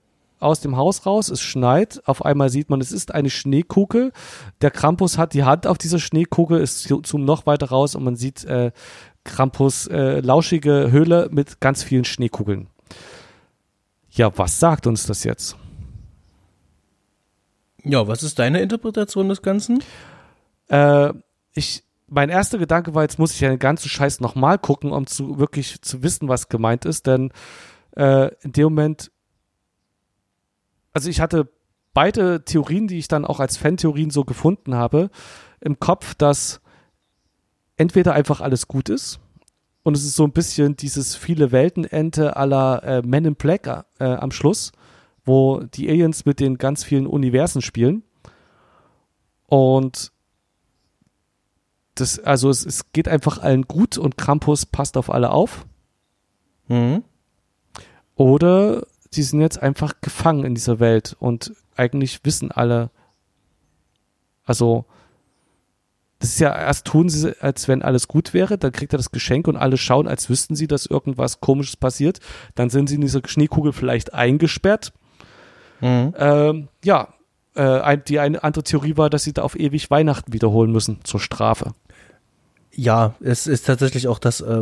aus 0.40 0.60
dem 0.60 0.76
Haus 0.76 1.04
raus, 1.04 1.30
es 1.30 1.40
schneit, 1.40 2.00
auf 2.04 2.24
einmal 2.24 2.48
sieht 2.48 2.70
man, 2.70 2.80
es 2.80 2.92
ist 2.92 3.12
eine 3.12 3.30
Schneekugel. 3.30 4.12
Der 4.60 4.70
Krampus 4.70 5.18
hat 5.18 5.34
die 5.34 5.44
Hand 5.44 5.66
auf 5.66 5.78
dieser 5.78 5.98
Schneekugel, 5.98 6.60
es 6.60 6.82
zoomt 6.82 7.24
noch 7.24 7.46
weiter 7.46 7.70
raus 7.70 7.94
und 7.94 8.04
man 8.04 8.16
sieht 8.16 8.44
äh, 8.44 8.70
Krampus 9.24 9.86
äh, 9.88 10.20
lauschige 10.20 10.90
Höhle 10.90 11.28
mit 11.32 11.60
ganz 11.60 11.82
vielen 11.82 12.04
Schneekugeln. 12.04 12.68
Ja, 14.10 14.36
was 14.36 14.58
sagt 14.60 14.86
uns 14.86 15.06
das 15.06 15.24
jetzt? 15.24 15.56
Ja, 17.84 18.06
was 18.06 18.22
ist 18.22 18.38
deine 18.38 18.60
Interpretation 18.60 19.28
des 19.28 19.42
Ganzen? 19.42 19.82
Äh, 20.68 21.12
ich 21.52 21.84
mein 22.08 22.30
erster 22.30 22.58
Gedanke 22.58 22.94
war, 22.94 23.02
jetzt 23.02 23.18
muss 23.18 23.34
ich 23.34 23.40
ja 23.40 23.50
den 23.50 23.58
ganzen 23.58 23.88
Scheiß 23.88 24.20
nochmal 24.20 24.58
gucken, 24.58 24.92
um 24.92 25.06
zu 25.06 25.38
wirklich 25.38 25.82
zu 25.82 26.02
wissen, 26.02 26.28
was 26.28 26.48
gemeint 26.48 26.84
ist, 26.84 27.06
denn 27.06 27.30
äh, 27.96 28.34
in 28.42 28.52
dem 28.52 28.64
Moment, 28.64 29.10
also 30.92 31.08
ich 31.10 31.20
hatte 31.20 31.48
beide 31.94 32.44
Theorien, 32.44 32.88
die 32.88 32.98
ich 32.98 33.08
dann 33.08 33.24
auch 33.24 33.40
als 33.40 33.56
Fan-Theorien 33.56 34.10
so 34.10 34.24
gefunden 34.24 34.74
habe, 34.74 35.10
im 35.60 35.78
Kopf, 35.78 36.14
dass 36.14 36.60
entweder 37.76 38.14
einfach 38.14 38.40
alles 38.40 38.68
gut 38.68 38.88
ist 38.88 39.20
und 39.82 39.96
es 39.96 40.04
ist 40.04 40.16
so 40.16 40.24
ein 40.24 40.32
bisschen 40.32 40.76
dieses 40.76 41.16
viele 41.16 41.52
Weltenente 41.52 42.36
aller 42.36 42.82
äh, 42.84 43.02
Men 43.02 43.24
in 43.24 43.34
Black 43.36 43.66
äh, 43.98 44.04
am 44.04 44.30
Schluss, 44.30 44.72
wo 45.24 45.60
die 45.60 45.88
Aliens 45.88 46.24
mit 46.24 46.40
den 46.40 46.58
ganz 46.58 46.84
vielen 46.84 47.06
Universen 47.06 47.62
spielen 47.62 48.02
und 49.46 50.12
das, 52.00 52.18
also 52.18 52.50
es, 52.50 52.64
es 52.64 52.92
geht 52.92 53.08
einfach 53.08 53.38
allen 53.38 53.62
gut 53.62 53.98
und 53.98 54.16
Krampus 54.16 54.66
passt 54.66 54.96
auf 54.96 55.10
alle 55.10 55.30
auf. 55.30 55.66
Mhm. 56.68 57.02
Oder 58.14 58.86
sie 59.10 59.22
sind 59.22 59.40
jetzt 59.40 59.62
einfach 59.62 59.94
gefangen 60.00 60.44
in 60.44 60.54
dieser 60.54 60.80
Welt 60.80 61.16
und 61.18 61.52
eigentlich 61.76 62.24
wissen 62.24 62.50
alle, 62.50 62.90
also 64.44 64.84
das 66.18 66.30
ist 66.30 66.40
ja, 66.40 66.52
erst 66.52 66.86
tun 66.86 67.08
sie, 67.08 67.40
als 67.40 67.68
wenn 67.68 67.82
alles 67.82 68.08
gut 68.08 68.34
wäre, 68.34 68.58
dann 68.58 68.72
kriegt 68.72 68.92
er 68.92 68.96
das 68.96 69.12
Geschenk 69.12 69.46
und 69.46 69.56
alle 69.56 69.76
schauen, 69.76 70.08
als 70.08 70.28
wüssten 70.28 70.56
sie, 70.56 70.66
dass 70.66 70.86
irgendwas 70.86 71.40
komisches 71.40 71.76
passiert. 71.76 72.18
Dann 72.56 72.70
sind 72.70 72.88
sie 72.88 72.96
in 72.96 73.02
dieser 73.02 73.20
Schneekugel 73.24 73.72
vielleicht 73.72 74.14
eingesperrt. 74.14 74.92
Mhm. 75.80 76.14
Ähm, 76.18 76.68
ja, 76.84 77.14
äh, 77.54 77.98
die 77.98 78.18
eine 78.18 78.42
andere 78.42 78.64
Theorie 78.64 78.96
war, 78.96 79.10
dass 79.10 79.22
sie 79.22 79.32
da 79.32 79.42
auf 79.42 79.58
ewig 79.58 79.92
Weihnachten 79.92 80.32
wiederholen 80.32 80.72
müssen 80.72 80.98
zur 81.04 81.20
Strafe. 81.20 81.72
Ja, 82.78 83.16
es 83.20 83.48
ist 83.48 83.66
tatsächlich 83.66 84.06
auch 84.06 84.20
das, 84.20 84.40
äh, 84.40 84.60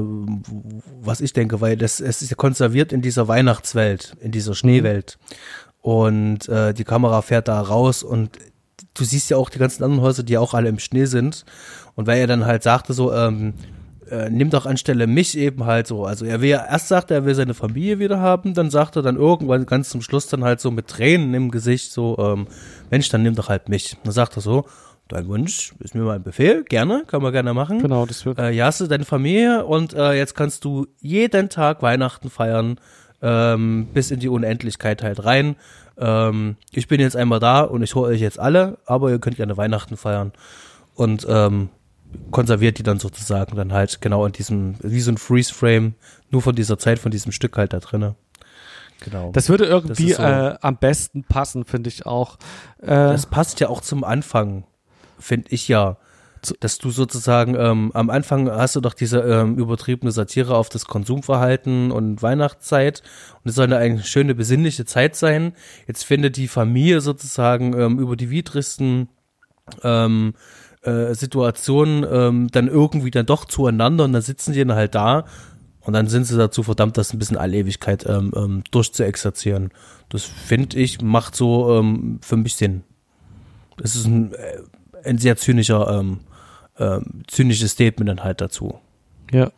was 1.02 1.20
ich 1.20 1.34
denke, 1.34 1.60
weil 1.60 1.76
das, 1.76 2.00
es 2.00 2.22
ist 2.22 2.34
konserviert 2.38 2.90
in 2.90 3.02
dieser 3.02 3.28
Weihnachtswelt, 3.28 4.16
in 4.20 4.32
dieser 4.32 4.54
Schneewelt. 4.54 5.18
Und 5.82 6.48
äh, 6.48 6.72
die 6.72 6.84
Kamera 6.84 7.20
fährt 7.20 7.46
da 7.46 7.60
raus 7.60 8.02
und 8.02 8.38
du 8.94 9.04
siehst 9.04 9.28
ja 9.28 9.36
auch 9.36 9.50
die 9.50 9.58
ganzen 9.58 9.84
anderen 9.84 10.02
Häuser, 10.02 10.22
die 10.22 10.32
ja 10.32 10.40
auch 10.40 10.54
alle 10.54 10.70
im 10.70 10.78
Schnee 10.78 11.04
sind. 11.04 11.44
Und 11.94 12.06
weil 12.06 12.18
er 12.18 12.26
dann 12.26 12.46
halt 12.46 12.62
sagte 12.62 12.94
so, 12.94 13.12
ähm, 13.12 13.52
äh, 14.10 14.30
nimm 14.30 14.48
doch 14.48 14.64
anstelle 14.64 15.06
mich 15.06 15.36
eben 15.36 15.66
halt 15.66 15.86
so. 15.86 16.06
Also 16.06 16.24
er 16.24 16.40
will 16.40 16.48
ja, 16.48 16.64
erst 16.66 16.88
sagt 16.88 17.10
er, 17.10 17.18
er 17.18 17.24
will 17.26 17.34
seine 17.34 17.52
Familie 17.52 17.98
wieder 17.98 18.18
haben, 18.18 18.54
dann 18.54 18.70
sagt 18.70 18.96
er 18.96 19.02
dann 19.02 19.16
irgendwann 19.16 19.66
ganz 19.66 19.90
zum 19.90 20.00
Schluss 20.00 20.26
dann 20.26 20.42
halt 20.42 20.60
so 20.60 20.70
mit 20.70 20.88
Tränen 20.88 21.34
im 21.34 21.50
Gesicht 21.50 21.92
so, 21.92 22.16
ähm, 22.18 22.46
Mensch, 22.90 23.10
dann 23.10 23.22
nimm 23.22 23.34
doch 23.34 23.50
halt 23.50 23.68
mich. 23.68 23.98
Dann 24.04 24.14
sagt 24.14 24.36
er 24.36 24.40
so, 24.40 24.64
dein 25.09 25.28
Wunsch 25.28 25.72
ist 25.80 25.94
mir 25.94 26.02
mal 26.02 26.16
ein 26.16 26.22
Befehl, 26.22 26.64
gerne, 26.64 27.04
kann 27.07 27.22
man 27.22 27.32
gerne 27.32 27.54
machen. 27.54 27.80
Genau, 27.80 28.07
das 28.07 28.24
wird. 28.24 28.38
Äh, 28.38 28.50
ja, 28.50 28.66
hast 28.66 28.80
du 28.80 28.86
deine 28.86 29.04
Familie 29.04 29.64
und 29.64 29.94
äh, 29.94 30.12
jetzt 30.12 30.34
kannst 30.34 30.64
du 30.64 30.86
jeden 31.00 31.48
Tag 31.48 31.82
Weihnachten 31.82 32.30
feiern, 32.30 32.78
ähm, 33.22 33.88
bis 33.94 34.11
in 34.11 34.20
die 34.20 34.28
Unendlichkeit 34.28 35.02
halt 35.02 35.24
rein. 35.24 35.57
Ähm, 35.98 36.57
ich 36.72 36.88
bin 36.88 37.00
jetzt 37.00 37.16
einmal 37.16 37.40
da 37.40 37.62
und 37.62 37.82
ich 37.82 37.94
hole 37.94 38.09
euch 38.09 38.20
jetzt 38.20 38.38
alle, 38.38 38.78
aber 38.86 39.11
ihr 39.11 39.18
könnt 39.18 39.36
gerne 39.36 39.57
Weihnachten 39.57 39.96
feiern. 39.96 40.32
Und 40.94 41.26
ähm, 41.28 41.68
konserviert 42.30 42.78
die 42.78 42.82
dann 42.82 42.98
sozusagen 42.98 43.57
dann 43.57 43.72
halt 43.72 44.00
genau 44.00 44.26
in 44.26 44.32
diesem, 44.32 44.76
wie 44.80 45.00
so 45.00 45.11
ein 45.11 45.18
Freeze-Frame, 45.18 45.94
nur 46.30 46.42
von 46.42 46.54
dieser 46.54 46.78
Zeit, 46.78 46.98
von 46.98 47.11
diesem 47.11 47.32
Stück 47.32 47.57
halt 47.57 47.72
da 47.72 47.80
drinne. 47.80 48.14
Genau. 49.00 49.30
Das 49.32 49.48
würde 49.48 49.66
irgendwie 49.66 50.09
das 50.09 50.16
so, 50.16 50.22
äh, 50.22 50.57
am 50.61 50.78
besten 50.78 51.24
passen, 51.24 51.64
finde 51.64 51.88
ich 51.88 52.07
auch. 52.07 52.38
Äh, 52.80 52.86
das 52.86 53.26
passt 53.26 53.61
ja 53.61 53.68
auch 53.68 53.82
zum 53.82 54.04
Anfang 54.04 54.64
finde 55.18 55.48
ich 55.50 55.68
ja, 55.68 55.96
dass 56.60 56.78
du 56.78 56.90
sozusagen 56.90 57.54
ähm, 57.56 57.90
am 57.94 58.10
Anfang 58.10 58.50
hast 58.50 58.76
du 58.76 58.80
doch 58.80 58.94
diese 58.94 59.20
ähm, 59.20 59.56
übertriebene 59.56 60.12
Satire 60.12 60.56
auf 60.56 60.68
das 60.68 60.84
Konsumverhalten 60.84 61.90
und 61.90 62.22
Weihnachtszeit 62.22 63.02
und 63.42 63.48
es 63.48 63.56
soll 63.56 63.72
eine, 63.72 64.02
schöne 64.04 64.34
besinnliche 64.34 64.84
Zeit 64.84 65.16
sein. 65.16 65.54
Jetzt 65.86 66.04
findet 66.04 66.36
die 66.36 66.48
Familie 66.48 67.00
sozusagen 67.00 67.78
ähm, 67.78 67.98
über 67.98 68.16
die 68.16 68.30
widrigsten 68.30 69.08
ähm, 69.82 70.34
äh, 70.82 71.14
Situationen 71.14 72.06
ähm, 72.08 72.48
dann 72.52 72.68
irgendwie 72.68 73.10
dann 73.10 73.26
doch 73.26 73.44
zueinander 73.44 74.04
und 74.04 74.12
dann 74.12 74.22
sitzen 74.22 74.52
die 74.52 74.64
dann 74.64 74.76
halt 74.76 74.94
da 74.94 75.24
und 75.80 75.92
dann 75.92 76.08
sind 76.08 76.24
sie 76.24 76.36
dazu 76.36 76.62
verdammt, 76.62 76.96
das 76.96 77.12
ein 77.12 77.18
bisschen 77.18 77.36
Allewigkeit 77.36 78.06
ähm, 78.06 78.32
ähm, 78.36 78.64
durchzuexerzieren. 78.70 79.70
Das 80.08 80.24
finde 80.24 80.78
ich 80.78 81.00
macht 81.00 81.34
so 81.34 81.78
ähm, 81.78 82.18
für 82.22 82.36
mich 82.36 82.56
Sinn. 82.56 82.82
Das 83.76 83.94
ist 83.94 84.06
ein 84.06 84.32
äh, 84.32 84.58
ein 85.07 85.18
sehr 85.18 85.36
zynischer, 85.36 85.88
ähm, 85.98 86.20
ähm, 86.78 87.22
zynisches 87.26 87.72
Statement 87.72 88.09
dann 88.09 88.24
halt 88.24 88.40
dazu. 88.40 88.78
Ja. 89.32 89.50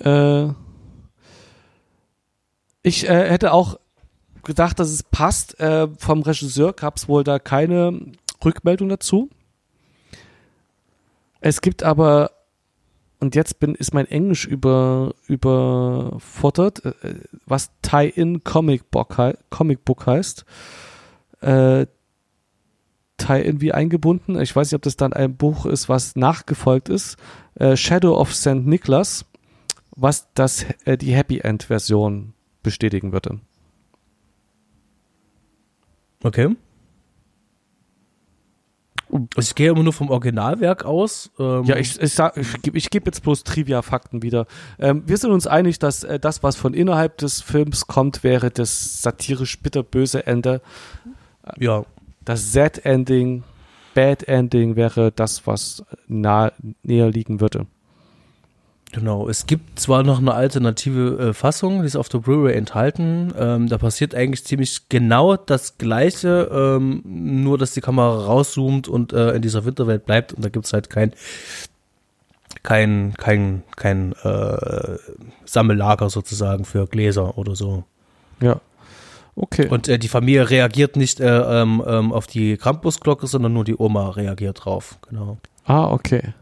Äh, 0.00 0.52
ich 2.82 3.08
äh, 3.08 3.30
hätte 3.30 3.52
auch 3.52 3.78
gedacht, 4.44 4.78
dass 4.78 4.90
es 4.90 5.02
passt. 5.02 5.58
Äh, 5.60 5.88
vom 5.98 6.22
Regisseur 6.22 6.72
gab 6.72 6.96
es 6.96 7.08
wohl 7.08 7.24
da 7.24 7.38
keine 7.38 8.00
Rückmeldung 8.44 8.88
dazu. 8.88 9.30
Es 11.40 11.60
gibt 11.60 11.82
aber, 11.82 12.32
und 13.20 13.34
jetzt 13.34 13.60
bin, 13.60 13.74
ist 13.74 13.94
mein 13.94 14.06
Englisch 14.06 14.46
über, 14.46 15.14
überfordert, 15.26 16.84
äh, 16.84 17.14
was 17.46 17.70
Tie-In 17.82 18.42
Comic 18.44 18.90
Book, 18.90 19.16
Comic 19.50 19.84
Book 19.84 20.06
heißt. 20.06 20.44
Äh, 21.40 21.86
Teil 23.18 23.44
irgendwie 23.44 23.72
eingebunden. 23.72 24.40
Ich 24.40 24.56
weiß 24.56 24.70
nicht, 24.70 24.76
ob 24.76 24.82
das 24.82 24.96
dann 24.96 25.12
ein 25.12 25.36
Buch 25.36 25.66
ist, 25.66 25.88
was 25.88 26.16
nachgefolgt 26.16 26.88
ist. 26.88 27.18
Äh, 27.56 27.76
Shadow 27.76 28.18
of 28.18 28.34
St. 28.34 28.64
Nicholas, 28.64 29.26
was 29.94 30.28
das, 30.32 30.64
äh, 30.86 30.96
die 30.96 31.12
Happy 31.12 31.40
End 31.40 31.64
Version 31.64 32.32
bestätigen 32.62 33.12
würde. 33.12 33.40
Okay. 36.22 36.56
Ich 39.38 39.54
gehe 39.54 39.70
immer 39.70 39.82
nur 39.82 39.92
vom 39.94 40.10
Originalwerk 40.10 40.84
aus. 40.84 41.30
Ähm 41.38 41.64
ja, 41.64 41.76
ich, 41.76 42.00
ich, 42.00 42.12
sag, 42.12 42.36
ich, 42.36 42.74
ich 42.74 42.90
gebe 42.90 43.06
jetzt 43.06 43.22
bloß 43.22 43.42
Trivia-Fakten 43.42 44.22
wieder. 44.22 44.46
Ähm, 44.78 45.02
wir 45.06 45.16
sind 45.16 45.30
uns 45.30 45.46
einig, 45.46 45.78
dass 45.78 46.04
äh, 46.04 46.20
das, 46.20 46.42
was 46.42 46.56
von 46.56 46.74
innerhalb 46.74 47.16
des 47.16 47.40
Films 47.40 47.86
kommt, 47.86 48.22
wäre 48.22 48.50
das 48.50 49.02
satirisch 49.02 49.60
bitterböse 49.60 50.26
Ende. 50.26 50.60
Ja 51.56 51.84
das 52.28 52.52
Z-Ending, 52.52 53.42
Bad 53.94 54.28
Ending 54.28 54.76
wäre 54.76 55.10
das, 55.10 55.46
was 55.46 55.82
nah, 56.06 56.52
näher 56.82 57.10
liegen 57.10 57.40
würde. 57.40 57.66
Genau, 58.92 59.28
es 59.28 59.46
gibt 59.46 59.80
zwar 59.80 60.02
noch 60.02 60.18
eine 60.18 60.34
alternative 60.34 61.28
äh, 61.28 61.32
Fassung, 61.32 61.80
die 61.80 61.86
ist 61.86 61.96
auf 61.96 62.10
der 62.10 62.18
Blu-ray 62.18 62.54
enthalten. 62.54 63.32
Ähm, 63.38 63.68
da 63.68 63.78
passiert 63.78 64.14
eigentlich 64.14 64.44
ziemlich 64.44 64.90
genau 64.90 65.36
das 65.36 65.78
Gleiche, 65.78 66.50
ähm, 66.52 67.02
nur 67.04 67.56
dass 67.56 67.72
die 67.72 67.80
Kamera 67.80 68.26
rauszoomt 68.26 68.88
und 68.88 69.14
äh, 69.14 69.32
in 69.32 69.42
dieser 69.42 69.64
Winterwelt 69.64 70.04
bleibt 70.04 70.34
und 70.34 70.44
da 70.44 70.50
gibt's 70.50 70.72
halt 70.72 70.90
kein 70.90 71.12
kein 72.62 73.14
kein 73.16 73.62
kein 73.76 74.12
äh, 74.22 74.96
Sammellager 75.46 76.10
sozusagen 76.10 76.66
für 76.66 76.86
Gläser 76.86 77.38
oder 77.38 77.56
so. 77.56 77.84
Ja. 78.40 78.60
Okay. 79.40 79.68
Und 79.68 79.86
äh, 79.86 79.98
die 80.00 80.08
Familie 80.08 80.50
reagiert 80.50 80.96
nicht 80.96 81.20
äh, 81.20 81.26
ähm, 81.62 81.80
ähm, 81.86 82.12
auf 82.12 82.26
die 82.26 82.56
Krampusglocke, 82.56 83.26
sondern 83.28 83.52
nur 83.52 83.62
die 83.64 83.76
Oma 83.78 84.10
reagiert 84.10 84.64
drauf. 84.64 84.98
Genau. 85.08 85.38
Ah, 85.64 85.86
okay. 85.92 86.34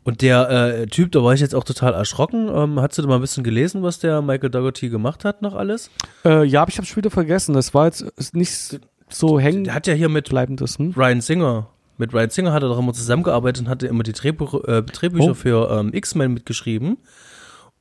Und 0.03 0.21
der 0.21 0.51
äh, 0.51 0.87
Typ, 0.87 1.13
da 1.13 1.25
war 1.25 1.33
ich 1.33 1.41
jetzt 1.41 1.55
auch 1.55 1.65
total 1.65 1.95
erschrocken. 1.95 2.49
Ähm, 2.55 2.79
hast 2.79 2.99
du 2.99 3.03
da 3.03 3.09
mal 3.09 3.15
ein 3.15 3.23
bisschen 3.23 3.43
gelesen, 3.43 3.83
was 3.83 3.99
der 3.99 4.21
Michael 4.21 4.51
Dougherty 4.51 4.91
gemacht 4.91 5.25
hat 5.25 5.41
noch 5.41 5.55
alles? 5.55 5.91
Äh, 6.27 6.45
ja, 6.45 6.61
aber 6.61 6.71
ich 6.71 6.77
habe 6.77 6.87
schon 6.87 6.99
wieder 6.99 7.11
vergessen. 7.11 7.55
Das 7.55 7.73
war 7.73 7.87
jetzt 7.87 8.35
nicht 8.35 8.81
so 9.09 9.41
hängen 9.41 9.65
Der 9.65 9.75
hat 9.75 9.87
ja 9.87 9.95
hier 9.95 10.11
mit 10.11 10.29
bleibendes. 10.29 10.79
Hm? 10.79 10.93
Ryan 10.95 11.23
Singer, 11.23 11.69
mit 11.99 12.13
Ryan 12.13 12.31
Singer 12.31 12.53
hat 12.53 12.63
er 12.63 12.69
doch 12.69 12.79
immer 12.79 12.93
zusammengearbeitet 12.93 13.65
und 13.65 13.69
hatte 13.69 13.87
immer 13.87 14.03
die 14.03 14.13
Drehbuch, 14.13 14.65
äh, 14.65 14.83
Drehbücher 14.83 15.31
Oh. 15.31 15.35
für 15.35 15.71
ähm, 15.71 15.91
X-Men 15.93 16.33
mitgeschrieben. 16.35 16.99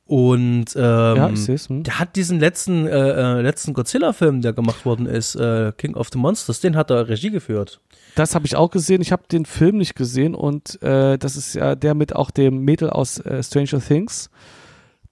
Und 0.06 0.76
ähm, 0.76 1.16
Ja. 1.16 1.28
Hm? 1.30 1.82
der 1.82 1.98
hat 1.98 2.14
diesen 2.16 2.38
letzten, 2.38 2.86
äh, 2.86 2.90
äh, 3.38 3.40
letzten 3.40 3.72
Godzilla-Film, 3.72 4.42
der 4.42 4.52
gemacht 4.52 4.84
worden 4.84 5.06
ist, 5.06 5.34
äh, 5.34 5.72
King 5.78 5.94
of 5.94 6.08
the 6.12 6.18
Monsters, 6.18 6.60
den 6.60 6.76
hat 6.76 6.90
er 6.90 7.08
Regie 7.08 7.30
geführt. 7.30 7.80
Das 8.14 8.34
habe 8.34 8.44
ich 8.46 8.54
auch 8.54 8.70
gesehen. 8.70 9.00
Ich 9.00 9.12
habe 9.12 9.22
den 9.32 9.46
Film 9.46 9.78
nicht 9.78 9.96
gesehen 9.96 10.34
und 10.34 10.80
äh, 10.82 11.16
das 11.18 11.36
ist 11.36 11.54
ja 11.54 11.74
der 11.74 11.94
mit 11.94 12.14
auch 12.14 12.30
dem 12.30 12.58
Mädel 12.64 12.90
aus 12.90 13.18
äh, 13.20 13.42
Stranger 13.42 13.80
Things. 13.80 14.28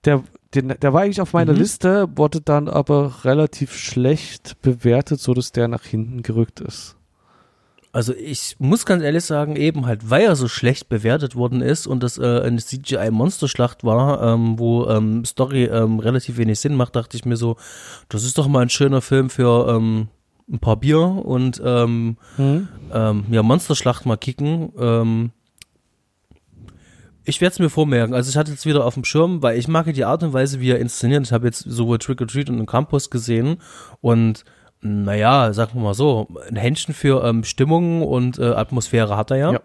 Der, 0.04 0.22
den, 0.54 0.68
der 0.80 0.92
war 0.92 1.00
eigentlich 1.02 1.22
auf 1.22 1.32
meiner 1.32 1.52
Mhm. 1.52 1.58
Liste, 1.58 2.08
wurde 2.16 2.42
dann 2.42 2.68
aber 2.68 3.24
relativ 3.24 3.74
schlecht 3.74 4.60
bewertet, 4.60 5.20
so 5.20 5.32
dass 5.32 5.52
der 5.52 5.68
nach 5.68 5.84
hinten 5.84 6.22
gerückt 6.22 6.60
ist. 6.60 6.96
Also 7.94 8.14
ich 8.14 8.56
muss 8.58 8.86
ganz 8.86 9.02
ehrlich 9.02 9.24
sagen, 9.24 9.54
eben 9.54 9.84
halt, 9.84 10.08
weil 10.08 10.22
er 10.22 10.34
so 10.34 10.48
schlecht 10.48 10.88
bewertet 10.88 11.36
worden 11.36 11.60
ist 11.60 11.86
und 11.86 12.02
das 12.02 12.16
äh, 12.16 12.40
eine 12.40 12.58
CGI-Monsterschlacht 12.58 13.84
war, 13.84 14.22
ähm, 14.32 14.58
wo 14.58 14.86
ähm, 14.86 15.26
Story 15.26 15.64
ähm, 15.64 15.98
relativ 15.98 16.38
wenig 16.38 16.58
Sinn 16.58 16.74
macht, 16.74 16.96
dachte 16.96 17.18
ich 17.18 17.26
mir 17.26 17.36
so, 17.36 17.56
das 18.08 18.24
ist 18.24 18.38
doch 18.38 18.48
mal 18.48 18.60
ein 18.60 18.70
schöner 18.70 19.02
Film 19.02 19.28
für 19.28 19.68
ähm, 19.68 20.08
ein 20.50 20.58
paar 20.58 20.76
Bier 20.76 21.00
und 21.00 21.60
ähm, 21.64 22.16
Hm? 22.36 22.68
ja, 22.90 23.42
Monsterschlacht 23.42 24.06
mal 24.06 24.16
kicken. 24.16 24.72
Ähm, 24.78 25.30
ich 27.24 27.40
werde 27.40 27.52
es 27.52 27.58
mir 27.58 27.70
vormerken. 27.70 28.14
Also 28.14 28.30
ich 28.30 28.36
hatte 28.36 28.50
jetzt 28.50 28.66
wieder 28.66 28.84
auf 28.84 28.94
dem 28.94 29.04
Schirm, 29.04 29.42
weil 29.42 29.58
ich 29.58 29.68
mag 29.68 29.92
die 29.92 30.04
Art 30.04 30.22
und 30.22 30.32
Weise, 30.32 30.60
wie 30.60 30.70
er 30.70 30.78
inszeniert. 30.78 31.24
Ich 31.24 31.32
habe 31.32 31.46
jetzt 31.46 31.60
sowohl 31.60 31.98
Trick 31.98 32.20
or 32.20 32.26
Treat 32.26 32.50
und 32.50 32.56
den 32.56 32.66
Campus 32.66 33.10
gesehen 33.10 33.58
und 34.00 34.44
naja, 34.82 35.52
sagen 35.52 35.74
wir 35.74 35.82
mal 35.82 35.94
so, 35.94 36.28
ein 36.48 36.56
Händchen 36.56 36.92
für 36.92 37.24
ähm, 37.24 37.44
Stimmung 37.44 38.02
und 38.02 38.38
äh, 38.38 38.44
Atmosphäre 38.44 39.16
hat 39.16 39.30
er 39.30 39.36
ja. 39.36 39.52
Ja. 39.52 39.60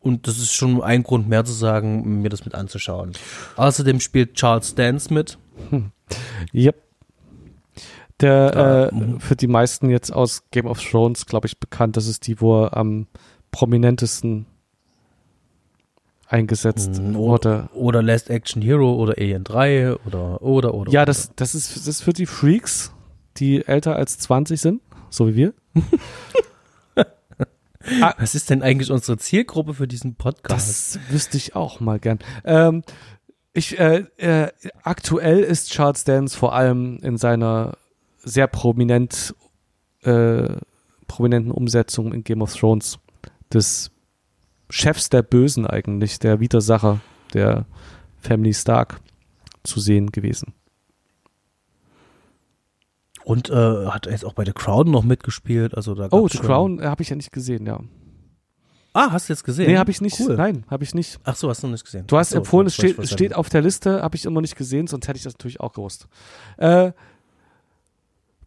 Und 0.00 0.26
das 0.26 0.38
ist 0.38 0.52
schon 0.52 0.82
ein 0.82 1.02
Grund 1.02 1.28
mehr 1.28 1.44
zu 1.44 1.52
sagen, 1.52 2.20
mir 2.20 2.28
das 2.28 2.44
mit 2.44 2.54
anzuschauen. 2.54 3.12
Außerdem 3.56 4.00
spielt 4.00 4.34
Charles 4.34 4.74
Dance 4.74 5.12
mit. 5.12 5.38
Yep. 6.54 6.76
Der 8.20 8.90
äh, 8.92 8.94
mhm. 8.94 9.20
für 9.20 9.34
die 9.34 9.46
meisten 9.46 9.90
jetzt 9.90 10.12
aus 10.12 10.44
Game 10.50 10.66
of 10.66 10.82
Thrones, 10.82 11.26
glaube 11.26 11.46
ich, 11.46 11.58
bekannt. 11.58 11.96
Das 11.96 12.06
ist 12.06 12.26
die, 12.26 12.40
wo 12.40 12.64
er 12.64 12.76
am 12.76 13.06
prominentesten 13.50 14.46
eingesetzt 16.28 17.00
Mhm, 17.00 17.14
wurde. 17.14 17.68
Oder 17.74 18.02
Last 18.02 18.30
Action 18.30 18.62
Hero 18.62 18.94
oder 18.94 19.14
Alien 19.18 19.44
3 19.44 19.96
oder 20.06 20.42
oder 20.42 20.74
oder. 20.74 20.92
Ja, 20.92 21.02
oder. 21.02 21.06
das, 21.06 21.34
das, 21.36 21.54
ist, 21.54 21.76
das 21.76 21.86
ist 21.86 22.02
für 22.02 22.12
die 22.12 22.26
Freaks, 22.26 22.93
die 23.36 23.66
älter 23.66 23.96
als 23.96 24.18
20 24.18 24.60
sind, 24.60 24.80
so 25.10 25.28
wie 25.28 25.36
wir. 25.36 25.54
Was 28.18 28.34
ist 28.34 28.48
denn 28.50 28.62
eigentlich 28.62 28.90
unsere 28.90 29.18
Zielgruppe 29.18 29.74
für 29.74 29.86
diesen 29.86 30.14
Podcast? 30.14 30.96
Das 30.96 30.98
wüsste 31.10 31.36
ich 31.36 31.54
auch 31.54 31.80
mal 31.80 31.98
gern. 31.98 32.18
Ähm, 32.44 32.82
ich, 33.52 33.78
äh, 33.78 34.04
äh, 34.16 34.48
aktuell 34.82 35.40
ist 35.40 35.70
Charles 35.70 36.04
Dance 36.04 36.36
vor 36.36 36.54
allem 36.54 36.98
in 37.02 37.18
seiner 37.18 37.76
sehr 38.22 38.46
prominent, 38.46 39.34
äh, 40.02 40.56
prominenten 41.06 41.52
Umsetzung 41.52 42.12
in 42.12 42.24
Game 42.24 42.42
of 42.42 42.54
Thrones 42.54 42.98
des 43.52 43.90
Chefs 44.70 45.10
der 45.10 45.22
Bösen 45.22 45.66
eigentlich, 45.66 46.18
der 46.18 46.40
Widersacher 46.40 47.00
der 47.34 47.66
Family 48.18 48.54
Stark 48.54 49.00
zu 49.62 49.78
sehen 49.78 50.10
gewesen. 50.10 50.54
Und 53.24 53.50
äh, 53.50 53.86
hat 53.86 54.06
jetzt 54.06 54.24
auch 54.24 54.34
bei 54.34 54.44
The 54.44 54.52
Crown 54.52 54.90
noch 54.90 55.02
mitgespielt. 55.02 55.74
Also 55.74 55.94
da 55.94 56.08
Oh, 56.10 56.28
The 56.28 56.38
Crown 56.38 56.78
äh, 56.80 56.84
habe 56.86 57.02
ich 57.02 57.08
ja 57.10 57.16
nicht 57.16 57.32
gesehen, 57.32 57.66
ja. 57.66 57.80
Ah, 58.92 59.10
hast 59.10 59.28
du 59.28 59.32
jetzt 59.32 59.42
gesehen? 59.42 59.66
Nee, 59.66 59.78
habe 59.78 59.90
ich 59.90 60.00
nicht. 60.00 60.20
Cool. 60.20 60.36
Nein, 60.36 60.64
habe 60.70 60.84
ich 60.84 60.94
nicht. 60.94 61.18
Ach 61.24 61.34
so, 61.34 61.48
hast 61.48 61.62
du 61.62 61.66
noch 61.66 61.72
nicht 61.72 61.84
gesehen. 61.84 62.06
Du 62.06 62.16
hast 62.16 62.30
so, 62.30 62.36
empfohlen, 62.38 62.66
es 62.68 62.74
steht, 62.74 63.08
steht 63.08 63.34
auf 63.34 63.48
der 63.48 63.60
Liste, 63.62 64.02
habe 64.02 64.14
ich 64.14 64.24
immer 64.24 64.40
nicht 64.40 64.54
gesehen, 64.56 64.86
sonst 64.86 65.08
hätte 65.08 65.16
ich 65.16 65.24
das 65.24 65.32
natürlich 65.34 65.58
auch 65.58 65.72
gewusst. 65.72 66.06
Äh, 66.58 66.92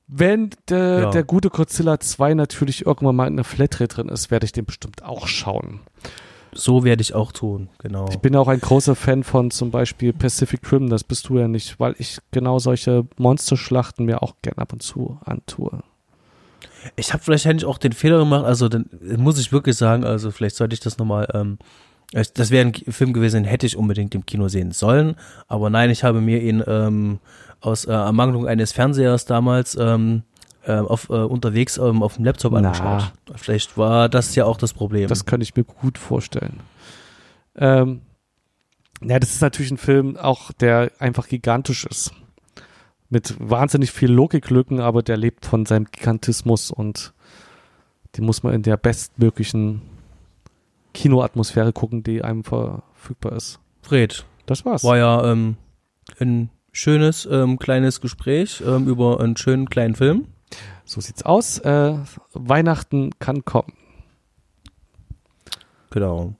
wenn 0.07 0.51
der, 0.69 0.99
Ja. 1.01 1.09
der 1.11 1.23
gute 1.23 1.49
Godzilla 1.49 1.99
2 1.99 2.34
natürlich 2.36 2.86
irgendwann 2.86 3.15
mal 3.17 3.28
in 3.28 3.36
der 3.36 3.43
Flatrate 3.43 3.93
drin 3.93 4.09
ist, 4.09 4.32
werde 4.32 4.45
ich 4.45 4.53
den 4.53 4.63
bestimmt 4.65 5.03
auch 5.03 5.28
schauen. 5.28 5.82
So 6.54 6.84
werde 6.84 7.02
ich 7.02 7.14
auch 7.14 7.32
tun, 7.32 7.70
genau. 7.80 8.08
Ich 8.10 8.18
bin 8.18 8.36
auch 8.36 8.48
ein 8.48 8.60
großer 8.60 8.95
Fan 8.95 9.24
von 9.24 9.52
zum 9.52 9.72
Beispiel 9.72 10.14
Pacific 10.14 10.72
Rim, 10.72 10.89
das 10.89 11.04
bist 11.04 11.30
du 11.30 11.38
ja 11.38 11.48
nicht, 11.48 11.80
weil 11.80 11.95
ich 12.00 12.18
genau 12.32 12.60
solche 12.60 13.06
Monsterschlachten 13.18 14.06
mir 14.06 14.24
auch 14.24 14.36
gern 14.41 14.58
ab 14.58 14.74
und 14.74 14.82
zu 14.82 15.20
antue. 15.24 15.84
Ich 16.95 17.14
habe 17.14 17.24
vielleicht 17.24 17.45
hätte 17.45 17.58
ich 17.58 17.66
auch 17.66 17.78
den 17.78 17.91
Fehler 17.91 18.20
gemacht, 18.20 18.45
also 18.45 18.70
dann 18.70 18.89
muss 19.18 19.39
ich 19.39 19.52
wirklich 19.52 19.76
sagen, 19.76 20.04
also 20.04 20.32
vielleicht 20.32 20.56
sollte 20.56 20.74
ich 20.74 20.80
das 20.80 20.98
nochmal, 20.98 21.28
ähm, 21.34 21.58
das 22.12 22.50
wäre 22.50 22.66
ein 22.66 22.74
Film 22.74 23.14
gewesen, 23.14 23.43
den 23.43 23.50
hätte 23.50 23.66
ich 23.66 23.76
unbedingt 23.76 24.16
im 24.16 24.26
Kino 24.26 24.48
sehen 24.48 24.72
sollen, 24.72 25.16
aber 25.48 25.70
nein, 25.70 25.89
ich 25.89 26.04
habe 26.04 26.22
mir 26.22 26.41
ihn 26.41 26.64
ähm, 26.66 27.20
aus 27.60 27.86
äh, 27.86 27.91
Ermangelung 27.91 28.48
eines 28.48 28.72
Fernsehers 28.72 29.26
damals 29.26 29.76
ähm, 29.80 30.24
äh, 30.24 30.36
auf, 30.74 31.09
äh, 31.09 31.13
unterwegs 31.13 31.78
ähm, 31.78 32.03
auf 32.03 32.15
dem 32.15 32.26
Laptop 32.26 32.53
Na. 32.53 32.57
angeschaut. 32.59 33.13
Vielleicht 33.36 33.78
war 33.78 34.09
das 34.09 34.36
ja 34.36 34.45
auch 34.45 34.57
das 34.57 34.74
Problem. 34.74 35.07
Das 35.07 35.26
könnte 35.26 35.43
ich 35.43 35.55
mir 35.55 35.63
gut 35.63 35.97
vorstellen. 35.97 36.59
Ähm, 37.55 38.01
ja, 39.01 39.20
das 39.20 39.32
ist 39.32 39.41
natürlich 39.41 39.72
ein 39.72 39.78
Film 39.78 40.18
auch, 40.18 40.51
der 40.51 40.91
einfach 40.99 41.28
gigantisch 41.28 41.86
ist. 41.86 42.11
mit 43.09 43.36
wahnsinnig 43.39 43.91
viel 43.91 44.11
Logiklücken, 44.11 44.80
aber 44.82 45.01
der 45.03 45.15
lebt 45.18 45.45
von 45.45 45.65
seinem 45.65 45.86
Gigantismus 45.91 46.72
und 46.72 47.13
die 48.15 48.22
muss 48.22 48.43
man 48.43 48.53
in 48.53 48.63
der 48.63 48.76
bestmöglichen 48.78 49.82
Kinoatmosphäre 50.93 51.74
gucken, 51.74 52.03
die 52.03 52.24
einem 52.24 52.43
verfügbar 52.43 53.34
ist. 53.34 53.59
Fred, 53.82 54.26
Das 54.45 54.65
war's. 54.65 54.84
war 54.84 54.97
ja 54.97 55.32
ähm, 55.32 55.57
ein 56.20 56.49
schönes 56.72 57.26
ähm, 57.32 57.59
kleines 57.59 58.01
Gespräch 58.01 58.61
ähm, 58.65 58.88
über 58.88 59.20
einen 59.20 59.38
schönen 59.38 59.70
kleinen 59.70 59.95
Film. 59.95 60.26
So 60.88 61.01
sieht's 61.01 61.23
aus. 61.23 61.59
Äh, 61.59 61.95
Weihnachten 62.33 63.11
kann 63.19 63.43
kommen. 63.43 63.73
Genau. 65.91 66.35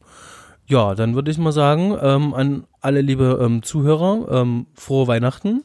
Ja, 0.68 0.96
dann 0.96 1.16
würde 1.16 1.32
ich 1.32 1.38
mal 1.38 1.52
sagen, 1.52 1.98
ähm, 2.02 2.34
an 2.34 2.66
alle 2.80 3.02
liebe 3.02 3.40
ähm, 3.42 3.62
Zuhörer, 3.62 4.28
ähm, 4.32 4.68
frohe 4.74 5.08
Weihnachten. 5.08 5.64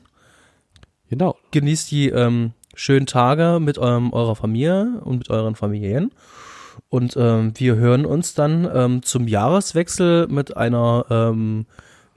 Genau. 1.09 1.37
Genießt 1.53 1.91
die 1.93 2.09
ähm, 2.09 2.53
schönen 2.75 3.07
Tage 3.07 3.59
mit 3.61 3.79
eurem, 3.79 4.13
eurer 4.13 4.35
Familie 4.35 5.01
und 5.05 5.19
mit 5.19 5.31
euren 5.31 5.55
Familien. 5.55 6.11
Und 6.89 7.17
ähm, 7.17 7.53
wir 7.57 7.77
hören 7.77 8.05
uns 8.05 8.35
dann 8.35 8.69
ähm, 8.73 9.03
zum 9.03 9.29
Jahreswechsel 9.29 10.27
mit 10.27 10.57
einer 10.57 11.05
ähm, 11.09 11.67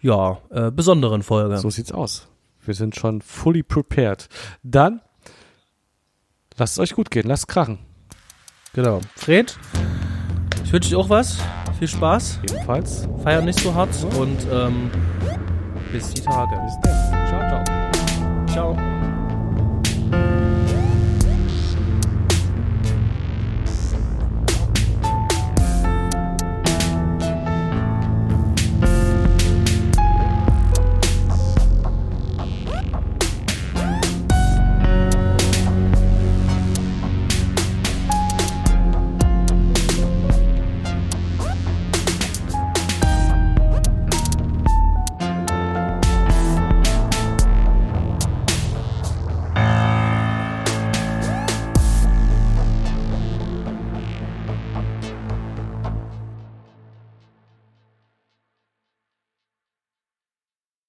ja, 0.01 0.39
äh, 0.49 0.71
besonderen 0.71 1.21
Folge. 1.21 1.57
So 1.57 1.69
sieht's 1.69 1.91
aus. 1.91 2.27
Wir 2.61 2.73
sind 2.73 2.95
schon 2.95 3.21
fully 3.21 3.61
prepared. 3.61 4.29
Dann 4.63 5.01
lasst 6.57 6.73
es 6.73 6.79
euch 6.79 6.93
gut 6.93 7.11
gehen. 7.11 7.27
Lasst 7.27 7.47
krachen. 7.47 7.79
Genau. 8.73 9.01
Fred, 9.15 9.57
ich 10.63 10.73
wünsche 10.73 10.89
dir 10.89 10.97
auch 10.97 11.09
was. 11.09 11.37
Viel 11.79 11.87
Spaß. 11.87 12.39
Ebenfalls. 12.43 13.07
Feier 13.23 13.41
nicht 13.41 13.59
so 13.59 13.73
hart 13.73 13.89
und 14.17 14.37
ähm, 14.51 14.89
bis 15.91 16.13
die 16.13 16.21
Tage. 16.21 16.55
Bis 16.65 16.73
dann. 16.81 17.27
Ciao, 17.27 17.63
ciao. 18.47 18.75
Ciao. 18.75 18.94